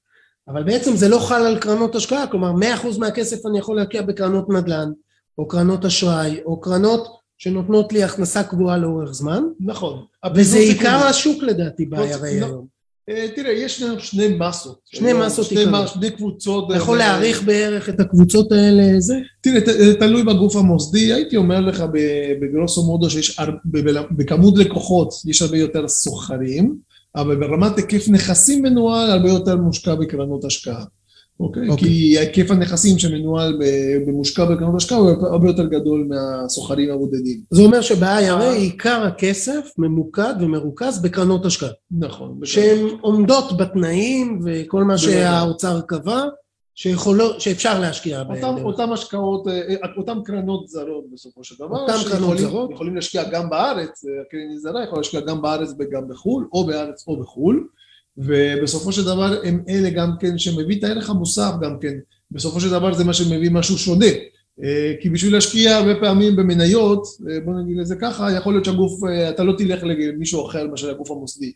אבל 0.48 0.64
בעצם 0.64 0.96
זה 0.96 1.10
לא 1.10 1.20
חל 1.20 1.46
על 1.46 1.60
קרנות 1.60 1.96
השקעה, 1.96 2.28
כלומר 2.28 2.52
מאה 2.52 2.74
אחוז 2.74 2.98
מהכסף 2.98 3.46
אני 3.46 3.60
יכול 3.60 3.76
להשקיע 3.76 4.02
בקרנות 4.02 4.50
נדל"ן, 4.50 4.92
או 5.38 5.48
קרנות 5.48 5.86
אשראי, 5.86 6.42
או 6.46 6.62
קרנות 6.62 7.08
שנותנות 7.38 7.94
לי 7.94 8.04
הכנסה 8.04 8.44
קבועה 8.44 8.78
לאורך 8.78 9.14
זמן. 9.14 9.44
נכון. 9.60 10.06
וזה 10.36 10.58
עיקר 10.58 10.96
השוק 11.10 11.44
לדעתי 11.44 11.86
ב-IRA 11.86 11.98
לא- 11.98 12.26
היום. 12.26 12.68
אה, 13.10 13.28
תראה, 13.36 13.52
יש 13.52 13.84
שני 13.99 14.28
מסות. 14.39 14.80
שני 14.86 15.14
מסות 15.14 15.52
עיקריות. 15.52 15.88
שני 15.88 16.12
קבוצות. 16.12 16.66
אתה 16.70 16.78
יכול 16.78 16.97
להעריך 16.97 17.43
בערך 17.43 17.89
את 17.89 17.99
הקבוצות 17.99 18.52
האלה, 18.52 18.99
זה? 18.99 19.16
תראה, 19.41 19.60
תלוי 19.99 20.24
בגוף 20.24 20.56
המוסדי, 20.56 21.14
הייתי 21.14 21.38
אומר 21.38 21.60
לך 21.60 21.84
בגרוסו 22.41 22.84
מודו 22.84 23.10
שיש 23.10 23.39
בכמות 24.12 24.58
לקוחות 24.58 25.14
יש 25.26 25.41
הרבה 25.41 25.58
יותר 25.58 25.88
סוחרים, 25.88 26.76
אבל 27.16 27.36
ברמת 27.36 27.78
היקף 27.78 28.10
נכסים 28.10 28.62
מנוהל 28.62 29.10
הרבה 29.12 29.30
יותר 29.30 29.56
מושקע 29.56 29.95
בקרנות 29.95 30.45
השקעה. 30.45 30.84
אוקיי? 31.42 31.68
Okay. 31.68 31.72
אוקיי. 31.72 31.88
כי 31.88 32.20
היקף 32.20 32.52
הנכסים 32.52 33.00
שמנוהל 33.00 33.60
במושקע 34.08 34.46
בקרנות 34.46 34.76
השקעה 34.76 34.98
הוא 34.98 35.10
הרבה 35.10 35.48
יותר 35.48 35.66
גדול 35.66 36.08
מהסוחרים 36.10 36.92
הבודדים. 36.92 37.42
זה 37.52 37.62
אומר 37.62 37.82
שב-IRA 37.82 38.44
עיקר 38.44 39.04
הכסף 39.08 39.72
ממוקד 39.78 40.34
ומרוכז 40.39 41.02
בקרנות 41.02 41.46
השקעה. 41.46 41.70
נכון. 41.92 42.39
שהן 42.44 42.88
עומדות 43.02 43.58
בתנאים 43.58 44.39
וכל 44.46 44.84
מה 44.84 44.98
שהאוצר 44.98 45.82
קבע. 45.82 46.24
שיכולו, 46.76 47.39
שאפשר 47.39 47.80
להשקיע 47.80 48.24
בהן. 48.24 48.44
אותן 48.44 48.92
השקעות, 48.92 49.48
אה, 49.48 49.54
אה, 49.54 49.76
אותן 49.98 50.18
קרנות 50.26 50.68
זרות 50.68 51.04
בסופו 51.14 51.44
של 51.44 51.56
דבר. 51.60 51.82
אותן 51.82 52.10
קרנות 52.10 52.38
זרות. 52.38 52.72
יכולים 52.72 52.96
להשקיע 52.96 53.24
גם 53.24 53.50
בארץ, 53.50 54.06
הקרן 54.22 54.58
זרה 54.58 54.84
יכולה 54.84 55.00
להשקיע 55.00 55.20
גם 55.20 55.42
בארץ 55.42 55.70
וגם 55.80 56.08
בחו"ל, 56.08 56.48
או 56.54 56.66
בארץ 56.66 57.08
או 57.08 57.20
בחו"ל. 57.20 57.68
ובסופו 58.26 58.91
של 58.91 59.03
דבר 59.05 59.39
הם 59.43 59.63
אלה 59.69 59.89
גם 59.89 60.11
כן 60.19 60.38
שמביא 60.38 60.80
את 60.80 60.84
הערך 60.84 61.09
המוסף 61.09 61.51
גם 61.61 61.80
כן, 61.80 61.93
בסופו 62.32 62.61
של 62.61 62.69
דבר 62.69 62.93
זה 62.93 63.03
מה 63.03 63.13
שמביא 63.13 63.51
משהו 63.51 63.78
שונה. 63.78 64.05
אה, 64.63 64.93
כי 65.01 65.09
בשביל 65.09 65.34
להשקיע 65.34 65.76
הרבה 65.76 65.99
פעמים 65.99 66.36
במניות, 66.36 67.03
אה, 67.30 67.39
בוא 67.45 67.53
נגיד 67.53 67.78
לזה 67.78 67.95
ככה, 67.95 68.32
יכול 68.32 68.53
להיות 68.53 68.65
שהגוף, 68.65 69.03
אה, 69.03 69.30
אתה 69.30 69.43
לא 69.43 69.53
תלך 69.57 69.84
למישהו 69.84 70.47
אחר 70.47 70.67
מאשר 70.67 70.89
הגוף 70.89 71.11
המוסדי. 71.11 71.53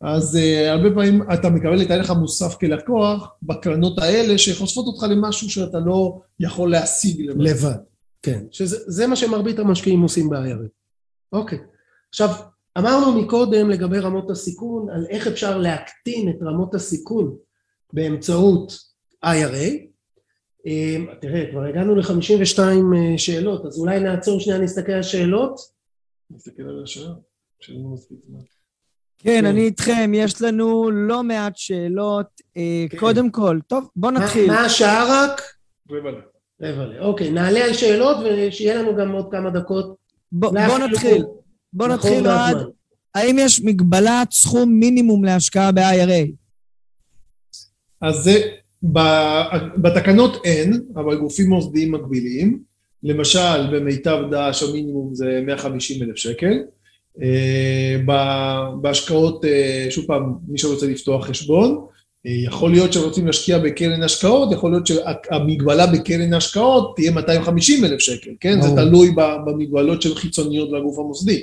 אז 0.00 0.38
הרבה 0.68 0.90
פעמים 0.90 1.22
אתה 1.34 1.50
מקבל 1.50 1.82
את 1.82 1.90
הערך 1.90 2.10
המוסף 2.10 2.54
כלקוח 2.54 3.28
בקרנות 3.42 3.98
האלה 3.98 4.38
שחושפות 4.38 4.86
אותך 4.86 5.02
למשהו 5.02 5.50
שאתה 5.50 5.78
לא 5.78 6.20
יכול 6.40 6.70
להשיג 6.70 7.20
לבד. 7.20 7.40
לבד, 7.40 7.76
כן. 8.22 8.44
שזה 8.50 9.06
מה 9.06 9.16
שמרבית 9.16 9.58
המשקיעים 9.58 10.00
עושים 10.00 10.28
בערב. 10.28 10.58
אוקיי. 11.32 11.58
עכשיו, 12.08 12.28
אמרנו 12.78 13.22
מקודם 13.22 13.70
לגבי 13.70 13.98
רמות 13.98 14.30
הסיכון, 14.30 14.90
על 14.90 15.06
איך 15.10 15.26
אפשר 15.26 15.58
להקטין 15.58 16.28
את 16.28 16.42
רמות 16.42 16.74
הסיכון 16.74 17.36
באמצעות 17.92 18.72
IRA. 19.24 19.86
אמ, 20.66 21.06
תראה, 21.20 21.44
כבר 21.50 21.64
הגענו 21.64 21.94
ל-52 21.94 22.58
אה, 22.58 23.18
שאלות, 23.18 23.66
אז 23.66 23.78
אולי 23.78 24.00
נעצור 24.00 24.40
שנייה, 24.40 24.58
נסתכל 24.58 24.92
על 24.92 25.02
שאלות. 25.02 25.60
נסתכל 26.30 26.62
על 26.62 26.84
מספיק 27.92 28.18
זמן. 28.26 28.40
כן, 29.18 29.46
אני 29.46 29.60
איתכם, 29.60 30.12
יש 30.14 30.42
לנו 30.42 30.90
לא 30.90 31.22
מעט 31.22 31.56
שאלות. 31.56 32.26
אה, 32.56 32.86
כן. 32.90 32.98
קודם 32.98 33.30
כל, 33.30 33.58
טוב, 33.66 33.88
בוא 33.96 34.10
נתחיל. 34.10 34.46
מה 34.46 34.60
השעה 34.60 35.04
רק? 35.08 35.40
רבע 35.90 36.10
ל. 36.10 36.20
רבע 36.62 36.84
ל. 36.86 36.98
אוקיי, 36.98 37.30
נעלה 37.30 37.64
על 37.64 37.72
שאלות 37.72 38.16
ושיהיה 38.24 38.82
לנו 38.82 38.96
גם 38.96 39.12
עוד 39.12 39.28
כמה 39.30 39.50
דקות. 39.50 39.96
בוא 40.32 40.78
נתחיל. 40.78 41.24
בוא 41.76 41.88
נתחיל 41.88 42.26
עד... 42.26 42.56
האם 43.14 43.36
יש 43.38 43.60
מגבלת 43.64 44.32
סכום 44.32 44.72
מינימום 44.72 45.24
להשקעה 45.24 45.72
ב-IRA? 45.72 46.30
אז 48.00 48.14
זה, 48.16 48.40
בתקנות 49.76 50.44
אין, 50.44 50.80
אבל 50.94 51.16
גופים 51.16 51.48
מוסדיים 51.48 51.92
מגבילים. 51.92 52.58
למשל, 53.02 53.66
במיטב 53.72 54.18
דעש 54.30 54.62
המינימום 54.62 55.14
זה 55.14 55.40
150 55.46 56.02
אלף 56.02 56.16
שקל. 56.16 56.58
אה, 57.22 57.96
בהשקעות, 58.80 59.44
אה, 59.44 59.86
שוב 59.90 60.04
פעם, 60.06 60.32
מי 60.48 60.58
שרוצה 60.58 60.86
לפתוח 60.86 61.26
חשבון, 61.26 61.86
אה, 62.26 62.32
יכול 62.44 62.70
להיות 62.70 62.92
שרוצים 62.92 63.26
להשקיע 63.26 63.58
בקרן 63.58 64.02
השקעות, 64.02 64.52
יכול 64.52 64.70
להיות 64.70 64.86
שהמגבלה 64.86 65.86
בקרן 65.86 66.34
השקעות 66.34 66.96
תהיה 66.96 67.10
250 67.10 67.84
אלף 67.84 68.00
שקל, 68.00 68.30
כן? 68.40 68.62
זה 68.62 68.68
תלוי 68.76 69.10
במגבלות 69.46 70.02
של 70.02 70.14
חיצוניות 70.14 70.72
לגוף 70.72 70.98
המוסדי. 70.98 71.42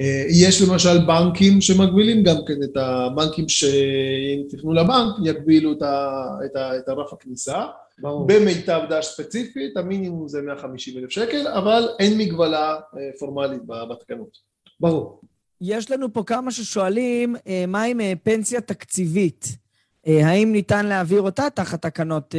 אה, 0.00 0.24
יש 0.28 0.62
למשל 0.62 1.06
בנקים 1.06 1.60
שמגבילים 1.60 2.22
גם 2.22 2.36
כן 2.46 2.62
את 2.64 2.76
הבנקים 2.76 3.48
שאם 3.48 4.42
תפנו 4.48 4.72
לבנק 4.72 5.14
יגבילו 5.24 5.72
את, 5.72 5.82
ה, 5.82 6.26
את, 6.44 6.56
ה, 6.56 6.76
את 6.76 6.88
הרף 6.88 7.12
הכניסה. 7.12 7.64
ברור. 7.98 8.26
במיטב 8.26 8.80
דש 8.90 9.06
ספציפית 9.06 9.76
המינימום 9.76 10.28
זה 10.28 10.42
150 10.42 10.98
אלף 10.98 11.10
שקל, 11.10 11.48
אבל 11.48 11.88
אין 11.98 12.18
מגבלה 12.18 12.72
אה, 12.72 13.00
פורמלית 13.18 13.62
בתקנות. 13.66 14.38
ברור. 14.80 15.20
יש 15.60 15.90
לנו 15.90 16.12
פה 16.12 16.22
כמה 16.26 16.50
ששואלים 16.50 17.36
אה, 17.46 17.64
מה 17.68 17.82
עם 17.82 18.00
פנסיה 18.22 18.60
תקציבית? 18.60 19.62
האם 20.06 20.52
ניתן 20.52 20.86
להעביר 20.86 21.20
אותה 21.20 21.50
תחת 21.54 21.82
תקנות 21.82 22.34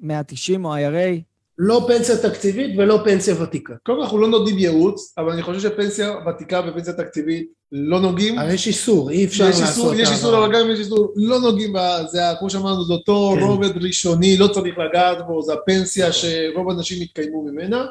190 0.00 0.64
או 0.64 0.76
IRA? 0.76 1.33
לא 1.58 1.84
פנסיה 1.88 2.16
תקציבית 2.16 2.78
ולא 2.78 3.00
פנסיה 3.04 3.42
ותיקה. 3.42 3.74
קודם 3.82 3.98
כל 3.98 4.02
אנחנו 4.02 4.18
לא 4.18 4.28
נותנים 4.28 4.58
ייעוץ, 4.58 5.14
אבל 5.18 5.32
אני 5.32 5.42
חושב 5.42 5.60
שפנסיה 5.60 6.14
ותיקה 6.28 6.60
ופנסיה 6.68 6.92
תקציבית 6.92 7.46
לא 7.72 8.00
נוגעים. 8.00 8.38
אבל 8.38 8.50
יש 8.50 8.66
איסור, 8.66 9.10
אי 9.10 9.24
אפשר 9.24 9.46
לעשות... 9.46 9.66
איסור, 9.66 9.94
יש 9.94 10.10
איסור, 10.10 10.38
אבל 10.38 10.54
גם 10.54 10.60
אם 10.60 10.70
יש 10.70 10.78
איסור, 10.78 11.12
לא 11.16 11.40
נוגעים 11.40 11.72
בזה, 11.78 12.20
כמו 12.38 12.50
שאמרנו, 12.50 12.84
זה 12.84 12.92
אותו 12.92 13.34
כן. 13.36 13.42
רובד 13.44 13.82
ראשוני, 13.84 14.36
לא 14.36 14.46
צריך 14.46 14.74
לגעת 14.78 15.26
בו, 15.26 15.42
זה 15.42 15.52
הפנסיה 15.52 16.12
שרוב 16.12 16.70
האנשים 16.70 17.02
יתקיימו 17.02 17.42
ממנה, 17.42 17.86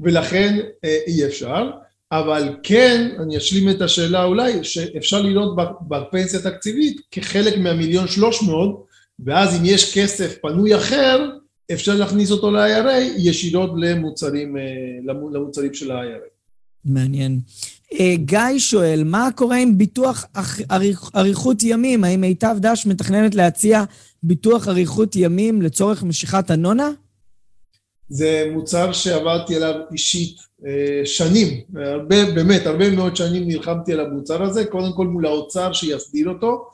ולכן 0.00 0.58
אה, 0.84 0.98
אי 1.06 1.26
אפשר. 1.26 1.70
אבל 2.12 2.48
כן, 2.62 3.08
אני 3.22 3.36
אשלים 3.36 3.70
את 3.70 3.82
השאלה 3.82 4.24
אולי, 4.24 4.64
שאפשר 4.64 5.22
לראות 5.22 5.56
בפנסיה 5.88 6.40
תקציבית 6.40 7.00
כחלק 7.10 7.58
מהמיליון 7.58 8.08
שלוש 8.08 8.42
מאות, 8.42 8.84
ואז 9.24 9.60
אם 9.60 9.64
יש 9.64 9.98
כסף 9.98 10.38
פנוי 10.42 10.76
אחר, 10.76 11.30
אפשר 11.72 11.94
להכניס 11.94 12.30
אותו 12.30 12.50
ל-IRA 12.50 13.18
ישירות 13.18 13.70
למוצרים, 13.76 14.56
אה, 14.56 14.62
למוצרים 15.32 15.74
של 15.74 15.90
ה-IRA. 15.90 16.28
מעניין. 16.84 17.40
אה, 17.92 18.14
גיא 18.16 18.58
שואל, 18.58 19.02
מה 19.04 19.28
קורה 19.34 19.56
עם 19.56 19.78
ביטוח 19.78 20.24
אריכות 21.16 21.62
ימים? 21.62 22.04
האם 22.04 22.20
מיטב 22.20 22.56
דש 22.60 22.86
מתכננת 22.86 23.34
להציע 23.34 23.84
ביטוח 24.22 24.68
אריכות 24.68 25.16
ימים 25.16 25.62
לצורך 25.62 26.02
משיכת 26.02 26.50
הנונה? 26.50 26.90
זה 28.08 28.50
מוצר 28.52 28.92
שעבדתי 28.92 29.56
עליו 29.56 29.74
אישית 29.92 30.36
אה, 30.66 31.06
שנים, 31.06 31.60
הרבה, 31.76 32.30
באמת, 32.34 32.66
הרבה 32.66 32.90
מאוד 32.90 33.16
שנים 33.16 33.48
נלחמתי 33.48 33.92
על 33.92 34.00
המוצר 34.00 34.42
הזה, 34.42 34.64
קודם 34.64 34.92
כל 34.96 35.06
מול 35.06 35.26
האוצר 35.26 35.72
שיסדיר 35.72 36.28
אותו, 36.28 36.68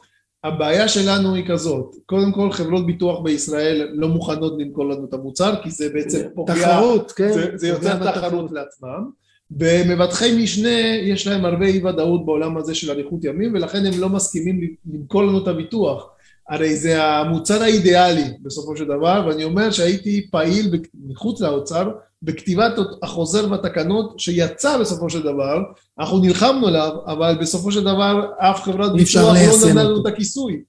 הבעיה 0.45 0.89
שלנו 0.89 1.35
היא 1.35 1.45
כזאת, 1.49 1.95
קודם 2.07 2.33
כל 2.33 2.53
חברות 2.53 2.87
ביטוח 2.87 3.21
בישראל 3.21 3.89
לא 3.93 4.09
מוכנות 4.09 4.55
למכור 4.59 4.89
לנו 4.89 5.05
את 5.05 5.15
המוצר 5.15 5.55
כי 5.63 5.71
זה 5.71 5.89
בעצם 5.89 6.23
פוגע, 6.35 6.55
תחרות, 6.55 7.13
כן, 7.13 7.33
זה, 7.33 7.51
זה 7.55 7.69
יוצר 7.69 8.13
תחרות 8.13 8.53
לעצמם. 8.53 9.11
במבטחי 9.51 10.43
משנה 10.43 10.79
יש 11.03 11.27
להם 11.27 11.45
הרבה 11.45 11.67
אי 11.67 11.85
ודאות 11.85 12.27
בעולם 12.27 12.57
הזה 12.57 12.75
של 12.75 12.91
אריכות 12.91 13.25
ימים 13.25 13.55
ולכן 13.55 13.87
הם 13.87 14.01
לא 14.01 14.09
מסכימים 14.09 14.61
למכור 14.93 15.23
לנו 15.23 15.43
את 15.43 15.49
הביטוח. 15.49 16.11
הרי 16.49 16.77
זה 16.77 17.05
המוצר 17.05 17.63
האידיאלי 17.63 18.25
בסופו 18.43 18.77
של 18.77 18.85
דבר 18.85 19.25
ואני 19.29 19.45
אומר 19.45 19.71
שהייתי 19.71 20.31
פעיל 20.31 20.71
מחוץ 21.09 21.41
לאוצר 21.41 21.91
בכתיבת 22.23 22.73
החוזר 23.03 23.51
והתקנות 23.51 24.21
שיצא 24.21 24.79
בסופו 24.79 25.11
של 25.11 25.23
דבר, 25.23 25.63
אנחנו 25.99 26.19
נלחמנו 26.19 26.67
עליו, 26.67 26.91
אבל 27.07 27.37
בסופו 27.41 27.73
של 27.73 27.81
דבר 27.81 28.31
אף 28.39 28.63
חברת 28.63 28.93
ביטוח 28.93 29.23
לא 29.23 29.69
נתנה 29.69 29.83
לנו 29.83 30.01
את 30.01 30.07
הכיסוי. 30.07 30.61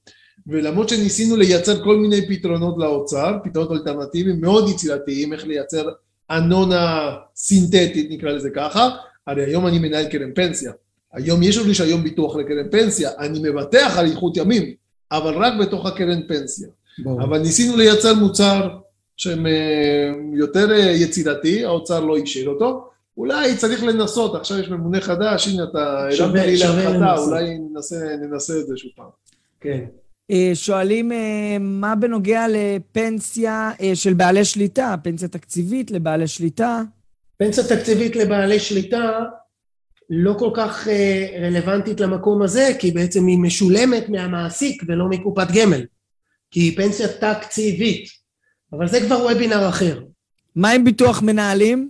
ולמרות 0.47 0.89
שניסינו 0.89 1.35
לייצר 1.35 1.83
כל 1.83 1.97
מיני 1.97 2.27
פתרונות 2.27 2.75
לאוצר, 2.77 3.37
פתרונות 3.43 3.71
אלטרנטיביים 3.71 4.41
מאוד 4.41 4.69
יצירתיים, 4.69 5.33
איך 5.33 5.47
לייצר 5.47 5.89
אנונה 6.31 7.15
סינתטית, 7.35 8.07
נקרא 8.11 8.31
לזה 8.31 8.49
ככה, 8.55 8.89
הרי 9.27 9.45
היום 9.45 9.67
אני 9.67 9.79
מנהל 9.79 10.05
קרן 10.05 10.33
פנסיה. 10.35 10.71
היום 11.13 11.43
יש 11.43 11.57
לי 11.57 11.63
רישיון 11.63 12.03
ביטוח 12.03 12.35
לקרן 12.35 12.69
פנסיה, 12.71 13.11
אני 13.19 13.39
מבטח 13.39 13.97
על 13.97 14.05
איכות 14.05 14.37
ימים, 14.37 14.73
אבל 15.11 15.33
רק 15.33 15.53
בתוך 15.59 15.85
הקרן 15.85 16.27
פנסיה. 16.27 16.67
בוא. 17.03 17.21
אבל 17.21 17.39
ניסינו 17.39 17.77
לייצר 17.77 18.13
מוצר 18.13 18.69
שהם 19.19 19.47
אה, 19.47 20.11
יותר 20.33 20.71
אה, 20.71 20.91
יצירתי, 20.91 21.65
האוצר 21.65 21.99
לא 21.99 22.17
השאיר 22.17 22.49
אותו. 22.49 22.89
אולי 23.17 23.57
צריך 23.57 23.83
לנסות, 23.83 24.35
עכשיו 24.35 24.59
יש 24.59 24.69
ממונה 24.69 25.01
חדש, 25.01 25.47
הנה 25.47 25.63
אתה 25.63 26.07
הרמת 26.11 26.45
לי 26.45 26.57
להנחתה, 26.57 27.15
אולי 27.17 27.57
ננסה, 27.57 27.95
ננסה 28.21 28.53
את 28.59 28.67
זה 28.67 28.77
שוב 28.77 28.91
פעם. 28.95 29.09
כן. 29.61 29.85
אה, 30.31 30.51
שואלים 30.53 31.11
מה 31.59 31.95
בנוגע 31.95 32.45
לפנסיה 32.49 33.71
של 33.93 34.13
בעלי 34.13 34.45
שליטה, 34.45 34.95
פנסיה 35.03 35.27
תקציבית 35.27 35.91
לבעלי 35.91 36.27
שליטה? 36.27 36.81
פנסיה 37.37 37.63
תקציבית 37.63 38.15
לבעלי 38.15 38.59
שליטה 38.59 39.19
לא 40.09 40.33
כל 40.39 40.51
כך 40.53 40.87
רלוונטית 41.41 41.99
למקום 41.99 42.41
הזה, 42.41 42.71
כי 42.79 42.91
בעצם 42.91 43.27
היא 43.27 43.37
משולמת 43.37 44.09
מהמעסיק 44.09 44.83
ולא 44.87 45.05
מקופת 45.09 45.47
גמל. 45.53 45.81
כי 46.51 46.59
היא 46.59 46.77
פנסיה 46.77 47.07
תקציבית, 47.07 48.18
אבל 48.73 48.87
זה 48.87 49.01
כבר 49.01 49.15
וובינר 49.15 49.69
אחר. 49.69 50.01
מה 50.55 50.69
עם 50.71 50.83
ביטוח 50.83 51.21
מנהלים? 51.21 51.89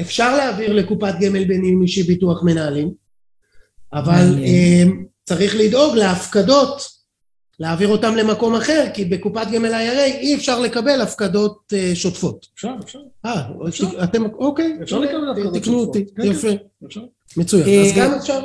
אפשר 0.00 0.36
להעביר 0.36 0.72
לקופת 0.72 1.14
גמל 1.20 1.44
בניהול 1.44 1.82
אישי 1.82 2.02
ביטוח 2.02 2.42
מנהלים, 2.42 2.90
אבל 3.92 4.38
אה, 4.44 4.82
צריך 5.24 5.54
לדאוג 5.56 5.96
להפקדות, 5.96 6.82
להעביר 7.60 7.88
אותם 7.88 8.16
למקום 8.16 8.54
אחר, 8.54 8.86
כי 8.94 9.04
בקופת 9.04 9.46
גמל 9.52 9.72
IRA 9.74 10.20
אי 10.20 10.34
אפשר 10.34 10.60
לקבל 10.60 11.00
הפקדות 11.00 11.72
אה, 11.72 11.90
שוטפות. 11.94 12.46
אפשר, 12.54 12.74
אפשר. 12.84 12.98
אה, 13.24 14.04
אתם, 14.04 14.24
אוקיי. 14.24 14.78
אפשר 14.82 14.98
לקבל 14.98 15.30
הפקדות 15.30 15.54
שוטפות. 15.54 15.62
תקנו 15.62 15.78
אותי, 15.78 16.04
כן, 16.16 16.22
כן. 16.22 16.30
יפה. 16.30 16.48
מצוין, 17.36 17.62
אז 17.62 17.98
אה, 17.98 18.06
גם 18.06 18.14
אפשר. 18.14 18.42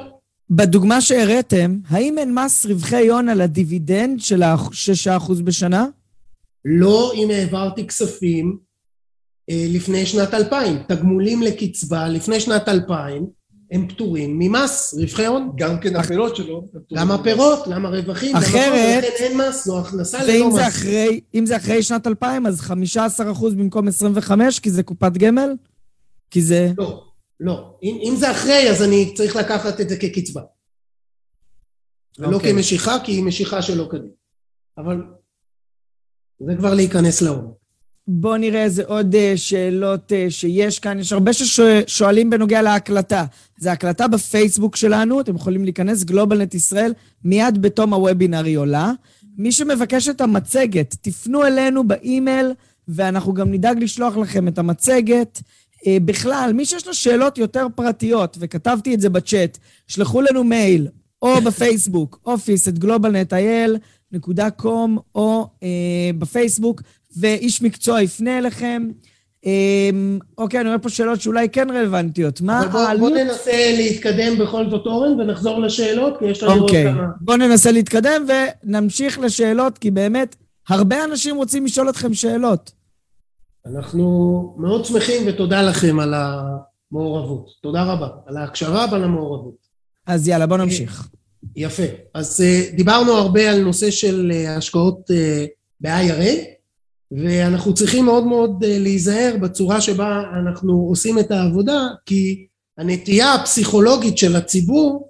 בדוגמה 0.49 1.01
שהראיתם, 1.01 1.77
האם 1.87 2.17
אין 2.17 2.33
מס 2.33 2.65
רווחי 2.65 3.07
הון 3.07 3.29
על 3.29 3.41
הדיבידנד 3.41 4.19
של 4.19 4.43
ה-6% 4.43 5.33
בשנה? 5.43 5.85
לא 6.69 7.11
אם 7.15 7.29
העברתי 7.31 7.87
כספים 7.87 8.57
אה, 9.49 9.65
לפני 9.69 10.05
שנת 10.05 10.33
2000. 10.33 10.77
תגמולים 10.87 11.41
לקצבה 11.41 12.07
לפני 12.07 12.39
שנת 12.39 12.69
2000 12.69 13.27
הם 13.71 13.87
פטורים 13.87 14.39
ממס 14.39 14.93
רווחי 15.01 15.25
הון. 15.25 15.51
גם 15.55 15.79
כן 15.79 15.95
הפירות 15.95 16.35
שלו. 16.35 16.63
גם 16.93 17.11
הפירות, 17.11 17.67
למה 17.67 17.89
רווחים, 17.89 18.35
אחרת, 18.35 19.03
לכן 19.03 19.23
אין 19.23 19.37
מס, 19.37 19.65
זו 19.65 19.79
הכנסה 19.79 20.23
ללא 20.23 20.49
מס. 20.49 20.59
אחרי, 20.67 21.21
אם 21.35 21.45
זה 21.45 21.57
אחרי 21.57 21.83
שנת 21.83 22.07
2000, 22.07 22.45
אז 22.45 22.61
15% 22.61 22.71
במקום 23.57 23.87
25, 23.87 24.59
כי 24.59 24.71
זה 24.71 24.83
קופת 24.83 25.11
גמל? 25.17 25.55
כי 26.31 26.41
זה... 26.41 26.71
לא. 26.77 27.03
לא. 27.39 27.77
אם, 27.83 27.99
אם 28.03 28.15
זה 28.15 28.31
אחרי, 28.31 28.69
אז 28.69 28.83
אני 28.83 29.13
צריך 29.15 29.35
לקחת 29.35 29.81
את 29.81 29.89
זה 29.89 29.97
כקצבה. 29.97 30.41
ולא 32.19 32.27
okay. 32.27 32.33
אוקיי. 32.33 32.53
כמשיכה, 32.53 32.97
כי 33.03 33.11
היא 33.11 33.23
משיכה 33.23 33.61
שלא 33.61 33.87
כדין. 33.91 34.09
אבל 34.77 35.01
זה 36.39 36.55
כבר 36.57 36.73
להיכנס 36.73 37.21
לעומק. 37.21 37.57
בואו 38.07 38.37
נראה 38.37 38.63
איזה 38.63 38.83
עוד 38.85 39.15
אה, 39.15 39.33
שאלות 39.35 40.13
אה, 40.13 40.25
שיש 40.29 40.79
כאן. 40.79 40.99
יש 40.99 41.13
הרבה 41.13 41.31
ששואלים 41.33 42.29
בנוגע 42.29 42.61
להקלטה. 42.61 43.25
זה 43.59 43.71
הקלטה 43.71 44.07
בפייסבוק 44.07 44.75
שלנו, 44.75 45.21
אתם 45.21 45.35
יכולים 45.35 45.63
להיכנס, 45.63 46.03
גלובלנט 46.03 46.53
ישראל, 46.53 46.93
מיד 47.23 47.61
בתום 47.61 47.93
הוובינר 47.93 48.43
היא 48.45 48.57
עולה. 48.57 48.91
מי 49.37 49.51
שמבקש 49.51 50.09
את 50.09 50.21
המצגת, 50.21 50.95
תפנו 51.01 51.45
אלינו 51.45 51.87
באימייל, 51.87 52.53
ואנחנו 52.87 53.33
גם 53.33 53.51
נדאג 53.51 53.83
לשלוח 53.83 54.17
לכם 54.17 54.47
את 54.47 54.57
המצגת. 54.57 55.41
אה, 55.87 55.97
בכלל, 56.05 56.51
מי 56.53 56.65
שיש 56.65 56.87
לו 56.87 56.93
שאלות 56.93 57.37
יותר 57.37 57.67
פרטיות, 57.75 58.37
וכתבתי 58.39 58.93
את 58.93 59.01
זה 59.01 59.09
בצ'אט, 59.09 59.57
שלחו 59.87 60.21
לנו 60.21 60.43
מייל, 60.43 60.87
או 61.21 61.41
בפייסבוק, 61.41 62.19
office 62.33 62.69
את 62.69 62.79
globalnetil.com, 64.15 64.99
או 65.15 65.47
אה, 65.63 66.09
בפייסבוק, 66.19 66.81
ואיש 67.17 67.61
מקצוע 67.61 68.01
יפנה 68.01 68.37
אליכם. 68.37 68.87
אה, 69.45 69.89
אוקיי, 70.37 70.59
אני 70.59 70.69
רואה 70.69 70.79
פה 70.79 70.89
שאלות 70.89 71.21
שאולי 71.21 71.49
כן 71.49 71.69
רלוונטיות. 71.69 72.41
מה 72.41 72.59
העלות... 72.59 72.99
בוא 73.11 73.19
ננסה 73.19 73.71
להתקדם 73.77 74.37
בכל 74.37 74.69
זאת, 74.69 74.85
אורן, 74.85 75.19
ונחזור 75.19 75.61
לשאלות, 75.61 76.19
כי 76.19 76.25
יש 76.25 76.43
לנו 76.43 76.61
אוקיי. 76.61 76.85
עוד 76.87 76.95
כמה... 76.95 77.07
בוא 77.21 77.35
ננסה 77.35 77.71
להתקדם 77.71 78.25
ונמשיך 78.63 79.19
לשאלות, 79.19 79.77
כי 79.77 79.91
באמת, 79.91 80.35
הרבה 80.69 81.03
אנשים 81.03 81.35
רוצים 81.35 81.65
לשאול 81.65 81.89
אתכם 81.89 82.13
שאלות. 82.13 82.71
אנחנו 83.75 84.55
מאוד 84.57 84.85
שמחים 84.85 85.23
ותודה 85.27 85.61
לכם 85.61 85.99
על 85.99 86.13
המעורבות. 86.13 87.47
תודה 87.61 87.83
רבה. 87.83 88.07
על 88.25 88.37
ההקשבה 88.37 88.85
ועל 88.91 89.03
המעורבות. 89.03 89.55
אז 90.05 90.27
יאללה, 90.27 90.47
בוא 90.47 90.57
נמשיך. 90.57 91.07
יפה. 91.55 91.83
אז 92.13 92.41
אה, 92.41 92.61
דיברנו 92.73 93.11
הרבה 93.11 93.51
על 93.51 93.61
נושא 93.61 93.91
של 93.91 94.31
אה, 94.33 94.55
השקעות 94.55 95.11
אה, 95.11 95.45
ב-IRA, 95.81 96.57
ואנחנו 97.11 97.73
צריכים 97.73 98.05
מאוד 98.05 98.25
מאוד 98.25 98.65
להיזהר 98.65 99.35
בצורה 99.41 99.81
שבה 99.81 100.23
אנחנו 100.39 100.73
עושים 100.89 101.19
את 101.19 101.31
העבודה, 101.31 101.87
כי 102.05 102.47
הנטייה 102.77 103.33
הפסיכולוגית 103.33 104.17
של 104.17 104.35
הציבור 104.35 105.09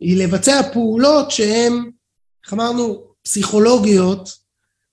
היא 0.00 0.16
לבצע 0.16 0.60
פעולות 0.72 1.30
שהן, 1.30 1.72
איך 2.44 2.52
אמרנו, 2.52 3.02
פסיכולוגיות, 3.22 4.28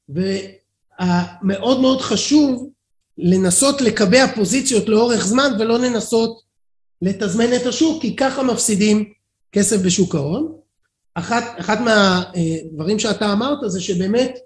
ומאוד 0.09 1.79
מאוד 1.81 2.01
חשוב 2.01 2.69
לנסות 3.17 3.81
לקבע 3.81 4.27
פוזיציות 4.35 4.89
לאורך 4.89 5.25
זמן 5.25 5.51
ולא 5.59 5.79
לנסות 5.79 6.41
לתזמן 7.01 7.53
את 7.55 7.65
השוק, 7.65 8.01
כי 8.01 8.15
ככה 8.15 8.43
מפסידים 8.43 9.13
כסף 9.51 9.77
בשוק 9.81 10.15
ההון. 10.15 10.62
אחת, 11.15 11.43
אחת 11.59 11.79
מהדברים 11.79 12.99
שאתה 12.99 13.33
אמרת 13.33 13.57
זה 13.67 13.81
שבאמת 13.81 14.37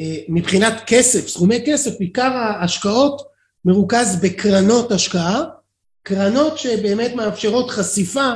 אה, 0.00 0.16
מבחינת 0.28 0.72
כסף, 0.86 1.28
סכומי 1.28 1.62
כסף, 1.66 2.00
עיקר 2.00 2.32
ההשקעות 2.32 3.22
מרוכז 3.64 4.20
בקרנות 4.22 4.92
השקעה, 4.92 5.42
קרנות 6.02 6.58
שבאמת 6.58 7.14
מאפשרות 7.14 7.70
חשיפה 7.70 8.30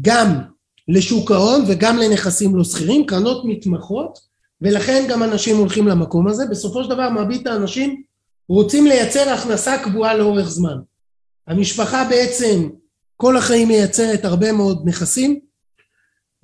גם 0.00 0.40
לשוק 0.88 1.30
ההון 1.30 1.64
וגם 1.68 1.98
לנכסים 1.98 2.56
לא 2.56 2.64
שכירים, 2.64 3.06
קרנות 3.06 3.44
מתמחות, 3.44 4.18
ולכן 4.62 5.04
גם 5.08 5.22
אנשים 5.22 5.56
הולכים 5.56 5.88
למקום 5.88 6.28
הזה. 6.28 6.46
בסופו 6.46 6.84
של 6.84 6.90
דבר 6.90 7.10
מרבית 7.10 7.46
האנשים 7.46 8.02
רוצים 8.48 8.86
לייצר 8.86 9.28
הכנסה 9.28 9.78
קבועה 9.84 10.14
לאורך 10.14 10.48
זמן. 10.48 10.76
המשפחה 11.46 12.04
בעצם 12.10 12.68
כל 13.16 13.36
החיים 13.36 13.68
מייצרת 13.68 14.24
הרבה 14.24 14.52
מאוד 14.52 14.82
נכסים. 14.84 15.40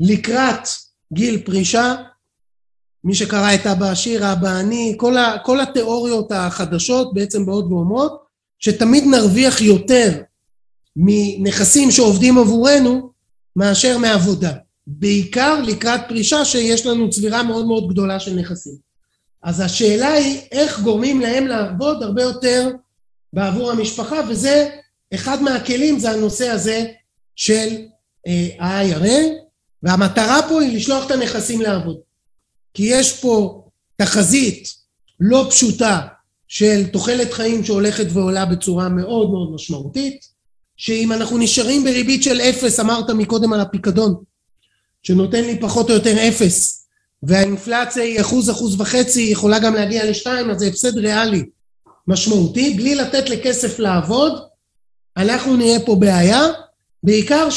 לקראת 0.02 0.68
גיל 1.12 1.42
פרישה, 1.44 1.94
מי 3.04 3.14
שקרא 3.14 3.54
את 3.54 3.66
אבא 3.66 3.90
עשיר, 3.90 4.32
אבא 4.32 4.48
עני, 4.48 4.94
כל, 4.96 5.16
ה, 5.16 5.36
כל 5.44 5.60
התיאוריות 5.60 6.32
החדשות 6.32 7.14
בעצם 7.14 7.46
באות 7.46 7.64
ואומרות 7.64 8.22
שתמיד 8.58 9.04
נרוויח 9.04 9.60
יותר 9.60 10.22
מנכסים 10.96 11.90
שעובדים 11.90 12.38
עבורנו 12.38 13.10
מאשר 13.56 13.98
מעבודה. 13.98 14.52
בעיקר 14.86 15.60
לקראת 15.62 16.00
פרישה 16.08 16.44
שיש 16.44 16.86
לנו 16.86 17.10
צבירה 17.10 17.42
מאוד 17.42 17.66
מאוד 17.66 17.88
גדולה 17.88 18.20
של 18.20 18.34
נכסים. 18.34 18.76
אז 19.42 19.60
השאלה 19.60 20.12
היא 20.12 20.40
איך 20.52 20.80
גורמים 20.80 21.20
להם 21.20 21.46
לעבוד 21.46 22.02
הרבה 22.02 22.22
יותר 22.22 22.70
בעבור 23.32 23.70
המשפחה, 23.70 24.20
וזה, 24.28 24.68
אחד 25.14 25.42
מהכלים 25.42 25.98
זה 25.98 26.10
הנושא 26.10 26.48
הזה 26.48 26.84
של 27.36 27.68
ה-IRA, 28.58 29.04
אה, 29.04 29.28
והמטרה 29.82 30.40
פה 30.48 30.62
היא 30.62 30.76
לשלוח 30.76 31.06
את 31.06 31.10
הנכסים 31.10 31.60
לעבוד. 31.60 31.96
כי 32.74 32.82
יש 32.82 33.20
פה 33.20 33.64
תחזית 33.96 34.68
לא 35.20 35.46
פשוטה 35.50 36.00
של 36.48 36.86
תוחלת 36.92 37.32
חיים 37.32 37.64
שהולכת 37.64 38.06
ועולה 38.12 38.44
בצורה 38.44 38.88
מאוד 38.88 39.30
מאוד 39.30 39.54
משמעותית, 39.54 40.28
שאם 40.76 41.12
אנחנו 41.12 41.38
נשארים 41.38 41.84
בריבית 41.84 42.22
של 42.22 42.40
אפס, 42.40 42.80
אמרת 42.80 43.10
מקודם 43.10 43.52
על 43.52 43.60
הפיקדון, 43.60 44.14
שנותן 45.02 45.44
לי 45.44 45.60
פחות 45.60 45.90
או 45.90 45.94
יותר 45.94 46.28
אפס, 46.28 46.86
והאינפלציה 47.22 48.02
היא 48.02 48.20
אחוז, 48.20 48.50
אחוז 48.50 48.80
וחצי, 48.80 49.20
היא 49.20 49.32
יכולה 49.32 49.58
גם 49.58 49.74
להגיע 49.74 50.10
לשתיים, 50.10 50.50
אז 50.50 50.58
זה 50.58 50.66
הפסד 50.66 50.98
ריאלי 50.98 51.42
משמעותי, 52.08 52.74
בלי 52.74 52.94
לתת 52.94 53.30
לכסף 53.30 53.78
לעבוד, 53.78 54.32
אנחנו 55.16 55.56
נהיה 55.56 55.80
פה 55.80 55.94
בעיה, 55.94 56.40
בעיקר 57.02 57.50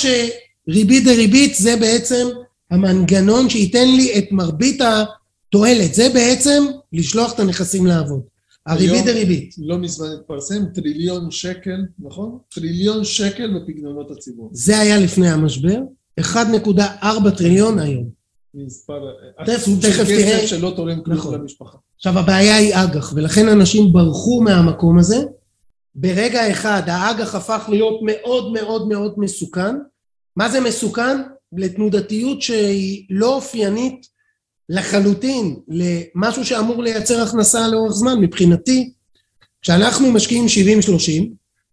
שריבית 0.69 1.03
דריבית 1.05 1.55
זה 1.55 1.75
בעצם 1.75 2.27
המנגנון 2.71 3.49
שייתן 3.49 3.87
לי 3.87 4.17
את 4.17 4.25
מרבית 4.31 4.81
התועלת, 4.81 5.93
זה 5.93 6.09
בעצם 6.13 6.63
לשלוח 6.93 7.33
את 7.33 7.39
הנכסים 7.39 7.85
לעבוד. 7.85 8.21
הריבית 8.65 9.05
דריבית. 9.05 9.55
לא 9.57 9.77
מזמן 9.77 10.07
התפרסם 10.19 10.65
טריליון 10.73 11.31
שקל, 11.31 11.77
נכון? 11.99 12.37
טריליון 12.55 13.03
שקל 13.03 13.59
בפקדונות 13.59 14.11
הציבור. 14.11 14.49
זה 14.53 14.79
היה 14.79 14.99
לפני 14.99 15.29
המשבר, 15.29 15.77
1.4 16.19 17.29
טריליון 17.37 17.79
היום. 17.79 18.09
מספר 18.53 18.99
תכף- 19.45 19.67
תכף 19.81 20.05
תראה. 20.07 20.37
כסף 20.39 20.45
שלא 20.45 20.73
תורם 20.75 21.01
כלום 21.01 21.17
נכון. 21.17 21.33
למשפחה. 21.41 21.77
עכשיו 21.97 22.19
הבעיה 22.19 22.55
היא 22.55 22.75
אג"ח, 22.75 23.13
ולכן 23.15 23.47
אנשים 23.49 23.93
ברחו 23.93 24.41
מהמקום 24.41 24.99
הזה. 24.99 25.23
ברגע 25.95 26.51
אחד 26.51 26.81
האג"ח 26.87 27.35
הפך 27.35 27.65
להיות 27.69 27.99
מאוד 28.03 28.53
מאוד 28.53 28.87
מאוד 28.87 29.13
מסוכן. 29.17 29.75
מה 30.35 30.49
זה 30.49 30.61
מסוכן? 30.61 31.21
לתנודתיות 31.57 32.41
שהיא 32.41 33.05
לא 33.09 33.35
אופיינית 33.35 34.07
לחלוטין 34.69 35.59
למשהו 35.67 36.45
שאמור 36.45 36.83
לייצר 36.83 37.21
הכנסה 37.21 37.67
לאורך 37.67 37.93
זמן. 37.93 38.19
מבחינתי, 38.19 38.93
כשאנחנו 39.61 40.11
משקיעים 40.11 40.45
70-30, 40.45 41.25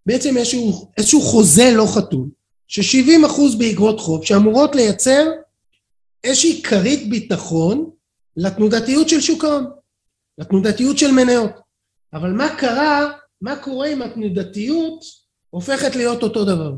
בעצם 0.07 0.37
איזשהו, 0.37 0.91
איזשהו 0.99 1.21
חוזה 1.21 1.71
לא 1.75 1.87
חתום, 1.95 2.29
ש-70% 2.67 3.59
באגרות 3.59 4.01
חוב 4.01 4.25
שאמורות 4.25 4.75
לייצר 4.75 5.31
איזושהי 6.25 6.63
כרית 6.63 7.11
ביטחון 7.11 7.91
לתנודתיות 8.37 9.09
של 9.09 9.21
שוק 9.21 9.45
ההון. 9.45 9.71
לתנודתיות 10.39 10.99
של 10.99 11.11
מניות. 11.11 11.51
אבל 12.13 12.33
מה 12.33 12.57
קרה, 12.59 13.13
מה 13.41 13.57
קורה 13.57 13.93
אם 13.93 14.03
התנודתיות 14.03 15.05
הופכת 15.51 15.97
להיות 15.97 16.23
אותו 16.23 16.45
דבר? 16.45 16.73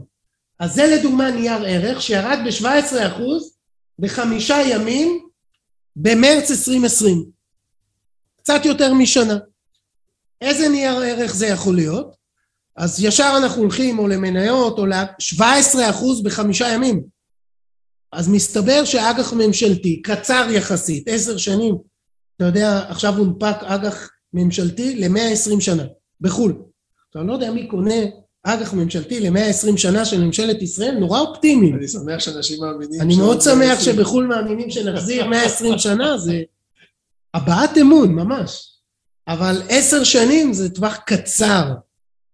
אז 0.59 0.75
זה 0.75 0.87
לדוגמה 0.87 1.31
נייר 1.31 1.65
ערך 1.67 2.03
שירד 2.03 2.39
ב-17% 2.45 3.21
בחמישה 3.99 4.57
ימים 4.71 5.29
במרץ 5.97 6.51
2020. 6.51 7.25
קצת 8.37 8.61
יותר 8.65 8.95
משנה. 8.95 9.39
איזה 10.41 10.69
נייר 10.69 10.97
ערך 10.97 11.35
זה 11.35 11.47
יכול 11.47 11.75
להיות? 11.75 12.15
אז 12.77 13.05
ישר 13.05 13.35
אנחנו 13.43 13.63
הולכים 13.63 13.99
או 13.99 14.09
למניות 14.09 14.79
או 14.79 14.87
ל-17% 14.87 16.25
בחמישה 16.25 16.69
ימים. 16.69 17.05
אז 18.13 18.29
מסתבר 18.29 18.85
שאג"ח 18.85 19.33
ממשלתי, 19.33 20.03
קצר 20.03 20.47
יחסית, 20.51 21.09
עשר 21.09 21.37
שנים, 21.37 21.77
אתה 22.37 22.45
יודע, 22.45 22.79
עכשיו 22.89 23.15
הונפק 23.17 23.57
אג"ח 23.63 24.11
ממשלתי 24.33 24.95
ל-120 24.97 25.61
שנה, 25.61 25.85
בחו"ל. 26.21 26.63
אתה 27.11 27.19
לא 27.19 27.33
יודע 27.33 27.51
מי 27.51 27.69
קונה 27.69 27.95
אג"ח 28.45 28.73
ממשלתי 28.73 29.21
ל-120 29.21 29.77
שנה 29.77 30.05
של 30.05 30.25
ממשלת 30.25 30.63
ישראל, 30.63 30.95
נורא 30.99 31.21
אופטימיים. 31.21 31.77
אני 31.77 31.89
שמח 31.89 32.19
שאנשים 32.19 32.61
מאמינים. 32.61 33.01
אני 33.01 33.17
מאוד 33.17 33.41
שמח 33.41 33.81
שבחו"ל 33.81 34.27
מאמינים 34.27 34.71
שנחזיר 34.71 35.27
120 35.27 35.79
שנה, 35.79 36.19
זה 36.19 36.43
הבעת 37.35 37.79
אמון, 37.79 38.15
ממש. 38.15 38.71
אבל 39.29 39.63
עשר 39.69 40.05
שנים 40.05 40.53
זה 40.53 40.71
טווח 40.71 40.97
קצר, 40.97 41.75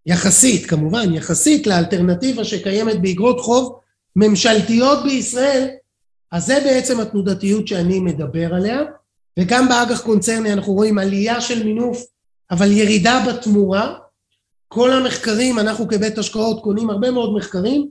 יחסית, 0.05 0.65
כמובן, 0.65 1.13
יחסית 1.13 1.67
לאלטרנטיבה 1.67 2.43
שקיימת 2.43 3.01
באגרות 3.01 3.39
חוב 3.39 3.79
ממשלתיות 4.15 5.03
בישראל, 5.03 5.67
אז 6.31 6.45
זה 6.45 6.59
בעצם 6.63 6.99
התנודתיות 6.99 7.67
שאני 7.67 7.99
מדבר 7.99 8.53
עליה, 8.53 8.79
וגם 9.39 9.69
באג"ח 9.69 10.01
קונצרני 10.01 10.53
אנחנו 10.53 10.73
רואים 10.73 10.97
עלייה 10.97 11.41
של 11.41 11.63
מינוף, 11.63 12.03
אבל 12.51 12.71
ירידה 12.71 13.23
בתמורה. 13.27 13.95
כל 14.73 14.93
המחקרים, 14.93 15.59
אנחנו 15.59 15.87
כבית 15.87 16.17
השקעות 16.17 16.63
קונים 16.63 16.89
הרבה 16.89 17.11
מאוד 17.11 17.35
מחקרים, 17.35 17.89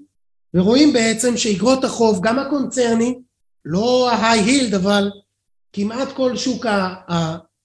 ורואים 0.54 0.92
בעצם 0.92 1.36
שאגרות 1.36 1.84
החוב, 1.84 2.20
גם 2.22 2.38
הקונצרני, 2.38 3.18
לא 3.64 4.10
ההיי-הילד, 4.10 4.74
אבל 4.74 5.10
כמעט 5.72 6.08
כל 6.08 6.36
שוק 6.36 6.66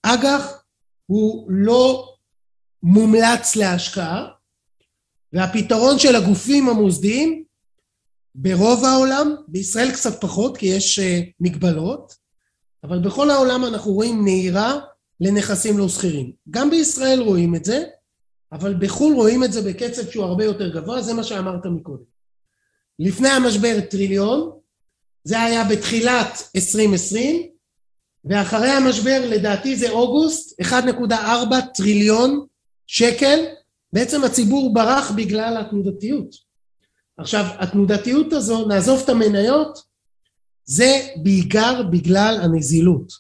האג"ח 0.04 0.64
הוא 1.06 1.46
לא 1.50 2.14
מומלץ 2.84 3.56
להשקעה, 3.56 4.28
והפתרון 5.34 6.00
של 6.00 6.16
הגופים 6.16 6.70
המוסדיים 6.70 7.44
ברוב 8.36 8.86
העולם, 8.86 9.36
בישראל 9.48 9.92
קצת 9.92 10.22
פחות 10.22 10.58
כי 10.58 10.66
יש 10.66 11.00
uh, 11.00 11.04
מגבלות, 11.40 12.16
אבל 12.84 13.00
בכל 13.00 13.30
העולם 13.30 13.66
אנחנו 13.66 13.92
רואים 13.92 14.24
נהירה 14.24 14.80
לנכסים 15.22 15.78
לא 15.78 15.90
שכירים. 15.90 16.32
גם 16.50 16.70
בישראל 16.70 17.22
רואים 17.22 17.56
את 17.56 17.66
זה, 17.66 17.84
אבל 18.56 18.74
בחו"ל 18.80 19.14
רואים 19.14 19.44
את 19.44 19.54
זה 19.54 19.62
בקצב 19.62 20.12
שהוא 20.12 20.26
הרבה 20.26 20.46
יותר 20.46 20.70
גבוה, 20.70 21.02
זה 21.02 21.14
מה 21.14 21.24
שאמרת 21.24 21.66
מקודם. 21.66 22.04
לפני 23.00 23.30
המשבר 23.30 23.80
טריליון, 23.90 24.52
זה 25.24 25.42
היה 25.42 25.64
בתחילת 25.64 26.50
2020, 26.56 27.50
ואחרי 28.26 28.70
המשבר, 28.70 29.22
לדעתי 29.30 29.76
זה 29.76 29.90
אוגוסט, 29.90 30.62
1.4 30.62 31.14
טריליון 31.74 32.46
שקל, 32.88 33.40
בעצם 33.94 34.24
הציבור 34.24 34.74
ברח 34.74 35.12
בגלל 35.12 35.58
התנודתיות. 35.58 36.36
עכשיו, 37.18 37.46
התנודתיות 37.60 38.34
הזו, 38.34 38.68
נעזוב 38.68 39.02
את 39.04 39.10
המניות, 39.10 39.80
זה 40.66 41.08
בעיקר 41.24 41.84
בגלל 41.92 42.40
הנזילות. 42.42 43.12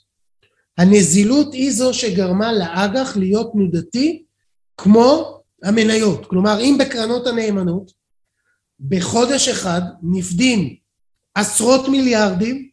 הנזילות 0.78 1.54
היא 1.54 1.72
זו 1.72 1.94
שגרמה 1.94 2.54
לאג"ח 2.54 3.18
להיות 3.18 3.52
תנודתי 3.52 4.25
כמו 4.78 5.42
המניות. 5.64 6.26
כלומר, 6.26 6.60
אם 6.60 6.78
בקרנות 6.80 7.28
הנאמנות, 7.28 7.92
בחודש 8.80 9.48
אחד 9.48 9.82
נפדים 10.04 10.76
עשרות 11.36 11.88
מיליארדים, 11.88 12.70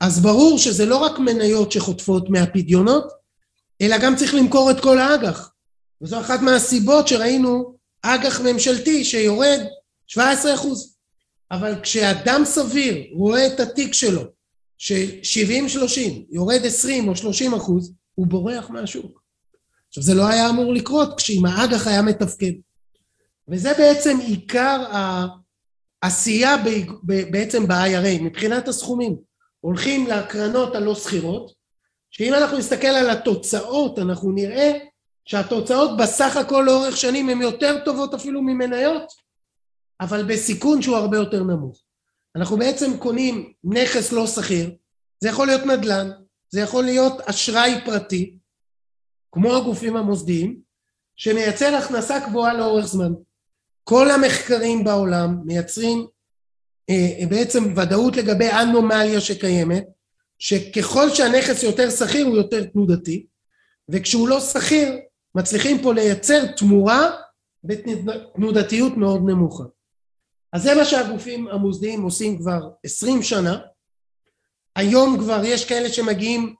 אז 0.00 0.20
ברור 0.22 0.58
שזה 0.58 0.86
לא 0.86 0.96
רק 0.96 1.18
מניות 1.18 1.72
שחוטפות 1.72 2.30
מהפדיונות, 2.30 3.12
אלא 3.82 3.98
גם 3.98 4.16
צריך 4.16 4.34
למכור 4.34 4.70
את 4.70 4.80
כל 4.80 4.98
האג"ח. 4.98 5.52
וזו 6.02 6.20
אחת 6.20 6.40
מהסיבות 6.40 7.08
שראינו 7.08 7.74
אג"ח 8.02 8.40
ממשלתי 8.40 9.04
שיורד 9.04 9.60
17 10.06 10.54
אחוז. 10.54 10.96
אבל 11.50 11.80
כשאדם 11.82 12.42
סביר 12.44 12.96
רואה 13.12 13.46
את 13.46 13.60
התיק 13.60 13.94
שלו, 13.94 14.22
ש-70-30 14.78 16.00
יורד 16.30 16.60
20 16.64 17.08
או 17.08 17.16
30 17.16 17.54
אחוז, 17.54 17.92
הוא 18.14 18.26
בורח 18.26 18.70
מהשוק. 18.70 19.19
עכשיו 19.90 20.02
זה 20.02 20.14
לא 20.14 20.28
היה 20.28 20.50
אמור 20.50 20.74
לקרות 20.74 21.16
כשאם 21.16 21.46
האג"ח 21.46 21.86
היה 21.86 22.02
מתפקד. 22.02 22.52
וזה 23.48 23.72
בעצם 23.78 24.18
עיקר 24.20 24.84
העשייה 26.02 26.56
בעצם 27.30 27.68
ב-IRA, 27.68 28.22
מבחינת 28.22 28.68
הסכומים. 28.68 29.16
הולכים 29.60 30.06
לקרנות 30.06 30.74
הלא 30.74 30.94
שכירות, 30.94 31.52
שאם 32.10 32.34
אנחנו 32.34 32.58
נסתכל 32.58 32.86
על 32.86 33.10
התוצאות, 33.10 33.98
אנחנו 33.98 34.32
נראה 34.32 34.72
שהתוצאות 35.24 35.96
בסך 35.96 36.36
הכל 36.36 36.64
לאורך 36.66 36.96
שנים 36.96 37.28
הן 37.28 37.42
יותר 37.42 37.84
טובות 37.84 38.14
אפילו 38.14 38.42
ממניות, 38.42 39.12
אבל 40.00 40.24
בסיכון 40.24 40.82
שהוא 40.82 40.96
הרבה 40.96 41.16
יותר 41.16 41.42
נמוך. 41.42 41.82
אנחנו 42.36 42.56
בעצם 42.56 42.98
קונים 42.98 43.52
נכס 43.64 44.12
לא 44.12 44.26
שכיר, 44.26 44.70
זה 45.20 45.28
יכול 45.28 45.46
להיות 45.46 45.66
נדל"ן, 45.66 46.10
זה 46.50 46.60
יכול 46.60 46.84
להיות 46.84 47.20
אשראי 47.20 47.74
פרטי, 47.84 48.36
כמו 49.32 49.56
הגופים 49.56 49.96
המוסדיים, 49.96 50.60
שמייצר 51.16 51.74
הכנסה 51.74 52.18
גבוהה 52.28 52.54
לאורך 52.54 52.86
זמן. 52.86 53.12
כל 53.84 54.10
המחקרים 54.10 54.84
בעולם 54.84 55.36
מייצרים 55.44 56.06
אה, 56.90 57.26
בעצם 57.28 57.64
ודאות 57.76 58.16
לגבי 58.16 58.48
אנומליה 58.50 59.20
שקיימת, 59.20 59.84
שככל 60.38 61.10
שהנכס 61.10 61.62
יותר 61.62 61.90
שכיר 61.90 62.26
הוא 62.26 62.36
יותר 62.36 62.64
תנודתי, 62.64 63.26
וכשהוא 63.88 64.28
לא 64.28 64.40
שכיר 64.40 64.92
מצליחים 65.34 65.82
פה 65.82 65.94
לייצר 65.94 66.46
תמורה 66.56 67.10
בתנודתיות 67.64 68.96
מאוד 68.96 69.20
נמוכה. 69.26 69.64
אז 70.52 70.62
זה 70.62 70.74
מה 70.74 70.84
שהגופים 70.84 71.48
המוסדיים 71.48 72.02
עושים 72.02 72.38
כבר 72.38 72.70
עשרים 72.84 73.22
שנה. 73.22 73.58
היום 74.76 75.18
כבר 75.18 75.40
יש 75.44 75.64
כאלה 75.64 75.88
שמגיעים 75.88 76.54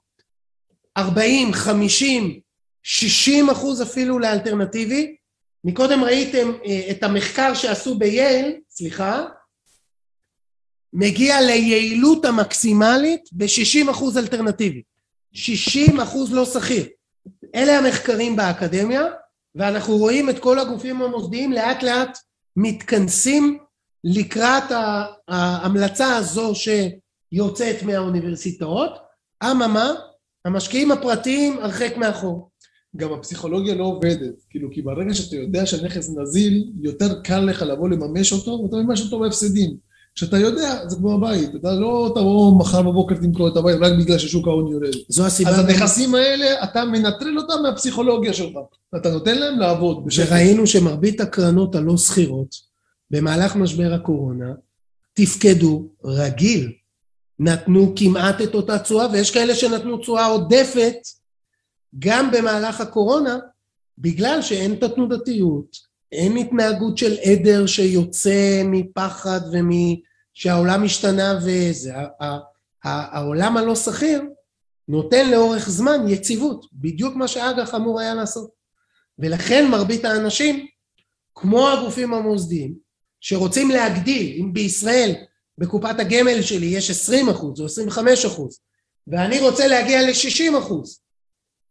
ארבעים, 0.97 1.53
חמישים, 1.53 2.39
שישים 2.83 3.49
אחוז 3.49 3.81
אפילו 3.81 4.19
לאלטרנטיבי. 4.19 5.15
מקודם 5.63 6.03
ראיתם 6.03 6.51
את 6.91 7.03
המחקר 7.03 7.53
שעשו 7.53 7.97
בייל, 7.97 8.55
סליחה, 8.69 9.25
מגיע 10.93 11.41
ליעילות 11.41 12.25
המקסימלית 12.25 13.21
ב-60 13.31 13.91
אחוז 13.91 14.17
אלטרנטיבי. 14.17 14.81
60 15.33 15.99
אחוז 15.99 16.33
לא 16.33 16.45
שכיר. 16.45 16.85
אלה 17.55 17.77
המחקרים 17.77 18.35
באקדמיה, 18.35 19.03
ואנחנו 19.55 19.97
רואים 19.97 20.29
את 20.29 20.39
כל 20.39 20.59
הגופים 20.59 21.01
המוסדיים 21.01 21.51
לאט 21.53 21.83
לאט 21.83 22.17
מתכנסים 22.55 23.57
לקראת 24.03 24.63
ההמלצה 25.27 26.15
הזו 26.15 26.53
שיוצאת 26.55 27.83
מהאוניברסיטאות, 27.83 28.91
אממה, 29.43 29.93
המשקיעים 30.45 30.91
הפרטיים 30.91 31.59
הרחק 31.59 31.97
מאחור. 31.97 32.50
גם 32.95 33.13
הפסיכולוגיה 33.13 33.75
לא 33.75 33.83
עובדת, 33.83 34.45
כאילו, 34.49 34.69
כי 34.71 34.81
ברגע 34.81 35.13
שאתה 35.13 35.35
יודע 35.35 35.65
שהנכס 35.65 36.09
נזיל, 36.17 36.71
יותר 36.81 37.21
קל 37.21 37.39
לך 37.39 37.61
לבוא 37.61 37.89
לממש 37.89 38.33
אותו, 38.33 38.51
ואתה 38.51 38.75
ממש 38.75 39.01
אותו 39.01 39.19
בהפסדים. 39.19 39.91
כשאתה 40.15 40.37
יודע, 40.37 40.87
זה 40.87 40.95
כמו 40.95 41.13
הבית, 41.13 41.55
אתה 41.55 41.71
לא 41.71 42.11
תבוא 42.15 42.59
מחר 42.59 42.81
בבוקר 42.81 43.15
תמכור 43.15 43.47
את 43.47 43.57
הבית 43.57 43.77
רק 43.81 43.93
בגלל 43.99 44.17
ששוק 44.17 44.47
ההון 44.47 44.71
יורד. 44.71 44.93
זו 45.07 45.25
הסיבה... 45.25 45.49
אז 45.49 45.59
הנכסים 45.59 46.15
האלה, 46.15 46.63
אתה 46.63 46.85
מנטרל 46.85 47.37
אותם 47.37 47.63
מהפסיכולוגיה 47.63 48.33
שלך. 48.33 48.53
אתה 48.95 49.11
נותן 49.11 49.37
להם 49.37 49.59
לעבוד. 49.59 50.07
וראינו 50.17 50.67
שמרבית 50.67 51.21
הקרנות 51.21 51.75
הלא 51.75 51.97
שכירות, 51.97 52.55
במהלך 53.11 53.55
משבר 53.55 53.93
הקורונה, 53.93 54.53
תפקדו 55.13 55.87
רגיל. 56.03 56.71
נתנו 57.39 57.93
כמעט 57.95 58.41
את 58.41 58.55
אותה 58.55 58.79
תשואה, 58.79 59.07
ויש 59.11 59.31
כאלה 59.31 59.55
שנתנו 59.55 59.97
תשואה 59.97 60.25
עודפת 60.25 60.95
גם 61.99 62.31
במהלך 62.31 62.81
הקורונה, 62.81 63.37
בגלל 63.97 64.41
שאין 64.41 64.73
את 64.73 64.83
התנודתיות, 64.83 65.77
אין 66.11 66.37
התנהגות 66.37 66.97
של 66.97 67.17
עדר 67.23 67.65
שיוצא 67.65 68.61
מפחד 68.65 69.39
ומשהעולם 69.51 70.83
השתנה 70.83 71.39
וזה. 71.43 71.93
העולם 72.83 73.57
הלא 73.57 73.75
שכיר 73.75 74.21
נותן 74.87 75.29
לאורך 75.29 75.69
זמן 75.69 76.07
יציבות, 76.07 76.65
בדיוק 76.73 77.15
מה 77.15 77.27
שאג"ח 77.27 77.75
אמור 77.75 77.99
היה 77.99 78.13
לעשות. 78.13 78.49
ולכן 79.19 79.67
מרבית 79.71 80.05
האנשים, 80.05 80.67
כמו 81.35 81.69
הגופים 81.69 82.13
המוסדיים, 82.13 82.73
שרוצים 83.19 83.69
להגדיל, 83.69 84.35
אם 84.41 84.53
בישראל 84.53 85.13
בקופת 85.57 85.99
הגמל 85.99 86.41
שלי 86.41 86.65
יש 86.65 86.89
20 86.89 87.29
אחוז 87.29 87.59
או 87.59 87.65
25 87.65 88.25
אחוז, 88.25 88.59
ואני 89.07 89.39
רוצה 89.39 89.67
להגיע 89.67 90.01
ל-60 90.01 90.59
אחוז, 90.59 90.99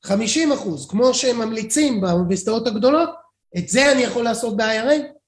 50 0.02 0.52
אחוז, 0.52 0.88
כמו 0.90 1.14
שהם 1.14 1.38
ממליצים 1.38 2.00
באוניברסיטאות 2.00 2.66
הגדולות, 2.66 3.10
את 3.58 3.68
זה 3.68 3.92
אני 3.92 4.02
יכול 4.02 4.24
לעשות 4.24 4.56
ב-IRA. 4.56 5.20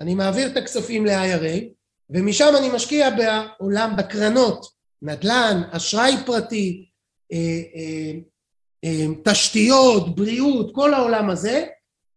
אני 0.00 0.14
מעביר 0.14 0.46
את 0.46 0.56
הכספים 0.56 1.06
ל-IRA, 1.06 1.64
ומשם 2.10 2.48
אני 2.58 2.68
משקיע 2.68 3.08
בעולם, 3.10 3.96
בקרנות, 3.96 4.66
נדל"ן, 5.02 5.62
אשראי 5.70 6.14
פרטי, 6.26 6.88
אה, 7.32 7.38
אה, 7.76 8.12
אה, 8.84 9.06
תשתיות, 9.24 10.16
בריאות, 10.16 10.74
כל 10.74 10.94
העולם 10.94 11.30
הזה, 11.30 11.66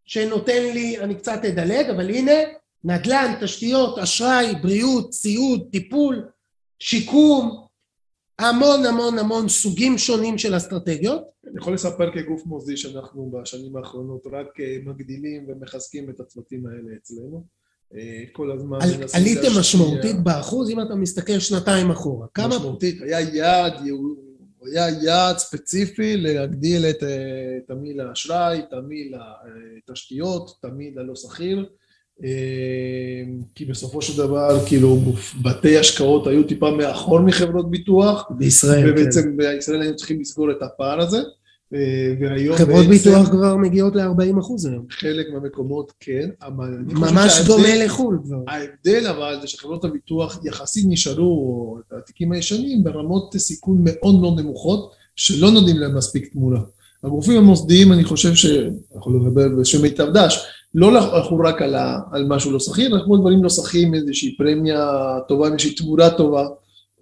שנותן 0.06 0.64
לי, 0.64 1.00
אני 1.00 1.16
קצת 1.16 1.46
אדלג, 1.46 1.90
אבל 1.90 2.10
הנה, 2.10 2.32
נדל"ן, 2.84 3.34
תשתיות, 3.42 4.00
אשראי, 4.00 4.56
בריאות, 4.62 5.10
ציוד, 5.10 5.68
טיפול, 5.72 6.30
שיקום, 6.80 7.66
המון 8.40 8.86
המון 8.86 9.20
המון 9.20 9.50
סוגים 9.50 9.98
שונים 9.98 10.38
של 10.38 10.58
אסטרטגיות. 10.58 11.24
אני 11.50 11.58
יכול 11.58 11.74
לספר 11.74 12.12
כגוף 12.14 12.46
מוסדי 12.46 12.78
שאנחנו 12.78 13.32
בשנים 13.32 13.76
האחרונות 13.76 14.28
רק 14.32 14.48
מגדילים 14.86 15.46
ומחזקים 15.48 16.10
את 16.10 16.20
הצוותים 16.20 16.66
האלה 16.66 16.98
אצלנו. 17.02 17.44
אה, 17.96 18.24
כל 18.32 18.52
הזמן 18.52 18.78
על, 18.82 18.90
עליתם 19.14 19.60
משמעותית 19.60 20.24
באחוז 20.24 20.70
אם 20.70 20.82
אתה 20.82 20.96
מסתכל 20.96 21.40
שנתיים 21.40 21.92
אחורה. 21.92 22.28
כמה... 22.34 22.48
משמעותית, 22.48 23.02
היה 23.02 23.20
יעד, 23.20 23.74
היה 24.66 24.90
יעד 25.02 25.38
ספציפי 25.38 26.18
להגדיל 26.18 26.86
את 26.86 27.04
אה, 27.04 27.58
תמהיל 27.68 28.02
האשראי, 28.02 28.62
תמהיל 28.70 29.14
התשתיות, 29.90 30.58
תמהיל 30.62 31.00
הלא 31.00 31.16
שכיר. 31.16 31.66
אה, 32.24 32.30
כי 33.56 33.66
בסופו 33.66 34.02
של 34.02 34.18
דבר, 34.18 34.66
כאילו, 34.68 34.98
בתי 35.44 35.78
השקעות 35.78 36.28
היו 36.28 36.44
טיפה 36.44 36.72
מאחור 36.72 37.20
מחברות 37.20 37.72
ביטוח. 37.72 38.28
בישראל, 38.38 38.84
כן. 38.84 38.90
ובעצם 38.90 39.38
בישראל 39.38 39.82
היינו 39.82 39.96
צריכים 39.96 40.20
לסגור 40.22 40.52
את 40.52 40.62
הפער 40.62 41.00
הזה. 41.00 41.20
אה, 41.74 42.14
והיום 42.20 42.56
חברות. 42.56 42.86
ביטוח 42.86 43.30
כבר 43.30 43.56
מגיעות 43.56 43.96
ל-40 43.96 44.40
אחוז 44.40 44.66
היום. 44.66 44.86
חלק 44.90 45.26
מהמקומות 45.34 45.94
כן, 46.00 46.30
אבל... 46.42 46.78
ממש 46.88 47.42
דומה 47.46 47.86
לחו"ל 47.86 48.20
כבר. 48.24 48.38
ההבדל 48.48 49.08
אבל 49.08 49.38
זה 49.42 49.48
שחברות 49.48 49.86
הביטוח 49.86 50.40
יחסית 50.46 50.86
נשארו, 50.88 51.78
התיקים 51.92 52.32
הישנים, 52.32 52.84
ברמות 52.84 53.36
סיכון 53.38 53.78
מאוד 53.84 54.20
מאוד 54.20 54.40
נמוכות, 54.40 54.92
שלא 55.16 55.52
נותנים 55.52 55.78
להם 55.78 55.98
מספיק 55.98 56.34
תמונה. 56.34 56.60
הגופים 57.04 57.38
המוסדיים, 57.38 57.94
אני 57.94 58.04
חושב 58.04 58.36
ש... 58.36 58.46
אנחנו 58.96 59.20
לדבר 59.20 59.50
בשם 59.60 59.82
מיטב 59.82 60.08
דש, 60.14 60.46
לא 60.76 61.16
הלכו 61.16 61.38
רק 61.40 61.62
על, 61.62 61.76
ה, 61.76 62.00
על 62.12 62.26
משהו 62.28 62.52
לא 62.52 62.60
שכיר, 62.60 62.96
על 62.96 63.02
דברים 63.20 63.44
לא 63.44 63.50
שכירים, 63.50 63.94
איזושהי 63.94 64.38
פרמיה 64.38 64.90
טובה, 65.28 65.48
איזושהי 65.48 65.76
תמורה 65.76 66.10
טובה 66.10 66.48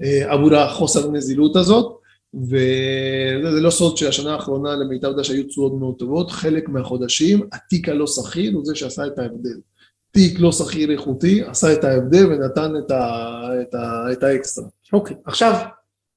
אה, 0.03 0.33
עבור 0.33 0.55
החוסר 0.55 1.11
נזילות 1.11 1.55
הזאת, 1.55 1.97
וזה 2.43 3.61
לא 3.61 3.69
סוד 3.69 3.97
שהשנה 3.97 4.33
האחרונה 4.33 4.75
למיטב 4.75 5.19
דש 5.19 5.29
היו 5.29 5.43
תשואות 5.47 5.73
מאוד 5.79 5.95
טובות, 5.95 6.31
חלק 6.31 6.69
מהחודשים, 6.69 7.47
התיק 7.51 7.89
הלא 7.89 8.07
שכיר 8.07 8.53
הוא 8.55 8.65
זה 8.65 8.75
שעשה 8.75 9.07
את 9.07 9.19
ההבדל. 9.19 9.59
תיק 10.11 10.39
לא 10.39 10.51
שכיר 10.51 10.91
איכותי 10.91 11.43
עשה 11.43 11.73
את 11.73 11.83
ההבדל 11.83 12.25
ונתן 12.25 12.73
את, 12.85 12.91
ה, 12.91 13.31
את, 13.61 13.73
ה, 13.75 14.11
את 14.11 14.23
האקסטרה. 14.23 14.65
אוקיי, 14.93 15.15
okay. 15.15 15.19
עכשיו, 15.25 15.53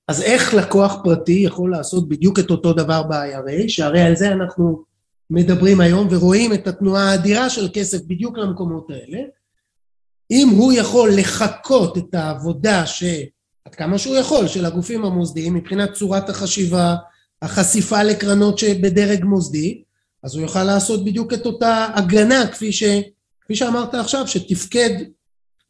אז 0.09 0.23
איך 0.23 0.55
לקוח 0.55 0.97
פרטי 1.05 1.33
יכול 1.33 1.71
לעשות 1.71 2.09
בדיוק 2.09 2.39
את 2.39 2.51
אותו 2.51 2.73
דבר 2.73 3.03
ב-IRA, 3.03 3.69
שהרי 3.69 4.01
על 4.01 4.17
זה 4.17 4.33
אנחנו 4.33 4.85
מדברים 5.31 5.81
היום 5.81 6.09
ורואים 6.11 6.53
את 6.53 6.67
התנועה 6.67 7.11
האדירה 7.11 7.51
של 7.51 7.69
כסף 7.73 8.03
בדיוק 8.07 8.39
למקומות 8.39 8.91
האלה, 8.91 9.19
אם 10.31 10.49
הוא 10.49 10.73
יכול 10.73 11.11
לחקות 11.17 11.99
את 11.99 12.15
העבודה 12.15 12.87
ש... 12.87 13.05
עד 13.65 13.75
כמה 13.75 13.99
שהוא 13.99 14.17
יכול, 14.17 14.49
של 14.49 14.65
הגופים 14.65 15.05
המוסדיים 15.05 15.55
מבחינת 15.55 15.93
צורת 15.93 16.29
החשיבה, 16.29 16.97
החשיפה 17.43 18.03
לקרנות 18.03 18.59
שבדרג 18.59 19.25
מוסדי, 19.25 19.83
אז 20.23 20.35
הוא 20.35 20.43
יוכל 20.43 20.65
לעשות 20.65 21.05
בדיוק 21.05 21.33
את 21.33 21.47
אותה 21.47 21.89
הגנה 21.95 22.47
כפי, 22.53 22.73
ש... 22.73 22.83
כפי 23.41 23.57
שאמרת 23.57 23.95
עכשיו, 23.95 24.29
שתפקד 24.29 24.91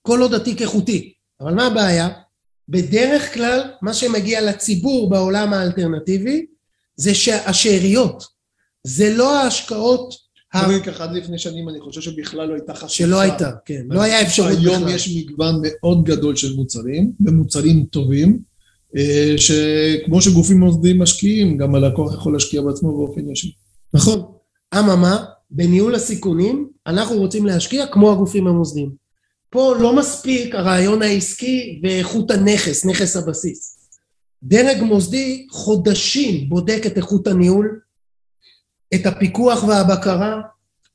כל 0.02 0.22
עוד 0.22 0.34
התיק 0.34 0.62
איכותי. 0.62 1.12
אבל 1.40 1.54
מה 1.54 1.66
הבעיה? 1.66 2.08
בדרך 2.68 3.34
כלל 3.34 3.70
מה 3.82 3.94
שמגיע 3.94 4.40
לציבור 4.40 5.10
בעולם 5.10 5.52
האלטרנטיבי 5.52 6.46
זה 6.96 7.14
שהשאריות, 7.14 8.24
זה 8.84 9.14
לא 9.14 9.38
ההשקעות... 9.38 10.29
רק 10.54 10.88
עד 10.88 11.12
לפני 11.12 11.38
שנים 11.38 11.68
אני 11.68 11.80
חושב 11.80 12.00
שבכלל 12.00 12.48
לא 12.48 12.54
הייתה 12.54 12.74
חשיפה. 12.74 12.88
שלא 12.88 13.20
הייתה, 13.20 13.50
כן, 13.64 13.82
לא 13.90 14.02
היה 14.02 14.22
אפשרות 14.22 14.52
בכלל. 14.52 14.68
היום 14.68 14.88
יש 14.88 15.16
מגוון 15.16 15.62
מאוד 15.64 16.04
גדול 16.04 16.36
של 16.36 16.56
מוצרים, 16.56 17.12
ומוצרים 17.26 17.84
טובים, 17.84 18.38
אה, 18.96 19.34
שכמו 19.36 20.22
שגופים 20.22 20.60
מוסדיים 20.60 21.02
משקיעים, 21.02 21.56
גם 21.56 21.74
הלקוח 21.74 22.14
יכול 22.14 22.32
להשקיע 22.32 22.62
בעצמו 22.62 22.96
באופן 22.96 23.30
ישיר. 23.30 23.50
נכון. 23.94 24.22
אממה, 24.78 25.24
בניהול 25.50 25.94
הסיכונים, 25.94 26.68
אנחנו 26.86 27.16
רוצים 27.16 27.46
להשקיע 27.46 27.86
כמו 27.86 28.12
הגופים 28.12 28.46
המוסדיים. 28.46 28.90
פה 29.50 29.74
לא 29.80 29.96
מספיק 29.96 30.54
הרעיון 30.54 31.02
העסקי 31.02 31.80
ואיכות 31.82 32.30
הנכס, 32.30 32.84
נכס 32.84 33.16
הבסיס. 33.16 33.76
דרג 34.42 34.82
מוסדי 34.82 35.46
חודשים 35.50 36.48
בודק 36.48 36.82
את 36.86 36.96
איכות 36.96 37.26
הניהול, 37.26 37.80
את 38.94 39.06
הפיקוח 39.06 39.64
והבקרה, 39.64 40.40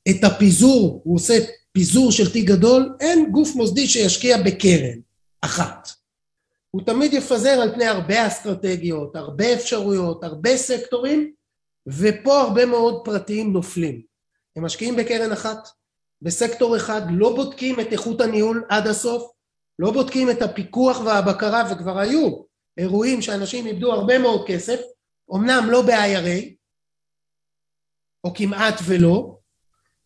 את 0.10 0.24
הפיזור, 0.24 1.02
הוא 1.04 1.16
עושה 1.16 1.34
פיזור 1.72 2.12
של 2.12 2.32
תיק 2.32 2.46
גדול, 2.46 2.96
אין 3.00 3.32
גוף 3.32 3.56
מוסדי 3.56 3.88
שישקיע 3.88 4.38
בקרן 4.38 5.00
אחת. 5.42 5.90
הוא 6.72 6.82
תמיד 6.86 7.14
יפזר 7.14 7.50
על 7.50 7.74
פני 7.74 7.86
הרבה 7.86 8.28
אסטרטגיות, 8.28 9.16
הרבה 9.16 9.54
אפשרויות, 9.54 10.24
הרבה 10.24 10.58
סקטורים, 10.58 11.32
ופה 11.88 12.42
הרבה 12.42 12.66
מאוד 12.66 13.02
פרטיים 13.06 13.54
נופלים. 13.54 14.02
הם 14.56 14.66
משקיעים 14.66 14.96
בקרן 14.96 15.32
אחת, 15.32 15.68
בסקטור 16.22 16.78
אחד, 16.78 17.02
לא 17.10 17.36
בודקים 17.36 17.80
את 17.80 17.92
איכות 17.92 18.22
הניהול 18.22 18.64
עד 18.70 18.88
הסוף, 18.88 19.32
לא 19.80 19.92
בודקים 19.92 20.30
את 20.30 20.42
הפיקוח 20.42 21.00
והבקרה, 21.06 21.64
וכבר 21.72 22.00
היו 22.00 22.30
אירועים 22.78 23.22
שאנשים 23.22 23.68
איבדו 23.68 23.94
הרבה 23.94 24.20
מאוד 24.20 24.48
כסף, 24.48 24.80
אמנם 25.36 25.68
לא 25.70 25.82
ב-IRA, 25.82 26.56
או 28.26 28.34
כמעט 28.34 28.82
ולא, 28.86 29.38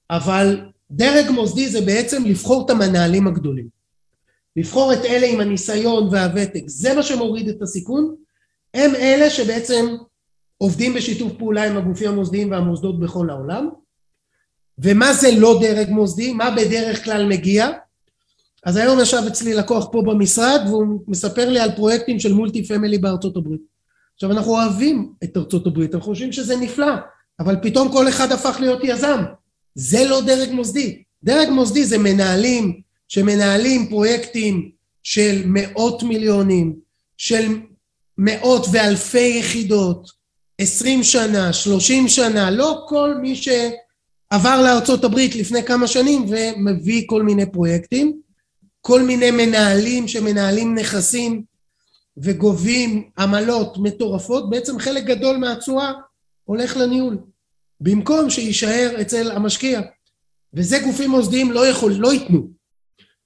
אבל 0.10 0.62
דרג 0.92 1.30
מוסדי 1.32 1.70
זה 1.70 1.82
בעצם 1.82 2.26
לבחור 2.26 2.66
את 2.66 2.70
המנהלים 2.70 3.28
הגדולים. 3.28 3.68
לבחור 4.56 4.94
את 4.94 5.06
אלה 5.06 5.28
עם 5.28 5.40
הניסיון 5.40 6.08
והוותק, 6.12 6.64
זה 6.68 6.94
מה 6.94 7.04
שמוריד 7.04 7.48
את 7.48 7.62
הסיכון, 7.62 8.16
הם 8.74 8.96
אלה 8.96 9.30
שבעצם 9.30 9.96
עובדים 10.58 10.94
בשיתוף 10.94 11.34
פעולה 11.38 11.68
עם 11.68 11.78
הגופים 11.78 12.10
המוסדיים 12.10 12.52
והמוסדות 12.52 13.00
בכל 13.00 13.30
העולם, 13.30 13.70
ומה 14.80 15.14
זה 15.14 15.28
לא 15.38 15.60
דרג 15.62 15.90
מוסדי? 15.90 16.34
מה 16.34 16.52
בדרך 16.52 17.04
כלל 17.04 17.26
מגיע? 17.26 17.70
אז 18.66 18.76
היום 18.76 19.00
ישב 19.00 19.22
אצלי 19.28 19.54
לקוח 19.54 19.88
פה 19.92 20.02
במשרד 20.02 20.62
והוא 20.68 21.00
מספר 21.08 21.50
לי 21.50 21.60
על 21.60 21.72
פרויקטים 21.76 22.20
של 22.20 22.34
מולטי 22.34 22.64
פמילי 22.64 22.98
בארצות 22.98 23.38
הברית. 23.38 23.62
עכשיו 24.14 24.32
אנחנו 24.32 24.52
אוהבים 24.52 25.14
את 25.24 25.38
ארצות 25.38 25.68
הברית, 25.68 25.96
אנחנו 25.96 26.12
חושבים 26.12 26.32
שזה 26.32 26.56
נפלא, 26.56 26.94
אבל 27.40 27.56
פתאום 27.62 27.92
כל 27.92 28.10
אחד 28.10 28.32
הפך 28.32 28.58
להיות 28.60 28.80
יזם. 28.84 29.24
זה 29.76 30.04
לא 30.04 30.22
דרג 30.22 30.52
מוסדי. 30.52 31.04
דרג 31.24 31.50
מוסדי 31.50 31.86
זה 31.86 31.98
מנהלים 31.98 32.82
שמנהלים 33.08 33.90
פרויקטים 33.90 34.72
של 35.04 35.42
מאות 35.46 36.04
מיליונים, 36.04 36.76
של 37.18 37.60
מאות 38.18 38.66
ואלפי 38.72 39.38
יחידות, 39.40 40.12
עשרים 40.58 41.04
שנה, 41.04 41.54
שלושים 41.54 42.08
שנה, 42.08 42.52
לא 42.52 42.86
כל 42.88 43.16
מי 43.22 43.36
שעבר 43.36 44.62
הברית 45.04 45.36
לפני 45.36 45.64
כמה 45.64 45.88
שנים 45.88 46.26
ומביא 46.30 47.04
כל 47.08 47.24
מיני 47.24 47.46
פרויקטים, 47.46 48.20
כל 48.82 49.02
מיני 49.02 49.32
מנהלים 49.32 50.08
שמנהלים 50.08 50.76
נכסים 50.76 51.44
וגובים 52.18 53.10
עמלות 53.18 53.78
מטורפות, 53.78 54.50
בעצם 54.50 54.80
חלק 54.80 55.04
גדול 55.04 55.38
מהתשואה 55.38 55.92
הולך 56.50 56.78
לניהול, 56.78 57.18
במקום 57.82 58.30
שיישאר 58.30 58.98
אצל 59.02 59.32
המשקיע. 59.32 59.82
וזה 60.54 60.80
גופים 60.80 61.10
מוסדיים 61.10 61.52
לא 61.52 61.68
יכול, 61.68 61.94
לא 61.94 62.14
ייתנו. 62.14 62.48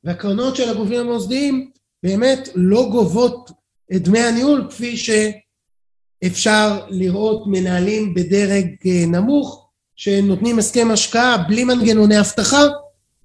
והקרנות 0.04 0.56
של 0.56 0.70
הגופים 0.70 1.00
המוסדיים 1.00 1.72
באמת 2.04 2.50
לא 2.56 2.90
גובות 2.92 3.52
את 3.96 4.02
דמי 4.02 4.20
הניהול, 4.20 4.68
כפי 4.70 4.98
שאפשר 4.98 6.86
לראות 6.90 7.44
מנהלים 7.48 8.14
בדרג 8.14 8.66
אה, 8.86 9.06
נמוך, 9.08 9.70
שנותנים 9.96 10.60
הסכם 10.60 10.92
השקעה 10.92 11.38
בלי 11.38 11.64
מנגנוני 11.64 12.20
אבטחה, 12.20 12.64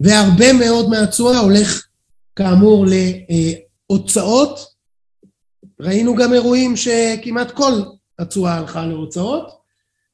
והרבה 0.00 0.52
מאוד 0.52 0.88
מהתשואה 0.90 1.38
הולך 1.38 1.86
כאמור 2.36 2.86
להוצאות. 3.90 4.58
ראינו 5.80 6.14
גם 6.16 6.32
אירועים 6.32 6.76
שכמעט 6.76 7.50
כל 7.50 7.72
התשואה 8.18 8.54
הלכה 8.54 8.86
להוצאות. 8.86 9.57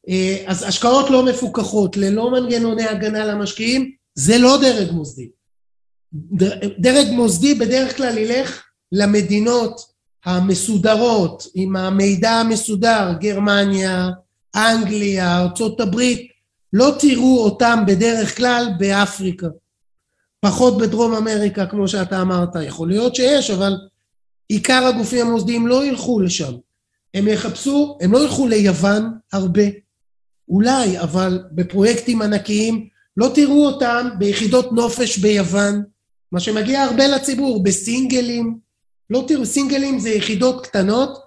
אה, 0.09 0.45
אז 0.47 0.63
השקעות 0.63 1.11
לא 1.11 1.25
מפוקחות, 1.25 1.97
ללא 1.97 2.31
מנגנוני 2.31 2.85
הגנה 2.85 3.25
למשקיעים, 3.25 3.91
זה 4.15 4.39
לא 4.39 4.59
דרג 4.63 4.91
מוסדי. 4.91 5.29
דרג 6.79 7.07
מוסדי 7.13 7.55
בדרך 7.55 7.97
כלל 7.97 8.19
ילך 8.19 8.63
למדינות 8.93 9.81
המסודרות, 10.25 11.47
עם 11.55 11.77
המידע 11.77 12.31
המסודר, 12.31 13.13
גרמניה, 13.21 14.11
אנגליה, 14.57 15.39
ארה"ב, 15.41 16.01
לא 16.73 16.95
תראו 16.99 17.45
אותם 17.45 17.83
בדרך 17.87 18.37
כלל 18.37 18.67
באפריקה. 18.79 19.47
פחות 20.41 20.79
בדרום 20.79 21.15
אמריקה, 21.15 21.67
כמו 21.67 21.89
שאתה 21.89 22.23
אמרת. 22.23 22.49
יכול 22.67 22.89
להיות 22.89 23.15
שיש, 23.15 23.51
אבל 23.51 23.77
עיקר 24.49 24.87
הגופים 24.87 25.27
המוסדיים 25.27 25.67
לא 25.67 25.87
ילכו 25.87 26.21
לשם. 26.21 26.53
הם 27.15 27.29
יחפשו, 27.29 27.99
הם 28.01 28.13
לא 28.13 28.23
ילכו 28.25 28.47
ליוון 28.47 29.13
הרבה, 29.33 29.63
אולי, 30.49 31.01
אבל 31.01 31.43
בפרויקטים 31.53 32.23
ענקיים 32.23 32.89
לא 33.17 33.31
תראו 33.35 33.67
אותם 33.67 34.09
ביחידות 34.19 34.73
נופש 34.73 35.19
ביוון, 35.19 35.83
מה 36.33 36.41
שמגיע 36.41 36.83
הרבה 36.83 37.07
לציבור, 37.07 37.63
בסינגלים, 37.63 38.59
לא 39.11 39.25
תראו, 39.29 39.47
סינגלים 39.47 39.99
זה 39.99 40.11
יחידות 40.11 40.67
קטנות, 40.67 41.19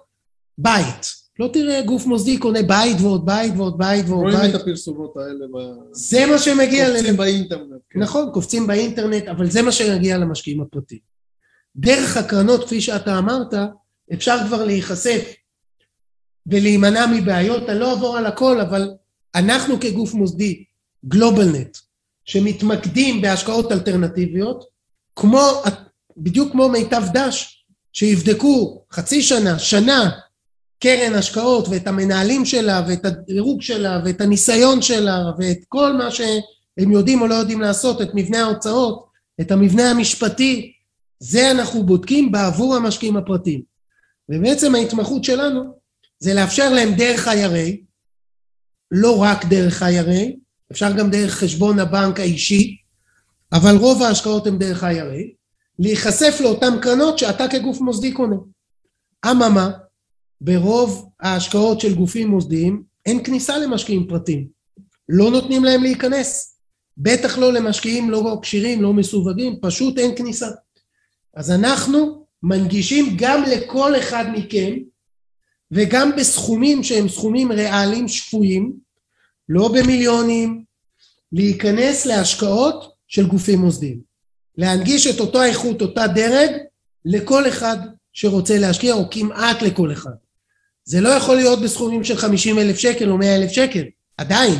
בית. 0.58 1.18
לא 1.38 1.50
תראה 1.52 1.82
גוף 1.82 2.06
מוסדי 2.06 2.38
קונה 2.38 2.62
בית 2.62 2.96
ועוד 3.00 3.26
בית 3.26 3.52
ועוד 3.56 3.78
בית 3.78 4.08
ועוד 4.08 4.22
רואים 4.22 4.38
בית. 4.38 4.54
את 4.54 4.60
הפרסומות 4.60 5.16
האלה 5.16 5.46
ב... 5.46 5.78
זה 5.92 6.26
מה 6.26 6.38
שמגיע... 6.38 6.86
קופצים 6.90 7.14
ל- 7.14 7.16
באינטרנט. 7.16 7.80
כן. 7.90 8.00
נכון, 8.00 8.30
קופצים 8.32 8.66
באינטרנט, 8.66 9.28
אבל 9.28 9.50
זה 9.50 9.62
מה 9.62 9.72
שמגיע 9.72 10.18
למשקיעים 10.18 10.60
הפרטיים. 10.60 11.00
דרך 11.76 12.16
הקרנות, 12.16 12.64
כפי 12.64 12.80
שאתה 12.80 13.18
אמרת, 13.18 13.54
אפשר 14.14 14.36
כבר 14.46 14.64
להיחשף 14.64 15.34
ולהימנע 16.46 17.06
מבעיות. 17.06 17.68
אני 17.68 17.78
לא 17.78 17.90
אעבור 17.90 18.16
על 18.16 18.26
הכל, 18.26 18.60
אבל 18.60 18.90
אנחנו 19.34 19.80
כגוף 19.80 20.14
מוסדי, 20.14 20.64
גלובלנט, 21.04 21.78
שמתמקדים 22.24 23.20
בהשקעות 23.20 23.72
אלטרנטיביות, 23.72 24.64
כמו, 25.16 25.62
בדיוק 26.16 26.52
כמו 26.52 26.68
מיטב 26.68 27.02
דש, 27.12 27.64
שיבדקו 27.92 28.84
חצי 28.92 29.22
שנה, 29.22 29.58
שנה, 29.58 30.10
קרן 30.80 31.14
השקעות 31.14 31.68
ואת 31.68 31.86
המנהלים 31.86 32.44
שלה 32.44 32.82
ואת 32.88 33.04
הדירוג 33.04 33.62
שלה 33.62 34.00
ואת 34.04 34.20
הניסיון 34.20 34.82
שלה 34.82 35.24
ואת 35.38 35.58
כל 35.68 35.92
מה 35.92 36.10
שהם 36.10 36.92
יודעים 36.92 37.22
או 37.22 37.26
לא 37.26 37.34
יודעים 37.34 37.60
לעשות, 37.60 38.02
את 38.02 38.08
מבנה 38.14 38.40
ההוצאות, 38.40 39.08
את 39.40 39.50
המבנה 39.50 39.90
המשפטי, 39.90 40.72
זה 41.20 41.50
אנחנו 41.50 41.86
בודקים 41.86 42.32
בעבור 42.32 42.76
המשקיעים 42.76 43.16
הפרטיים. 43.16 43.62
ובעצם 44.28 44.74
ההתמחות 44.74 45.24
שלנו 45.24 45.62
זה 46.18 46.34
לאפשר 46.34 46.72
להם 46.72 46.94
דרך 46.94 47.28
IRA, 47.28 47.87
לא 48.90 49.22
רק 49.22 49.44
דרך 49.44 49.82
IRA, 49.82 50.36
אפשר 50.72 50.92
גם 50.98 51.10
דרך 51.10 51.34
חשבון 51.34 51.78
הבנק 51.78 52.20
האישי, 52.20 52.76
אבל 53.52 53.76
רוב 53.76 54.02
ההשקעות 54.02 54.46
הן 54.46 54.58
דרך 54.58 54.84
IRA, 54.84 55.38
להיחשף 55.78 56.38
לאותן 56.40 56.80
קרנות 56.82 57.18
שאתה 57.18 57.48
כגוף 57.48 57.80
מוסדי 57.80 58.12
קונה. 58.12 58.36
אממה, 59.30 59.70
ברוב 60.40 61.10
ההשקעות 61.20 61.80
של 61.80 61.94
גופים 61.94 62.28
מוסדיים 62.28 62.82
אין 63.06 63.24
כניסה 63.24 63.58
למשקיעים 63.58 64.06
פרטיים. 64.08 64.48
לא 65.08 65.30
נותנים 65.30 65.64
להם 65.64 65.82
להיכנס. 65.82 66.58
בטח 66.98 67.38
לא 67.38 67.52
למשקיעים 67.52 68.10
לא 68.10 68.38
כשירים, 68.42 68.82
לא 68.82 68.92
מסווגים, 68.92 69.58
פשוט 69.60 69.98
אין 69.98 70.16
כניסה. 70.16 70.48
אז 71.34 71.50
אנחנו 71.50 72.26
מנגישים 72.42 73.16
גם 73.16 73.42
לכל 73.42 73.98
אחד 73.98 74.24
מכם, 74.32 74.74
וגם 75.72 76.16
בסכומים 76.16 76.84
שהם 76.84 77.08
סכומים 77.08 77.52
ריאליים 77.52 78.08
שפויים, 78.08 78.72
לא 79.48 79.68
במיליונים, 79.68 80.64
להיכנס 81.32 82.06
להשקעות 82.06 82.92
של 83.08 83.26
גופים 83.26 83.58
מוסדיים. 83.58 84.00
להנגיש 84.58 85.06
את 85.06 85.20
אותו 85.20 85.42
איכות, 85.42 85.82
אותה 85.82 86.06
דרג, 86.06 86.50
לכל 87.04 87.48
אחד 87.48 87.76
שרוצה 88.12 88.58
להשקיע, 88.58 88.94
או 88.94 89.10
כמעט 89.10 89.62
לכל 89.62 89.92
אחד. 89.92 90.10
זה 90.84 91.00
לא 91.00 91.08
יכול 91.08 91.36
להיות 91.36 91.60
בסכומים 91.60 92.04
של 92.04 92.16
50 92.16 92.58
אלף 92.58 92.78
שקל 92.78 93.10
או 93.10 93.18
100 93.18 93.36
אלף 93.36 93.50
שקל, 93.50 93.84
עדיין. 94.16 94.54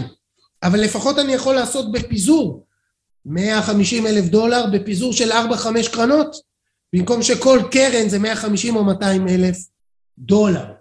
אבל 0.62 0.80
לפחות 0.80 1.18
אני 1.18 1.32
יכול 1.32 1.54
לעשות 1.54 1.92
בפיזור 1.92 2.66
150 3.26 4.06
אלף 4.06 4.24
דולר 4.24 4.66
בפיזור 4.72 5.12
של 5.12 5.32
4-5 5.32 5.34
קרנות, 5.92 6.36
במקום 6.92 7.22
שכל 7.22 7.60
קרן 7.70 8.08
זה 8.08 8.18
150 8.18 8.76
או 8.76 8.84
200 8.84 9.28
אלף 9.28 9.58
דולר. 10.18 10.77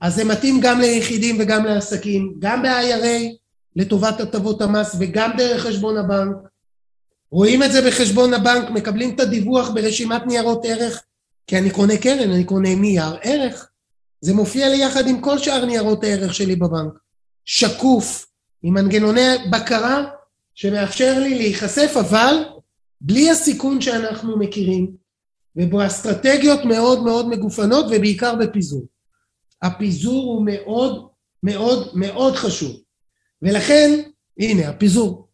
אז 0.00 0.14
זה 0.14 0.24
מתאים 0.24 0.60
גם 0.60 0.80
ליחידים 0.80 1.36
וגם 1.40 1.64
לעסקים, 1.64 2.34
גם 2.38 2.62
ב-IRA 2.62 3.34
לטובת 3.76 4.20
הטבות 4.20 4.62
המס 4.62 4.96
וגם 4.98 5.30
דרך 5.36 5.62
חשבון 5.62 5.96
הבנק. 5.96 6.36
רואים 7.30 7.62
את 7.62 7.72
זה 7.72 7.88
בחשבון 7.88 8.34
הבנק, 8.34 8.70
מקבלים 8.70 9.14
את 9.14 9.20
הדיווח 9.20 9.70
ברשימת 9.70 10.26
ניירות 10.26 10.64
ערך, 10.64 11.02
כי 11.46 11.58
אני 11.58 11.70
קונה 11.70 11.96
קרן, 11.96 12.30
אני 12.30 12.44
קונה 12.44 12.74
נייר 12.74 13.16
ערך. 13.22 13.68
זה 14.20 14.34
מופיע 14.34 14.68
לי 14.68 14.76
יחד 14.76 15.06
עם 15.06 15.20
כל 15.20 15.38
שאר 15.38 15.64
ניירות 15.64 16.04
הערך 16.04 16.34
שלי 16.34 16.56
בבנק. 16.56 16.92
שקוף, 17.44 18.26
עם 18.62 18.74
מנגנוני 18.74 19.20
בקרה 19.50 20.04
שמאפשר 20.54 21.18
לי 21.18 21.34
להיחשף, 21.34 21.94
אבל 22.00 22.44
בלי 23.00 23.30
הסיכון 23.30 23.80
שאנחנו 23.80 24.38
מכירים, 24.38 24.90
ובאסטרטגיות 25.56 26.64
מאוד 26.64 27.04
מאוד 27.04 27.28
מגופנות, 27.28 27.86
ובעיקר 27.90 28.34
בפיזור. 28.34 28.84
הפיזור 29.62 30.24
הוא 30.24 30.46
מאוד 30.46 31.08
מאוד 31.42 31.90
מאוד 31.94 32.36
חשוב. 32.36 32.76
ולכן, 33.42 34.00
הנה, 34.38 34.68
הפיזור. 34.68 35.28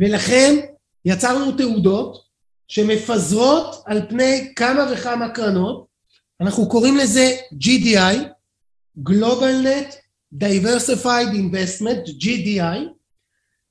ולכן 0.00 0.60
יצרנו 1.04 1.52
תעודות 1.52 2.22
שמפזרות 2.68 3.82
על 3.86 4.08
פני 4.08 4.52
כמה 4.56 4.86
וכמה 4.92 5.28
קרנות, 5.28 5.86
אנחנו 6.40 6.68
קוראים 6.68 6.96
לזה 6.96 7.36
GDI, 7.54 8.16
GlobalNet 9.08 9.94
Diversified 10.34 11.32
Investment, 11.34 12.08
GDI, 12.20 12.78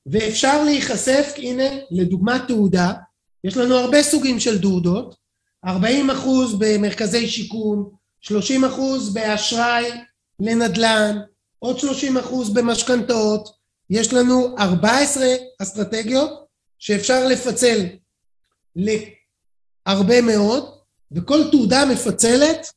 ואפשר 0.05 0.63
להיחשף, 0.63 1.33
הנה, 1.37 1.63
לדוגמת 1.91 2.41
תעודה, 2.47 2.93
יש 3.43 3.57
לנו 3.57 3.75
הרבה 3.75 4.03
סוגים 4.03 4.39
של 4.39 4.61
תעודות, 4.61 5.15
40 5.65 6.09
אחוז 6.09 6.59
במרכזי 6.59 7.27
שיקום, 7.27 8.00
30 8.21 8.65
אחוז 8.65 9.13
באשראי 9.13 9.91
לנדל"ן, 10.39 11.19
עוד 11.59 11.79
30 11.79 12.17
אחוז 12.17 12.53
במשכנתאות, 12.53 13.49
יש 13.89 14.13
לנו 14.13 14.55
14 14.59 15.25
אסטרטגיות 15.61 16.45
שאפשר 16.79 17.27
לפצל 17.27 17.85
להרבה 18.75 20.21
מאוד, 20.21 20.69
וכל 21.11 21.39
תעודה 21.51 21.85
מפצלת 21.85 22.67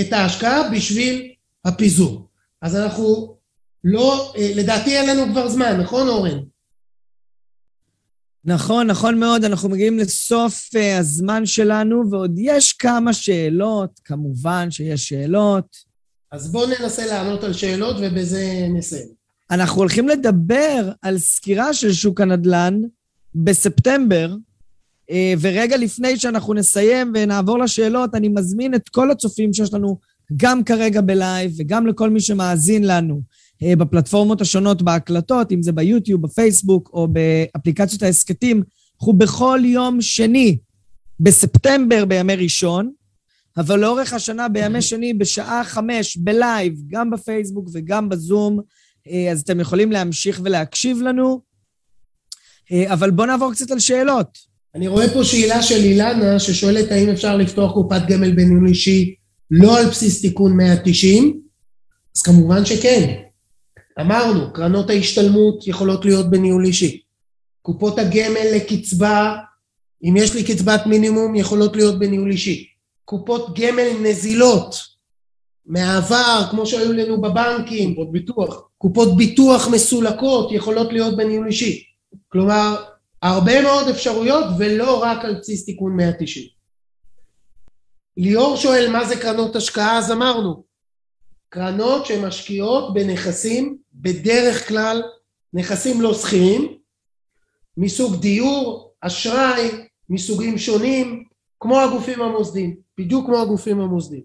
את 0.00 0.12
ההשקעה 0.12 0.70
בשביל 0.70 1.32
הפיזור. 1.64 2.28
אז 2.62 2.76
אנחנו 2.76 3.36
לא, 3.84 4.34
לדעתי 4.56 4.98
אין 4.98 5.08
לנו 5.10 5.32
כבר 5.32 5.48
זמן, 5.48 5.80
נכון 5.80 6.08
אורן? 6.08 6.38
נכון, 8.46 8.86
נכון 8.86 9.18
מאוד, 9.18 9.44
אנחנו 9.44 9.68
מגיעים 9.68 9.98
לסוף 9.98 10.70
uh, 10.74 10.98
הזמן 10.98 11.46
שלנו, 11.46 12.10
ועוד 12.10 12.34
יש 12.38 12.72
כמה 12.72 13.12
שאלות, 13.12 14.00
כמובן 14.04 14.70
שיש 14.70 15.08
שאלות. 15.08 15.76
אז 16.32 16.52
בואו 16.52 16.66
ננסה 16.66 17.06
לענות 17.06 17.44
על 17.44 17.52
שאלות 17.52 17.96
ובזה 18.00 18.66
נסיים. 18.70 19.08
אנחנו 19.50 19.80
הולכים 19.80 20.08
לדבר 20.08 20.90
על 21.02 21.18
סקירה 21.18 21.74
של 21.74 21.92
שוק 21.92 22.20
הנדל"ן 22.20 22.80
בספטמבר, 23.34 24.34
uh, 25.10 25.14
ורגע 25.40 25.76
לפני 25.76 26.18
שאנחנו 26.18 26.54
נסיים 26.54 27.12
ונעבור 27.14 27.58
לשאלות, 27.58 28.14
אני 28.14 28.28
מזמין 28.28 28.74
את 28.74 28.88
כל 28.88 29.10
הצופים 29.10 29.52
שיש 29.52 29.74
לנו 29.74 29.98
גם 30.36 30.64
כרגע 30.64 31.00
בלייב 31.00 31.52
וגם 31.58 31.86
לכל 31.86 32.10
מי 32.10 32.20
שמאזין 32.20 32.84
לנו 32.84 33.20
בפלטפורמות 33.78 34.40
השונות 34.40 34.82
בהקלטות, 34.82 35.52
אם 35.52 35.62
זה 35.62 35.72
ביוטיוב, 35.72 36.22
בפייסבוק 36.22 36.90
או 36.92 37.08
באפליקציות 37.08 38.02
ההסכתים, 38.02 38.62
אנחנו 39.00 39.12
בכל 39.12 39.60
יום 39.64 40.00
שני 40.00 40.58
בספטמבר 41.20 42.04
בימי 42.04 42.36
ראשון, 42.36 42.92
אבל 43.56 43.78
לאורך 43.78 44.12
השנה 44.12 44.48
בימי 44.48 44.82
שני 44.82 45.14
בשעה 45.14 45.64
חמש 45.64 46.16
בלייב, 46.16 46.74
גם 46.88 47.10
בפייסבוק 47.10 47.68
וגם 47.72 48.08
בזום, 48.08 48.60
אה, 49.08 49.32
אז 49.32 49.40
אתם 49.40 49.60
יכולים 49.60 49.92
להמשיך 49.92 50.40
ולהקשיב 50.44 51.02
לנו. 51.02 51.40
אה, 52.72 52.92
אבל 52.92 53.10
בואו 53.10 53.26
נעבור 53.26 53.52
קצת 53.52 53.70
על 53.70 53.78
שאלות. 53.78 54.38
אני 54.74 54.88
רואה 54.88 55.08
פה 55.14 55.24
שאלה 55.24 55.62
של 55.62 55.74
אילנה 55.84 56.38
ששואלת 56.38 56.92
האם 56.92 57.08
אפשר 57.08 57.36
לפתוח 57.36 57.72
קופת 57.72 58.02
גמל 58.08 58.32
בניהול 58.32 58.68
אישי 58.68 59.14
לא 59.50 59.78
על 59.78 59.86
בסיס 59.86 60.20
תיקון 60.20 60.56
190, 60.56 61.40
אז 62.16 62.22
כמובן 62.22 62.64
שכן. 62.64 63.23
אמרנו, 64.00 64.52
קרנות 64.52 64.90
ההשתלמות 64.90 65.66
יכולות 65.66 66.04
להיות 66.04 66.30
בניהול 66.30 66.64
אישי. 66.64 67.00
קופות 67.62 67.98
הגמל 67.98 68.46
לקצבה, 68.54 69.36
אם 70.04 70.16
יש 70.16 70.34
לי 70.34 70.44
קצבת 70.44 70.86
מינימום, 70.86 71.34
יכולות 71.34 71.76
להיות 71.76 71.98
בניהול 71.98 72.30
אישי. 72.30 72.66
קופות 73.04 73.58
גמל 73.58 73.88
נזילות 74.02 74.74
מהעבר, 75.66 76.42
כמו 76.50 76.66
שהיו 76.66 76.92
לנו 76.92 77.20
בבנקים, 77.20 77.94
קופות 77.94 78.12
ביטוח. 78.12 78.68
קופות 78.78 79.16
ביטוח 79.16 79.68
מסולקות 79.68 80.52
יכולות 80.52 80.92
להיות 80.92 81.16
בניהול 81.16 81.46
אישי. 81.46 81.84
כלומר, 82.28 82.84
הרבה 83.22 83.62
מאוד 83.62 83.88
אפשרויות 83.88 84.44
ולא 84.58 85.02
רק 85.02 85.24
על 85.24 85.34
בסיס 85.40 85.64
תיקון 85.64 85.96
190. 85.96 86.46
ליאור 88.16 88.56
שואל 88.56 88.90
מה 88.92 89.04
זה 89.04 89.16
קרנות 89.16 89.56
השקעה, 89.56 89.98
אז 89.98 90.12
אמרנו, 90.12 90.64
קרנות 91.54 92.06
שמשקיעות 92.06 92.94
בנכסים, 92.94 93.76
בדרך 93.94 94.68
כלל 94.68 95.02
נכסים 95.52 96.00
לא 96.00 96.14
שכירים, 96.14 96.76
מסוג 97.76 98.20
דיור, 98.20 98.92
אשראי, 99.00 99.70
מסוגים 100.10 100.58
שונים, 100.58 101.24
כמו 101.60 101.80
הגופים 101.80 102.22
המוסדיים, 102.22 102.76
בדיוק 102.98 103.26
כמו 103.26 103.38
הגופים 103.38 103.80
המוסדיים. 103.80 104.22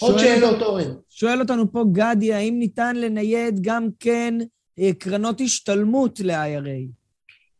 עוד 0.00 0.18
שאלות, 0.18 0.62
אורן. 0.62 0.94
שואל 1.10 1.40
אותנו 1.40 1.72
פה 1.72 1.84
גדי, 1.92 2.32
האם 2.32 2.58
ניתן 2.58 2.96
לנייד 2.96 3.60
גם 3.60 3.88
כן 4.00 4.34
אה, 4.78 4.90
קרנות 4.98 5.40
השתלמות 5.40 6.20
ל-IRA? 6.20 6.90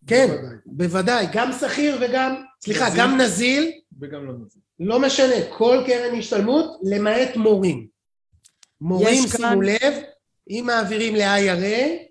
כן, 0.06 0.26
בוודאי. 0.26 0.56
בוודאי, 0.66 1.26
גם 1.32 1.52
שכיר 1.52 1.98
וגם, 2.00 2.34
סליחה, 2.64 2.88
נזיל. 2.88 3.00
גם 3.00 3.20
נזיל, 3.20 3.70
וגם 4.00 4.26
לא 4.26 4.32
נזיל. 4.32 4.62
לא 4.80 5.00
משנה, 5.00 5.34
כל 5.58 5.82
קרן 5.86 6.18
השתלמות, 6.18 6.80
למעט 6.82 7.36
מורים. 7.36 7.93
מורים, 8.84 9.28
שימו 9.28 9.62
לב, 9.62 9.94
אם 10.50 10.64
מעבירים 10.66 11.14
ל-IRA, 11.14 12.04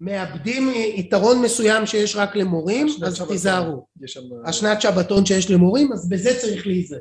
מאבדים 0.00 0.70
יתרון 0.96 1.42
מסוים 1.42 1.86
שיש 1.86 2.16
רק 2.16 2.36
למורים, 2.36 2.86
אז 2.86 3.16
שבתון. 3.16 3.28
תיזהרו. 3.28 3.86
שם... 4.06 4.20
השנת 4.44 4.80
שבתון 4.80 5.26
שיש 5.26 5.50
למורים, 5.50 5.92
אז 5.92 6.08
בזה 6.08 6.30
צריך 6.40 6.66
להיזהר. 6.66 6.98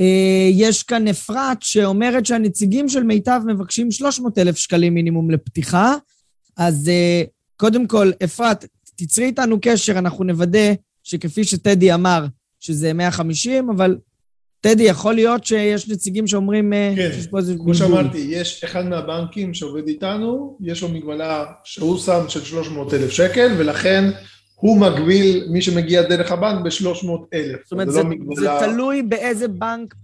אה, 0.00 0.48
יש 0.52 0.82
כאן 0.82 1.08
אפרת 1.08 1.62
שאומרת 1.62 2.26
שהנציגים 2.26 2.88
של 2.88 3.02
מיטב 3.02 3.40
מבקשים 3.46 3.90
300 3.90 4.38
אלף 4.38 4.56
שקלים 4.56 4.94
מינימום 4.94 5.30
לפתיחה. 5.30 5.94
אז 6.56 6.88
אה, 6.88 7.22
קודם 7.56 7.86
כל, 7.86 8.10
אפרת, 8.24 8.64
תצרי 8.96 9.24
איתנו 9.24 9.58
קשר, 9.62 9.98
אנחנו 9.98 10.24
נוודא 10.24 10.72
שכפי 11.02 11.44
שטדי 11.44 11.94
אמר, 11.94 12.26
שזה 12.60 12.92
150, 12.92 13.70
אבל 13.70 13.98
טדי, 14.60 14.82
יכול 14.82 15.14
להיות 15.14 15.44
שיש 15.44 15.88
נציגים 15.88 16.26
שאומרים 16.26 16.72
אה, 16.72 16.92
כן, 16.96 17.10
כמו 17.30 17.38
בלבול. 17.40 17.74
שאמרתי, 17.74 18.18
יש 18.30 18.64
אחד 18.64 18.86
מהבנקים 18.86 19.54
שעובד 19.54 19.88
איתנו, 19.88 20.56
יש 20.60 20.82
לו 20.82 20.88
מגבלה 20.88 21.44
שהוא 21.64 21.98
שם 21.98 22.20
של 22.28 22.44
300 22.44 22.94
אלף 22.94 23.10
שקל, 23.10 23.54
ולכן 23.58 24.10
הוא 24.54 24.78
מגביל 24.80 25.46
מי 25.50 25.62
שמגיע 25.62 26.02
דרך 26.02 26.32
הבנק 26.32 26.64
ב-300 26.64 27.08
אלף. 27.34 27.56
זאת 27.64 27.72
אומרת, 27.72 27.86
לא 27.86 27.92
זה, 27.92 28.04
מגבלה- 28.04 28.60
זה 28.60 28.66
תלוי 28.66 29.02
באיזה 29.02 29.48
בנק 29.48 29.94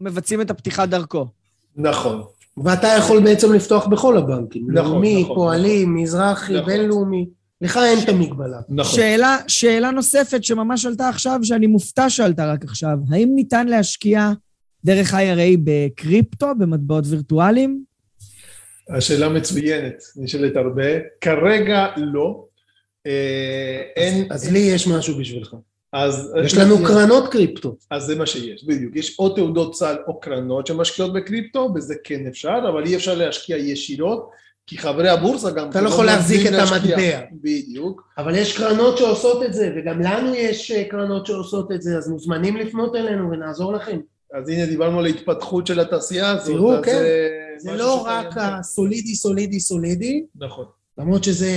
מבצעים 0.00 0.40
את 0.40 0.50
הפתיחה 0.50 0.86
דרכו. 0.86 1.26
נכון. 1.76 2.22
ואתה 2.64 2.88
יכול 2.98 3.20
בעצם 3.24 3.52
לפתוח 3.52 3.86
בכל 3.86 4.16
הבנקים. 4.16 4.70
נכון, 4.70 4.90
לאומי, 4.92 5.22
נכון, 5.22 5.34
פועלים, 5.36 5.94
מזרחי, 5.94 6.52
נכון. 6.52 6.66
בינלאומי. 6.66 7.26
לך 7.60 7.76
אין 7.76 7.98
את 8.04 8.08
המגבלה. 8.08 8.60
נכון. 8.68 8.96
שאלה, 9.00 9.36
שאלה 9.48 9.90
נוספת 9.90 10.44
שממש 10.44 10.86
עלתה 10.86 11.08
עכשיו, 11.08 11.40
שאני 11.42 11.66
מופתע 11.66 12.10
שעלתה 12.10 12.52
רק 12.52 12.64
עכשיו. 12.64 12.98
האם 13.10 13.28
ניתן 13.34 13.66
להשקיע 13.68 14.30
דרך 14.84 15.14
IRA 15.14 15.58
בקריפטו, 15.64 16.46
במטבעות 16.58 17.04
וירטואליים? 17.06 17.84
השאלה 18.88 19.28
מצוינת, 19.28 20.02
נשאלת 20.16 20.56
הרבה. 20.56 20.84
כרגע 21.20 21.86
לא. 21.96 22.44
אה, 23.06 23.82
אין... 23.96 24.26
אז 24.30 24.52
לי 24.52 24.58
יש 24.58 24.86
משהו 24.86 25.18
בשבילך. 25.18 25.54
אז... 25.92 26.34
יש 26.44 26.54
לנו 26.54 26.76
קרנות 26.78 27.32
קריפטו. 27.32 27.76
אז 27.90 28.02
זה 28.02 28.16
מה 28.16 28.26
שיש, 28.26 28.64
בדיוק. 28.64 28.96
יש 28.96 29.18
או 29.18 29.28
תעודות 29.28 29.74
סל 29.74 29.96
או 30.06 30.20
קרנות 30.20 30.66
שמשקיעות 30.66 31.12
בקריפטו, 31.12 31.72
בזה 31.72 31.94
כן 32.04 32.26
אפשר, 32.26 32.58
אבל 32.68 32.86
אי 32.86 32.96
אפשר 32.96 33.14
להשקיע 33.14 33.56
ישירות, 33.56 34.30
כי 34.66 34.78
חברי 34.78 35.08
הבורסה 35.08 35.50
גם... 35.50 35.70
אתה 35.70 35.80
לא 35.80 35.88
יכול 35.88 36.06
להחזיק 36.06 36.46
את. 36.46 36.52
המטבע. 36.52 37.20
בדיוק. 37.32 38.02
אבל 38.18 38.34
יש 38.34 38.56
קרנות 38.56 38.98
שעושות 38.98 39.42
את 39.42 39.52
זה, 39.52 39.72
וגם 39.76 40.00
לנו 40.00 40.34
יש 40.34 40.70
אה, 40.70 40.84
קרנות 40.84 41.26
שעושות 41.26 41.72
את 41.72 41.82
זה, 41.82 41.98
אז 41.98 42.08
מוזמנים 42.08 42.56
לפנות 42.56 42.96
אלינו 42.96 43.30
ונעזור 43.30 43.72
לכם. 43.72 43.98
אז 44.34 44.48
הנה 44.48 44.66
דיברנו 44.66 44.98
על 44.98 45.06
ההתפתחות 45.06 45.66
של 45.66 45.80
התעשייה 45.80 46.30
הזאת. 46.30 46.56
תראו, 46.56 46.82
כן. 46.82 46.92
זה 46.92 47.28
זה 47.58 47.72
משהו 47.72 47.86
לא 47.86 48.02
רק 48.06 48.34
כאן. 48.34 48.56
הסולידי, 48.58 49.14
סולידי, 49.14 49.60
סולידי, 49.60 50.24
נכון. 50.36 50.64
למרות 50.98 51.24
שזה 51.24 51.50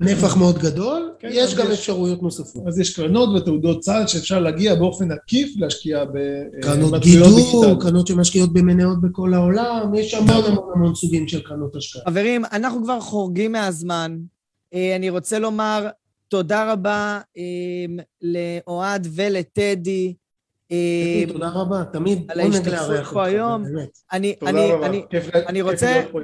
נפח 0.00 0.36
מאוד 0.36 0.58
גדול, 0.58 1.10
כן, 1.18 1.28
יש 1.32 1.54
גם 1.54 1.66
יש- 1.66 1.72
אפשרויות 1.78 2.22
נוספות. 2.22 2.62
אז 2.66 2.78
יש 2.78 2.96
קרנות 2.96 3.28
ותעודות 3.42 3.80
צד 3.80 4.04
שאפשר 4.06 4.40
להגיע 4.40 4.74
באופן 4.74 5.10
עקיף 5.10 5.54
להשקיע 5.56 6.04
קרנות 6.62 6.80
במטבעות 6.90 7.02
גידור, 7.02 7.36
דיגיטליים. 7.36 7.78
קרנות 7.80 8.06
שמשקיעות 8.06 8.52
במניות 8.52 9.00
בכל 9.00 9.34
העולם, 9.34 9.94
יש 9.94 10.14
המון 10.14 10.44
המון 10.44 10.64
המון 10.74 10.94
סוגים 10.94 11.28
של 11.28 11.42
קרנות 11.42 11.76
השקעה. 11.76 12.02
חברים, 12.08 12.44
אנחנו 12.52 12.82
כבר 12.84 13.00
חורגים 13.00 13.52
מהזמן. 13.52 14.18
אה, 14.74 14.96
אני 14.96 15.10
רוצה 15.10 15.38
לומר 15.38 15.88
תודה 16.28 16.72
רבה 16.72 17.20
אה, 17.38 17.42
לאוהד 18.22 19.06
ולטדי. 19.14 20.14
אה, 20.72 21.24
תודה 21.28 21.48
רבה, 21.48 21.84
תמיד 21.92 22.18
על 22.28 22.40
עונג 22.40 22.54
ההשתתפות 22.54 22.72
לארח 22.72 23.12
פה 23.12 23.20
אותך, 23.20 23.32
היום. 23.32 23.64
באמת. 23.64 23.98
אני, 24.12 24.34
תודה 24.40 24.52
רבה. 24.74 24.88
כיף 25.10 25.24
להיות 25.52 25.78
פה. 26.12 26.18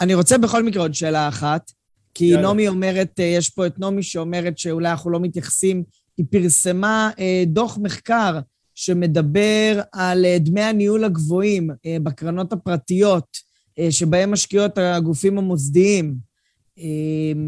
אני 0.00 0.14
רוצה 0.14 0.38
בכל 0.38 0.62
מקרה 0.62 0.82
עוד 0.82 0.94
שאלה 0.94 1.28
אחת, 1.28 1.72
כי 2.18 2.24
יאללה. 2.24 2.42
נעמי 2.42 2.68
אומרת, 2.68 3.20
אה, 3.20 3.24
יש 3.24 3.50
פה 3.50 3.66
את 3.66 3.78
נעמי 3.78 4.02
שאומרת 4.02 4.58
שאולי 4.58 4.90
אנחנו 4.90 5.10
לא 5.10 5.20
מתייחסים, 5.20 5.84
היא 6.16 6.26
פרסמה 6.30 7.10
אה, 7.18 7.44
דוח 7.46 7.78
מחקר 7.82 8.38
שמדבר 8.74 9.80
על 9.92 10.24
אה, 10.24 10.38
דמי 10.38 10.60
הניהול 10.60 11.04
הגבוהים 11.04 11.70
בקרנות 12.02 12.52
הפרטיות, 12.52 13.48
שבהם 13.90 14.30
משקיעות 14.30 14.78
הגופים 14.78 15.38
המוסדיים. 15.38 16.14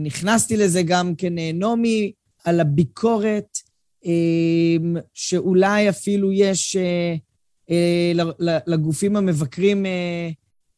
נכנסתי 0.02 0.56
לזה 0.56 0.82
גם 0.82 1.14
כן, 1.14 1.32
נעמי, 1.54 2.12
על 2.44 2.60
הביקורת, 2.60 3.58
שאולי 5.14 5.88
אפילו 5.88 6.32
יש 6.32 6.76
לגופים 8.66 9.16
המבקרים 9.16 9.86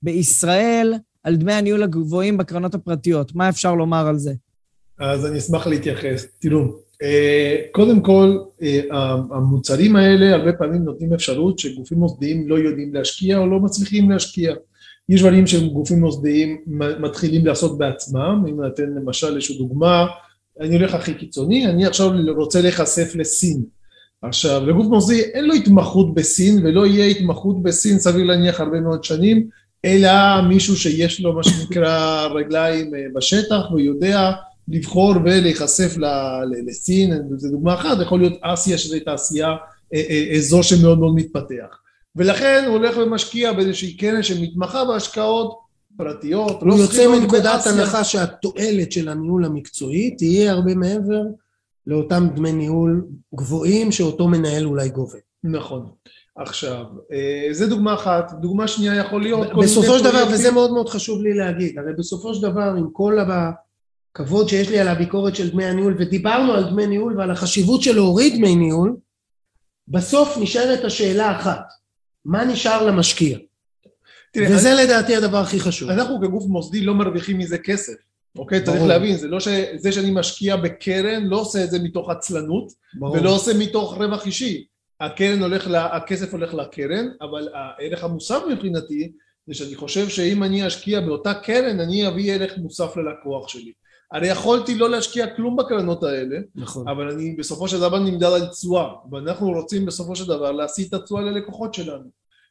בישראל, 0.02 0.94
על 1.24 1.36
דמי 1.36 1.52
הניהול 1.52 1.82
הגבוהים 1.82 2.36
בקרנות 2.36 2.74
הפרטיות. 2.74 3.34
מה 3.34 3.48
אפשר 3.48 3.74
לומר 3.74 4.06
על 4.06 4.18
זה? 4.18 4.32
אז 4.98 5.26
אני 5.26 5.38
אשמח 5.38 5.66
להתייחס. 5.66 6.26
תראו, 6.38 6.60
אה, 7.02 7.56
קודם 7.72 8.00
כל, 8.00 8.38
אה, 8.62 8.80
המוצרים 9.30 9.96
האלה 9.96 10.34
הרבה 10.34 10.52
פעמים 10.52 10.82
נותנים 10.82 11.12
אפשרות 11.12 11.58
שגופים 11.58 11.98
מוסדיים 11.98 12.48
לא 12.48 12.58
יודעים 12.58 12.94
להשקיע 12.94 13.38
או 13.38 13.46
לא 13.46 13.60
מצליחים 13.60 14.10
להשקיע. 14.10 14.54
יש 15.08 15.20
דברים 15.20 15.46
שגופים 15.46 16.00
מוסדיים 16.00 16.56
מתחילים 17.00 17.46
לעשות 17.46 17.78
בעצמם, 17.78 18.44
אם 18.48 18.64
ניתן 18.64 18.90
למשל 18.96 19.34
איזושהי 19.34 19.58
דוגמה, 19.58 20.06
אני 20.60 20.76
הולך 20.76 20.94
הכי 20.94 21.14
קיצוני, 21.14 21.66
אני 21.66 21.86
עכשיו 21.86 22.10
רוצה 22.36 22.60
להיחשף 22.60 23.14
לסין. 23.14 23.62
עכשיו, 24.22 24.66
לגוף 24.66 24.86
מוסדי 24.86 25.20
אין 25.20 25.44
לו 25.44 25.54
התמחות 25.54 26.14
בסין 26.14 26.66
ולא 26.66 26.86
יהיה 26.86 27.06
התמחות 27.06 27.62
בסין 27.62 27.98
סביר 27.98 28.24
להניח 28.24 28.60
הרבה 28.60 28.80
מאוד 28.80 29.04
שנים, 29.04 29.48
אלא 29.84 30.40
מישהו 30.48 30.76
שיש 30.76 31.20
לו 31.20 31.32
מה 31.32 31.42
שנקרא 31.42 32.26
רגליים 32.26 32.94
אה, 32.94 33.00
בשטח 33.14 33.60
והוא 33.68 33.80
יודע 33.80 34.32
לבחור 34.68 35.14
ולהיחשף 35.24 35.96
לסין, 36.66 37.22
זו 37.36 37.50
דוגמה 37.50 37.74
אחת, 37.74 37.98
יכול 38.02 38.20
להיות 38.20 38.38
אסיה 38.42 38.78
שזה 38.78 39.00
תעשייה, 39.00 39.48
אה, 39.94 40.02
אה, 40.10 40.36
אזור 40.36 40.62
שמאוד 40.62 40.98
מאוד 40.98 41.14
מתפתח. 41.14 41.78
ולכן 42.16 42.64
הוא 42.66 42.76
הולך 42.76 42.96
ומשקיע 42.96 43.52
באיזושהי 43.52 43.96
קרן 43.96 44.22
שמתמחה 44.22 44.84
בהשקעות 44.84 45.58
פרטיות, 45.96 46.62
הוא 46.62 46.78
יוצא 46.78 46.92
סחירות 46.92 47.20
מנקודת. 47.20 47.66
הנחה 47.66 48.04
שהתועלת 48.04 48.92
של 48.92 49.08
הניהול 49.08 49.44
המקצועי 49.44 50.10
תהיה 50.10 50.52
הרבה 50.52 50.74
מעבר 50.74 51.22
לאותם 51.86 52.28
דמי 52.34 52.52
ניהול 52.52 53.06
גבוהים 53.34 53.92
שאותו 53.92 54.28
מנהל 54.28 54.66
אולי 54.66 54.88
גובה. 54.88 55.18
נכון. 55.44 55.86
עכשיו, 56.36 56.84
אה, 57.12 57.48
זה 57.50 57.66
דוגמה 57.66 57.94
אחת, 57.94 58.32
דוגמה 58.40 58.68
שנייה 58.68 58.96
יכול 58.96 59.22
להיות... 59.22 59.48
בסופו 59.62 59.98
של 59.98 60.04
דבר, 60.04 60.24
וזה 60.32 60.50
מאוד 60.50 60.72
מאוד 60.72 60.88
חשוב 60.88 61.22
לי 61.22 61.34
להגיד, 61.34 61.78
הרי 61.78 61.92
בסופו 61.98 62.34
של 62.34 62.42
דבר, 62.42 62.74
עם 62.78 62.90
כל 62.92 63.18
הכבוד 63.20 64.48
שיש 64.48 64.68
לי 64.68 64.78
על 64.78 64.88
הביקורת 64.88 65.36
של 65.36 65.50
דמי 65.50 65.64
הניהול, 65.64 65.94
ודיברנו 65.98 66.52
על 66.52 66.70
דמי 66.70 66.86
ניהול 66.86 67.18
ועל 67.18 67.30
החשיבות 67.30 67.82
של 67.82 67.94
להוריד 67.94 68.34
דמי 68.36 68.56
ניהול, 68.56 68.96
בסוף 69.88 70.38
נשארת 70.40 70.84
השאלה 70.84 71.40
אחת, 71.40 71.64
מה 72.24 72.44
נשאר 72.44 72.86
למשקיע? 72.86 73.38
תראה, 74.32 74.56
וזה 74.56 74.74
לדעתי 74.74 75.16
הדבר 75.16 75.38
הכי 75.38 75.60
חשוב. 75.60 75.90
אנחנו 75.90 76.20
כגוף 76.20 76.44
מוסדי 76.46 76.80
לא 76.80 76.94
מרוויחים 76.94 77.38
מזה 77.38 77.58
כסף, 77.58 77.94
אוקיי? 78.38 78.62
צריך 78.62 78.76
ברור. 78.76 78.88
להבין, 78.88 79.16
זה 79.16 79.28
לא 79.28 79.40
שזה 79.40 79.92
שאני 79.92 80.10
משקיע 80.10 80.56
בקרן, 80.56 81.24
לא 81.24 81.40
עושה 81.40 81.64
את 81.64 81.70
זה 81.70 81.78
מתוך 81.78 82.10
עצלנות, 82.10 82.72
ברור. 82.94 83.16
ולא 83.16 83.30
עושה 83.30 83.52
מתוך 83.58 83.94
רווח 83.94 84.26
אישי. 84.26 84.64
הקרן 85.02 85.42
הולך, 85.42 85.66
לה, 85.66 85.96
הכסף 85.96 86.32
הולך 86.32 86.54
לקרן, 86.54 87.08
אבל 87.20 87.48
הערך 87.54 88.04
המוסף 88.04 88.40
מבחינתי 88.50 89.12
זה 89.46 89.54
שאני 89.54 89.76
חושב 89.76 90.08
שאם 90.08 90.42
אני 90.42 90.66
אשקיע 90.66 91.00
באותה 91.00 91.34
קרן, 91.34 91.80
אני 91.80 92.08
אביא 92.08 92.32
ערך 92.32 92.58
מוסף 92.58 92.96
ללקוח 92.96 93.48
שלי. 93.48 93.72
הרי 94.12 94.28
יכולתי 94.28 94.74
לא 94.74 94.90
להשקיע 94.90 95.36
כלום 95.36 95.56
בקרנות 95.56 96.02
האלה, 96.02 96.38
נכון. 96.54 96.88
אבל 96.88 97.10
אני 97.10 97.34
בסופו 97.38 97.68
של 97.68 97.80
דבר 97.80 97.98
נמדד 97.98 98.26
על 98.26 98.46
תשואה, 98.46 98.88
ואנחנו 99.10 99.52
רוצים 99.52 99.86
בסופו 99.86 100.16
של 100.16 100.24
דבר 100.28 100.52
להשיא 100.52 100.88
את 100.88 100.94
התשואה 100.94 101.22
ללקוחות 101.22 101.74
שלנו. 101.74 102.10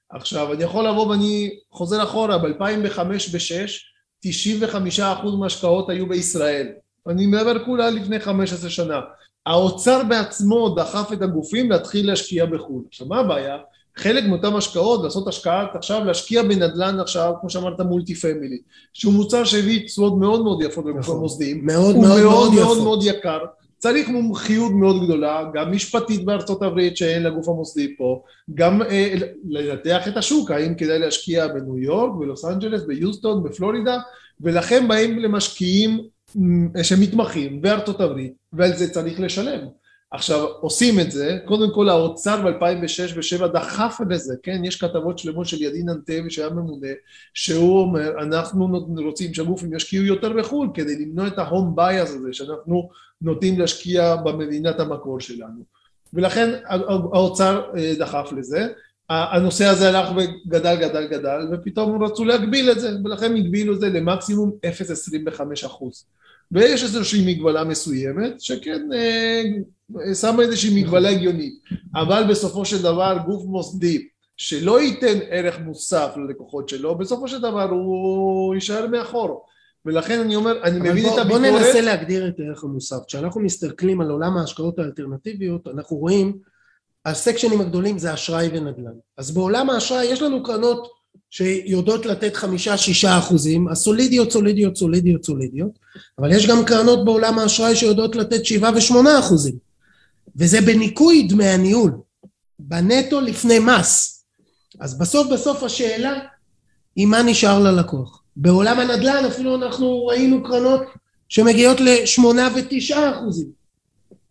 עכשיו, 0.09 0.53
אני 0.53 0.63
יכול 0.63 0.87
לבוא 0.87 1.07
ואני 1.07 1.59
חוזר 1.71 2.03
אחורה, 2.03 2.37
ב-2005 2.37 2.99
ו-2006, 3.01 4.27
95% 4.99 5.01
מההשקעות 5.39 5.89
היו 5.89 6.07
בישראל. 6.07 6.67
אני 7.07 7.25
מדבר 7.25 7.65
כולה 7.65 7.89
לפני 7.89 8.19
15 8.19 8.69
שנה. 8.69 8.99
האוצר 9.45 10.03
בעצמו 10.09 10.69
דחף 10.69 11.13
את 11.13 11.21
הגופים 11.21 11.71
להתחיל 11.71 12.07
להשקיע 12.07 12.45
בחו"ל. 12.45 12.83
עכשיו, 12.87 13.07
מה 13.07 13.19
הבעיה? 13.19 13.57
חלק 13.97 14.23
מאותן 14.23 14.53
השקעות, 14.53 15.03
לעשות 15.03 15.27
השקעה 15.27 15.65
עכשיו, 15.73 16.03
להשקיע 16.03 16.43
בנדל"ן 16.43 16.99
עכשיו, 16.99 17.33
כמו 17.41 17.49
שאמרת 17.49 17.79
multi 17.79 18.15
family, 18.15 18.57
שהוא 18.93 19.13
מוצר 19.13 19.43
שהביא 19.43 19.85
תשואות 19.85 20.17
מאוד 20.17 20.43
מאוד 20.43 20.61
יפות 20.63 20.85
במקום 20.85 20.99
נכון. 20.99 21.19
מוסדיים, 21.19 21.65
מאוד 21.65 21.95
מאוד 21.95 22.21
מאוד 22.21 22.53
מאוד 22.53 22.83
מאוד 22.83 22.99
יקר, 23.03 23.39
צריך 23.77 24.09
מומחיות 24.09 24.71
מאוד 24.71 25.03
גדולה, 25.03 25.43
גם 25.53 25.71
משפטית 25.71 26.25
בארצות 26.25 26.61
הברית 26.61 26.97
שאין 26.97 27.23
לגוף 27.23 27.49
המוסדי 27.49 27.95
פה, 27.97 28.21
גם 28.53 28.81
אה, 28.81 29.15
לנתח 29.49 30.07
את 30.07 30.17
השוק, 30.17 30.51
האם 30.51 30.75
כדאי 30.75 30.99
להשקיע 30.99 31.47
בניו 31.47 31.77
יורק, 31.77 32.11
בלוס 32.19 32.45
אנג'לס, 32.45 32.81
ביוסטון, 32.81 33.43
בפלורידה, 33.43 33.97
ולכן 34.41 34.87
באים 34.87 35.19
למשקיעים 35.19 35.99
שמתמחים 36.83 37.61
בארצות 37.61 38.01
הברית, 38.01 38.33
ועל 38.53 38.77
זה 38.77 38.89
צריך 38.89 39.19
לשלם. 39.19 39.67
עכשיו 40.11 40.47
עושים 40.59 40.99
את 40.99 41.11
זה, 41.11 41.37
קודם 41.45 41.73
כל 41.73 41.89
האוצר 41.89 42.41
ב-2006 42.41 43.15
ו-2007 43.15 43.47
דחף 43.47 44.01
לזה, 44.09 44.35
כן, 44.43 44.65
יש 44.65 44.81
כתבות 44.81 45.19
שלמות 45.19 45.47
של 45.47 45.61
ידין 45.61 45.89
ענתבי 45.89 46.29
שהיה 46.29 46.49
ממונה, 46.49 46.87
שהוא 47.33 47.79
אומר 47.81 48.23
אנחנו 48.23 48.67
רוצים 48.97 49.33
שהגופים 49.33 49.73
ישקיעו 49.73 50.05
יותר 50.05 50.33
בחו"ל 50.33 50.69
כדי 50.73 51.05
למנוע 51.05 51.27
את 51.27 51.37
ה 51.37 51.45
home 51.45 51.75
bias 51.75 52.09
הזה 52.09 52.33
שאנחנו 52.33 52.89
נוטים 53.21 53.59
להשקיע 53.59 54.15
במדינת 54.15 54.79
המקור 54.79 55.19
שלנו, 55.19 55.63
ולכן 56.13 56.49
האוצר 57.13 57.71
אה, 57.77 57.93
דחף 57.99 58.29
לזה, 58.37 58.67
הנושא 59.09 59.65
הזה 59.65 59.89
הלך 59.89 60.09
וגדל 60.11 60.75
גדל 60.75 61.07
גדל 61.07 61.39
ופתאום 61.51 62.03
רצו 62.03 62.25
להגביל 62.25 62.71
את 62.71 62.79
זה 62.79 62.89
ולכן 63.03 63.35
הגבילו 63.35 63.73
את 63.73 63.79
זה 63.79 63.89
למקסימום 63.89 64.51
0.25 65.35 65.65
אחוז 65.65 66.05
ויש 66.51 66.83
איזושהי 66.83 67.33
מגבלה 67.33 67.63
מסוימת 67.63 68.41
שכן 68.41 68.93
אה, 68.93 69.43
שמה 70.13 70.43
איזושהי 70.43 70.81
מגבלה 70.83 71.09
הגיונית 71.09 71.53
אבל 71.95 72.23
בסופו 72.29 72.65
של 72.65 72.81
דבר 72.81 73.17
גוף 73.25 73.45
מוסדי 73.45 74.07
שלא 74.37 74.81
ייתן 74.81 75.19
ערך 75.29 75.59
מוסף 75.59 76.13
ללקוחות 76.17 76.69
שלו 76.69 76.97
בסופו 76.97 77.27
של 77.27 77.39
דבר 77.39 77.69
הוא 77.69 78.55
יישאר 78.55 78.87
מאחור 78.87 79.45
ולכן 79.85 80.19
אני 80.19 80.35
אומר 80.35 80.63
אני 80.63 80.79
מבין 80.79 81.03
בוא, 81.03 81.21
את 81.21 81.27
בוא 81.27 81.37
הביקורת 81.37 81.61
ננסה 81.61 81.81
להגדיר 81.81 82.27
את 82.27 82.39
הערך 82.39 82.63
המוסף. 82.63 82.97
כשאנחנו 83.07 83.41
מסתכלים 83.41 84.01
על 84.01 84.09
עולם 84.09 84.37
ההשקעות 84.37 84.79
האלטרנטיביות, 84.79 85.67
אנחנו 85.67 85.97
רואים, 85.97 86.37
הסקשנים 87.05 87.61
הגדולים 87.61 87.97
זה 87.97 88.13
אשראי 88.13 88.49
ונדל"ן. 88.53 88.91
אז 89.17 89.31
בעולם 89.31 89.69
האשראי 89.69 90.05
יש 90.05 90.21
לנו 90.21 90.43
קרנות 90.43 90.87
שיודעות 91.31 92.05
לתת 92.05 92.35
חמישה-שישה 92.35 93.17
אחוזים, 93.17 93.67
הסולידיות, 93.67 94.31
סולידיות, 94.31 94.77
סולידיות, 94.77 95.25
סולידיות, 95.25 95.79
אבל 96.19 96.31
יש 96.31 96.47
גם 96.47 96.65
קרנות 96.65 97.05
בעולם 97.05 97.39
האשראי 97.39 97.75
שיודעות 97.75 98.15
לתת 98.15 98.45
שבעה 98.45 98.71
ושמונה 98.75 99.19
אחוזים. 99.19 99.55
וזה 100.35 100.61
בניכוי 100.61 101.23
דמי 101.23 101.47
הניהול, 101.47 101.91
בנטו 102.59 103.21
לפני 103.21 103.59
מס. 103.59 104.23
אז 104.79 104.97
בסוף 104.97 105.27
בסוף 105.27 105.63
השאלה 105.63 106.19
היא 106.95 107.07
מה 107.07 107.23
נשאר 107.23 107.59
ללקוח. 107.59 108.21
בעולם 108.35 108.79
הנדל"ן 108.79 109.25
אפילו 109.25 109.55
אנחנו 109.55 110.05
ראינו 110.05 110.43
קרנות 110.43 110.81
שמגיעות 111.29 111.79
לשמונה 111.79 112.49
ותשעה 112.55 113.19
אחוזים. 113.19 113.47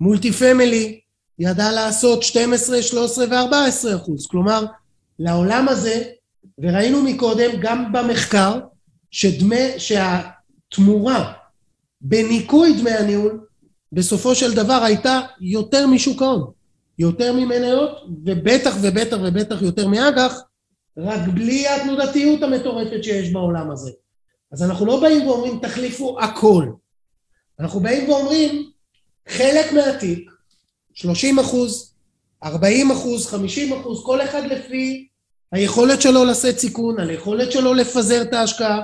מולטי 0.01 0.33
פמילי 0.33 1.01
ידע 1.39 1.73
לעשות 1.73 2.23
12, 2.23 2.83
13 2.83 3.25
ו-14 3.25 3.97
אחוז. 3.97 4.27
כלומר, 4.27 4.65
לעולם 5.19 5.69
הזה, 5.69 6.03
וראינו 6.63 7.03
מקודם 7.03 7.51
גם 7.61 7.93
במחקר, 7.93 8.61
שדמי, 9.11 9.79
שהתמורה 9.79 11.33
בניכוי 12.01 12.73
דמי 12.81 12.91
הניהול 12.91 13.47
בסופו 13.93 14.35
של 14.35 14.55
דבר 14.55 14.81
הייתה 14.85 15.21
יותר 15.41 15.87
משוק 15.87 16.23
ההון, 16.23 16.51
יותר 16.99 17.33
ממניות, 17.33 17.91
ובטח 18.25 18.75
ובטח 18.83 19.17
ובטח 19.23 19.63
יותר 19.63 19.89
מאג"ח, 19.89 20.41
רק 20.97 21.29
בלי 21.35 21.69
התנודתיות 21.69 22.43
המטורפת 22.43 23.05
שיש 23.05 23.33
בעולם 23.33 23.71
הזה. 23.71 23.91
אז 24.53 24.63
אנחנו 24.63 24.87
לא 24.87 25.01
באים 25.01 25.29
ואומרים 25.29 25.59
תחליפו 25.63 26.21
הכל. 26.21 26.67
אנחנו 27.61 27.81
באים 27.81 28.09
ואומרים 28.09 28.71
חלק 29.29 29.73
מהתיק, 29.73 30.31
30 30.95 31.39
אחוז, 31.39 31.95
40 32.45 32.91
אחוז, 32.91 33.27
50 33.27 33.73
אחוז, 33.73 34.05
כל 34.05 34.23
אחד 34.23 34.43
לפי 34.45 35.10
היכולת 35.53 36.03
שלו 36.03 36.25
לשאת 36.25 36.59
סיכון, 36.59 37.01
על 37.01 37.11
היכולת 37.11 37.53
שלו 37.53 37.75
לפזר 37.75 38.23
את 38.23 38.33
ההשקעה, 38.35 38.81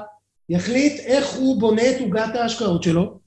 יחליט 0.49 1.01
איך 1.01 1.35
הוא 1.35 1.61
בונה 1.61 1.91
את 1.91 2.01
עוגת 2.01 2.35
ההשקעות 2.35 2.83
שלו, 2.83 3.19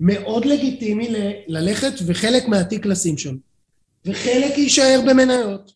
מאוד 0.00 0.44
לגיטימי 0.44 1.08
ל- 1.08 1.32
ללכת 1.46 1.92
וחלק 2.06 2.48
מהתיק 2.48 2.86
לשים 2.86 3.18
שם. 3.18 3.36
וחלק 4.04 4.58
יישאר 4.58 5.00
במניות, 5.08 5.72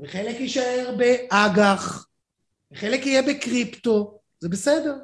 וחלק 0.00 0.40
יישאר 0.40 0.94
באג"ח, 0.96 2.06
וחלק 2.72 3.06
יהיה 3.06 3.22
בקריפטו, 3.22 4.18
זה 4.40 4.48
בסדר. 4.48 4.94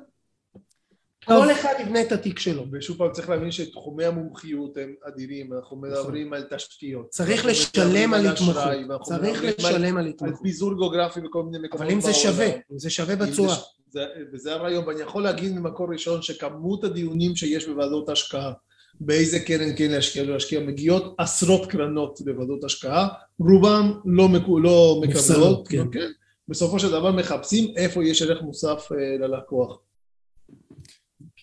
כל 1.28 1.52
אחד 1.52 1.72
יבנה 1.80 2.00
את 2.02 2.12
התיק 2.12 2.38
שלו. 2.38 2.64
ושוב 2.72 2.98
פעם 2.98 3.12
צריך 3.12 3.28
להבין 3.28 3.50
שתחומי 3.50 4.04
המומחיות 4.04 4.76
הם 4.76 4.94
אדירים, 5.08 5.52
אנחנו 5.52 5.76
מדברים 5.76 6.32
על 6.32 6.42
תשתיות. 6.50 7.08
צריך 7.08 7.46
לשלם 7.46 8.14
על 8.14 8.26
התמחות. 8.26 8.56
צריך 9.02 9.42
על- 9.44 9.50
לשלם 9.58 9.96
על 9.96 10.04
על 10.04 10.10
התמחות. 10.10 10.40
פיזור 10.42 10.74
גיאוגרפי 10.74 11.20
בכל 11.20 11.42
מיני 11.42 11.58
מקומות 11.58 11.82
אבל 11.86 11.94
אם 11.94 12.00
זה 12.00 12.10
בעולם. 12.12 12.22
שווה, 12.22 12.46
אם 12.72 12.78
זה 12.78 12.90
שווה 12.90 13.14
אם 13.14 13.20
זה 13.20 13.26
בתשואה. 13.26 13.54
ש- 13.54 13.60
זה- 13.90 14.04
וזה 14.32 14.52
הרעיון, 14.54 14.84
ואני 14.88 15.00
יכול 15.00 15.22
להגיד 15.22 15.52
ממקור 15.58 15.92
ראשון 15.92 16.22
שכמות 16.22 16.84
הדיונים 16.84 17.36
שיש 17.36 17.66
בוועדות 17.66 18.08
השקעה, 18.08 18.52
באיזה 19.00 19.40
קרן 19.40 19.76
כן 19.76 19.90
להשקיע, 19.90 20.22
לא 20.24 20.32
להשקיע, 20.32 20.60
מגיעות 20.60 21.14
עשרות 21.18 21.66
קרנות 21.70 22.20
בוועדות 22.24 22.64
השקעה, 22.64 23.08
רובם 23.38 23.92
לא, 24.04 24.28
מקו, 24.28 24.58
לא 24.60 25.00
מקבלות, 25.02 25.68
כן. 25.68 25.84
כן. 25.92 26.08
בסופו 26.48 26.78
של 26.78 26.90
דבר 26.90 27.12
מחפשים 27.12 27.72
איפה 27.76 28.04
יש 28.04 28.22
ערך 28.22 28.42
מוסף 28.42 28.88
אה, 28.92 28.96
ללקוח. 29.26 29.78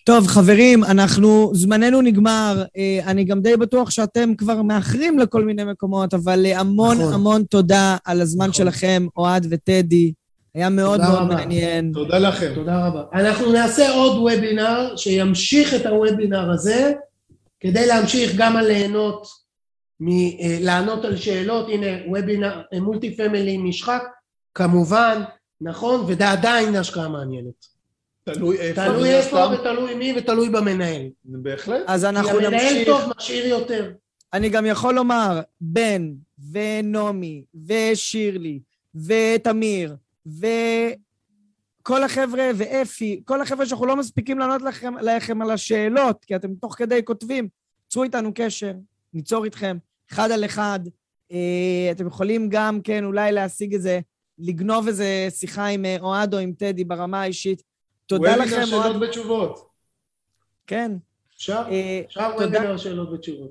טוב, 0.06 0.26
חברים, 0.26 0.84
אנחנו, 0.84 1.50
זמננו 1.54 2.00
נגמר. 2.00 2.64
אה, 2.76 3.00
אני 3.06 3.24
גם 3.24 3.40
די 3.40 3.56
בטוח 3.56 3.90
שאתם 3.90 4.34
כבר 4.34 4.62
מאחרים 4.62 5.18
לכל 5.18 5.44
מיני 5.44 5.64
מקומות, 5.64 6.14
אבל 6.14 6.46
אה, 6.46 6.60
המון 6.60 6.98
נכון. 6.98 7.12
המון 7.12 7.42
תודה 7.44 7.96
על 8.04 8.20
הזמן 8.20 8.46
נכון. 8.48 8.52
שלכם, 8.52 9.06
אוהד 9.16 9.46
וטדי. 9.50 10.12
היה 10.54 10.68
מאוד 10.68 11.00
מאוד 11.00 11.10
רבה. 11.10 11.34
מעניין. 11.34 11.92
תודה 11.94 12.18
לכם. 12.18 12.52
תודה 12.54 12.86
רבה. 12.86 13.02
אנחנו 13.14 13.52
נעשה 13.52 13.90
עוד 13.90 14.18
וובינר 14.18 14.96
שימשיך 14.96 15.74
את 15.74 15.86
הוובינר 15.86 16.50
הזה, 16.50 16.92
כדי 17.60 17.86
להמשיך 17.86 18.32
גם 18.36 18.56
על 18.56 18.66
ליהנות, 18.66 19.26
מ- 20.00 20.08
אה, 20.40 20.58
לענות 20.60 21.04
על 21.04 21.16
שאלות. 21.16 21.68
הנה, 21.68 21.86
וובינר, 22.08 22.60
מולטי 22.80 23.16
פמילי 23.16 23.58
משחק, 23.58 24.02
כמובן, 24.54 25.22
נכון, 25.60 26.04
וזה 26.08 26.30
עדיין 26.30 26.76
השקעה 26.76 27.08
מעניינת. 27.08 27.75
תלוי 28.34 28.58
איפה, 28.58 28.84
תלוי 28.84 29.14
איפה. 29.14 29.46
ותלוי 29.54 29.94
מי 29.94 30.14
ותלוי 30.16 30.48
במנהל. 30.48 31.02
בהחלט. 31.24 31.82
אז 31.86 32.04
אנחנו 32.04 32.30
המנהל 32.30 32.52
נמשיך. 32.52 32.88
טוב 32.88 33.12
משאיר 33.16 33.46
יותר. 33.46 33.92
אני 34.32 34.48
גם 34.48 34.66
יכול 34.66 34.94
לומר, 34.94 35.40
בן 35.60 36.12
ונעמי 36.52 37.44
ושירלי 37.66 38.60
ותמיר 38.94 39.96
וכל 40.26 42.02
החבר'ה 42.02 42.50
ואפי, 42.54 43.20
כל 43.24 43.40
החבר'ה 43.40 43.66
שאנחנו 43.66 43.86
לא 43.86 43.96
מספיקים 43.96 44.38
לענות 44.38 44.62
לכם, 44.62 44.94
לכם 45.02 45.42
על 45.42 45.50
השאלות, 45.50 46.24
כי 46.24 46.36
אתם 46.36 46.54
תוך 46.54 46.74
כדי 46.78 47.04
כותבים, 47.04 47.48
צרו 47.88 48.02
איתנו 48.02 48.32
קשר, 48.34 48.72
ניצור 49.14 49.44
איתכם, 49.44 49.76
אחד 50.12 50.30
על 50.30 50.44
אחד. 50.44 50.80
אה, 51.32 51.88
אתם 51.90 52.06
יכולים 52.06 52.48
גם, 52.50 52.80
כן, 52.80 53.04
אולי 53.04 53.32
להשיג 53.32 53.74
איזה, 53.74 54.00
לגנוב 54.38 54.86
איזה 54.86 55.26
שיחה 55.30 55.66
עם 55.66 55.84
אה, 55.84 55.96
אוהד 56.00 56.34
או 56.34 56.38
עם 56.38 56.52
טדי 56.52 56.84
ברמה 56.84 57.22
האישית. 57.22 57.62
תודה 58.06 58.36
לכם, 58.36 58.66
שאלות 58.66 58.84
אוהד. 58.86 59.02
ותשובות. 59.02 59.68
כן. 60.66 60.92
אפשר? 61.36 61.62
אה, 61.70 62.00
אפשר. 62.06 62.30
וובינר 62.38 62.76
שאלות 62.76 63.08
ותשובות. 63.12 63.50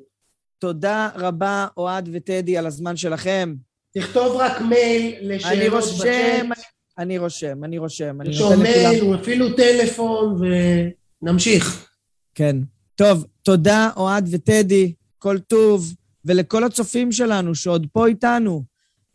תודה 0.60 1.10
רבה, 1.16 1.68
אוהד 1.78 2.10
וטדי, 2.14 2.58
על 2.58 2.68
הזמן 2.68 2.98
שלכם. 2.98 3.56
תכתוב 3.94 4.36
רק 4.36 4.62
מייל 4.62 5.16
אני 5.16 5.36
לשאלות 5.36 5.84
רושם, 5.84 6.50
בצ'אט. 6.50 6.64
אני 6.98 7.18
רושם, 7.18 7.64
אני 7.64 7.78
רושם. 7.78 8.24
תרשום 8.24 8.62
מייל. 8.64 9.04
או 9.04 9.16
אפילו 9.16 9.54
טלפון, 9.56 10.42
ונמשיך. 11.22 11.90
כן. 12.36 12.58
טוב, 12.96 13.26
תודה, 13.42 13.90
אוהד 13.98 14.28
וטדי, 14.32 14.94
כל 15.20 15.40
טוב, 15.40 15.94
ולכל 16.26 16.64
הצופים 16.64 17.12
שלנו 17.12 17.56
שעוד 17.56 17.88
פה 17.94 18.08
איתנו. 18.08 18.64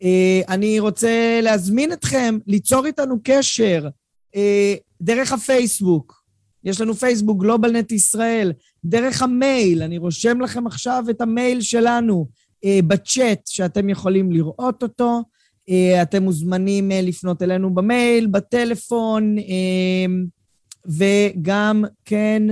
אה, 0.03 0.41
אני 0.49 0.79
רוצה 0.79 1.39
להזמין 1.43 1.93
אתכם 1.93 2.37
ליצור 2.47 2.85
איתנו 2.85 3.15
קשר 3.23 3.87
אה, 4.35 4.75
דרך 5.01 5.31
הפייסבוק. 5.31 6.21
יש 6.63 6.81
לנו 6.81 6.93
פייסבוק, 6.93 7.41
גלובלנט 7.41 7.91
ישראל, 7.91 8.53
דרך 8.85 9.21
המייל, 9.21 9.83
אני 9.83 9.97
רושם 9.97 10.41
לכם 10.41 10.67
עכשיו 10.67 11.05
את 11.09 11.21
המייל 11.21 11.61
שלנו 11.61 12.27
אה, 12.65 12.79
בצ'אט, 12.87 13.47
שאתם 13.47 13.89
יכולים 13.89 14.31
לראות 14.31 14.83
אותו. 14.83 15.23
אתם 16.01 16.23
מוזמנים 16.23 16.91
לפנות 16.93 17.41
אלינו 17.41 17.73
במייל, 17.73 18.27
בטלפון, 18.27 19.35
וגם 20.85 21.83
כן 22.05 22.43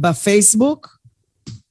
בפייסבוק, 0.00 0.98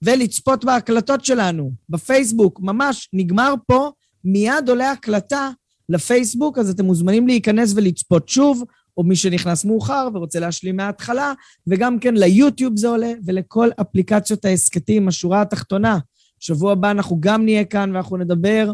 ולצפות 0.02 0.66
בהקלטות 0.66 1.26
שלנו 1.26 1.72
בפייסבוק. 1.90 2.60
ממש 2.60 3.10
נגמר 3.14 3.54
פה 3.68 3.92
מיד 4.24 4.70
עולה 4.70 4.92
הקלטה 4.92 5.52
לפייסבוק, 5.90 6.58
אז 6.58 6.70
אתם 6.70 6.86
מוזמנים 6.86 7.28
להיכנס 7.28 7.74
ולצפות 7.76 8.30
שוב, 8.30 8.64
או 9.00 9.04
מי 9.04 9.16
שנכנס 9.16 9.66
מאוחר 9.66 10.08
ורוצה 10.14 10.40
להשלים 10.40 10.76
מההתחלה, 10.76 11.34
וגם 11.68 12.00
כן 12.00 12.14
ליוטיוב 12.14 12.78
זה 12.78 12.88
עולה, 12.88 13.12
ולכל 13.26 13.70
אפליקציות 13.82 14.46
ההסכתים, 14.46 15.08
השורה 15.08 15.42
התחתונה. 15.42 15.98
שבוע 16.40 16.72
הבא 16.72 16.92
אנחנו 16.92 17.18
גם 17.20 17.44
נהיה 17.44 17.66
כאן 17.66 17.92
ואנחנו 17.94 18.18
נדבר 18.18 18.72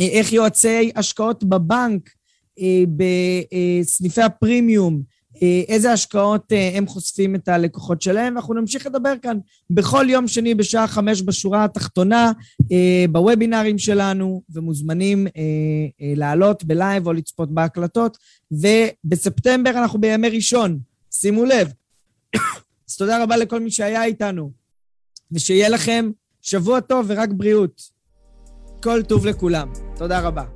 אה, 0.00 0.06
איך 0.06 0.32
יועצי 0.32 0.90
השקעות 0.96 1.44
בבנק, 1.44 2.10
אה, 2.60 2.84
בסניפי 2.96 4.22
הפרימיום, 4.22 5.02
איזה 5.68 5.92
השקעות 5.92 6.52
אה, 6.52 6.70
הם 6.74 6.86
חושפים 6.86 7.34
את 7.34 7.48
הלקוחות 7.48 8.02
שלהם, 8.02 8.34
ואנחנו 8.34 8.54
נמשיך 8.54 8.86
לדבר 8.86 9.12
כאן 9.22 9.38
בכל 9.70 10.06
יום 10.08 10.28
שני 10.28 10.54
בשעה 10.54 10.86
חמש 10.86 11.22
בשורה 11.22 11.64
התחתונה, 11.64 12.32
אה, 12.72 13.04
בוובינרים 13.10 13.78
שלנו, 13.78 14.42
ומוזמנים 14.50 15.26
לעלות 16.00 16.64
בלייב 16.64 17.06
או 17.06 17.12
לצפות 17.12 17.50
בהקלטות, 17.50 18.18
ובספטמבר 18.50 19.70
אנחנו 19.70 20.00
בימי 20.00 20.28
ראשון, 20.28 20.78
שימו 21.10 21.44
לב. 21.44 21.72
אז 22.88 22.96
תודה 22.96 23.22
רבה 23.22 23.36
לכל 23.36 23.60
מי 23.60 23.70
שהיה 23.70 24.04
איתנו, 24.04 24.50
ושיהיה 25.32 25.68
לכם 25.68 26.10
שבוע 26.42 26.80
טוב 26.80 27.06
ורק 27.08 27.28
בריאות. 27.32 27.96
כל 28.82 29.02
טוב 29.02 29.26
לכולם. 29.26 29.72
תודה 29.96 30.20
רבה. 30.20 30.55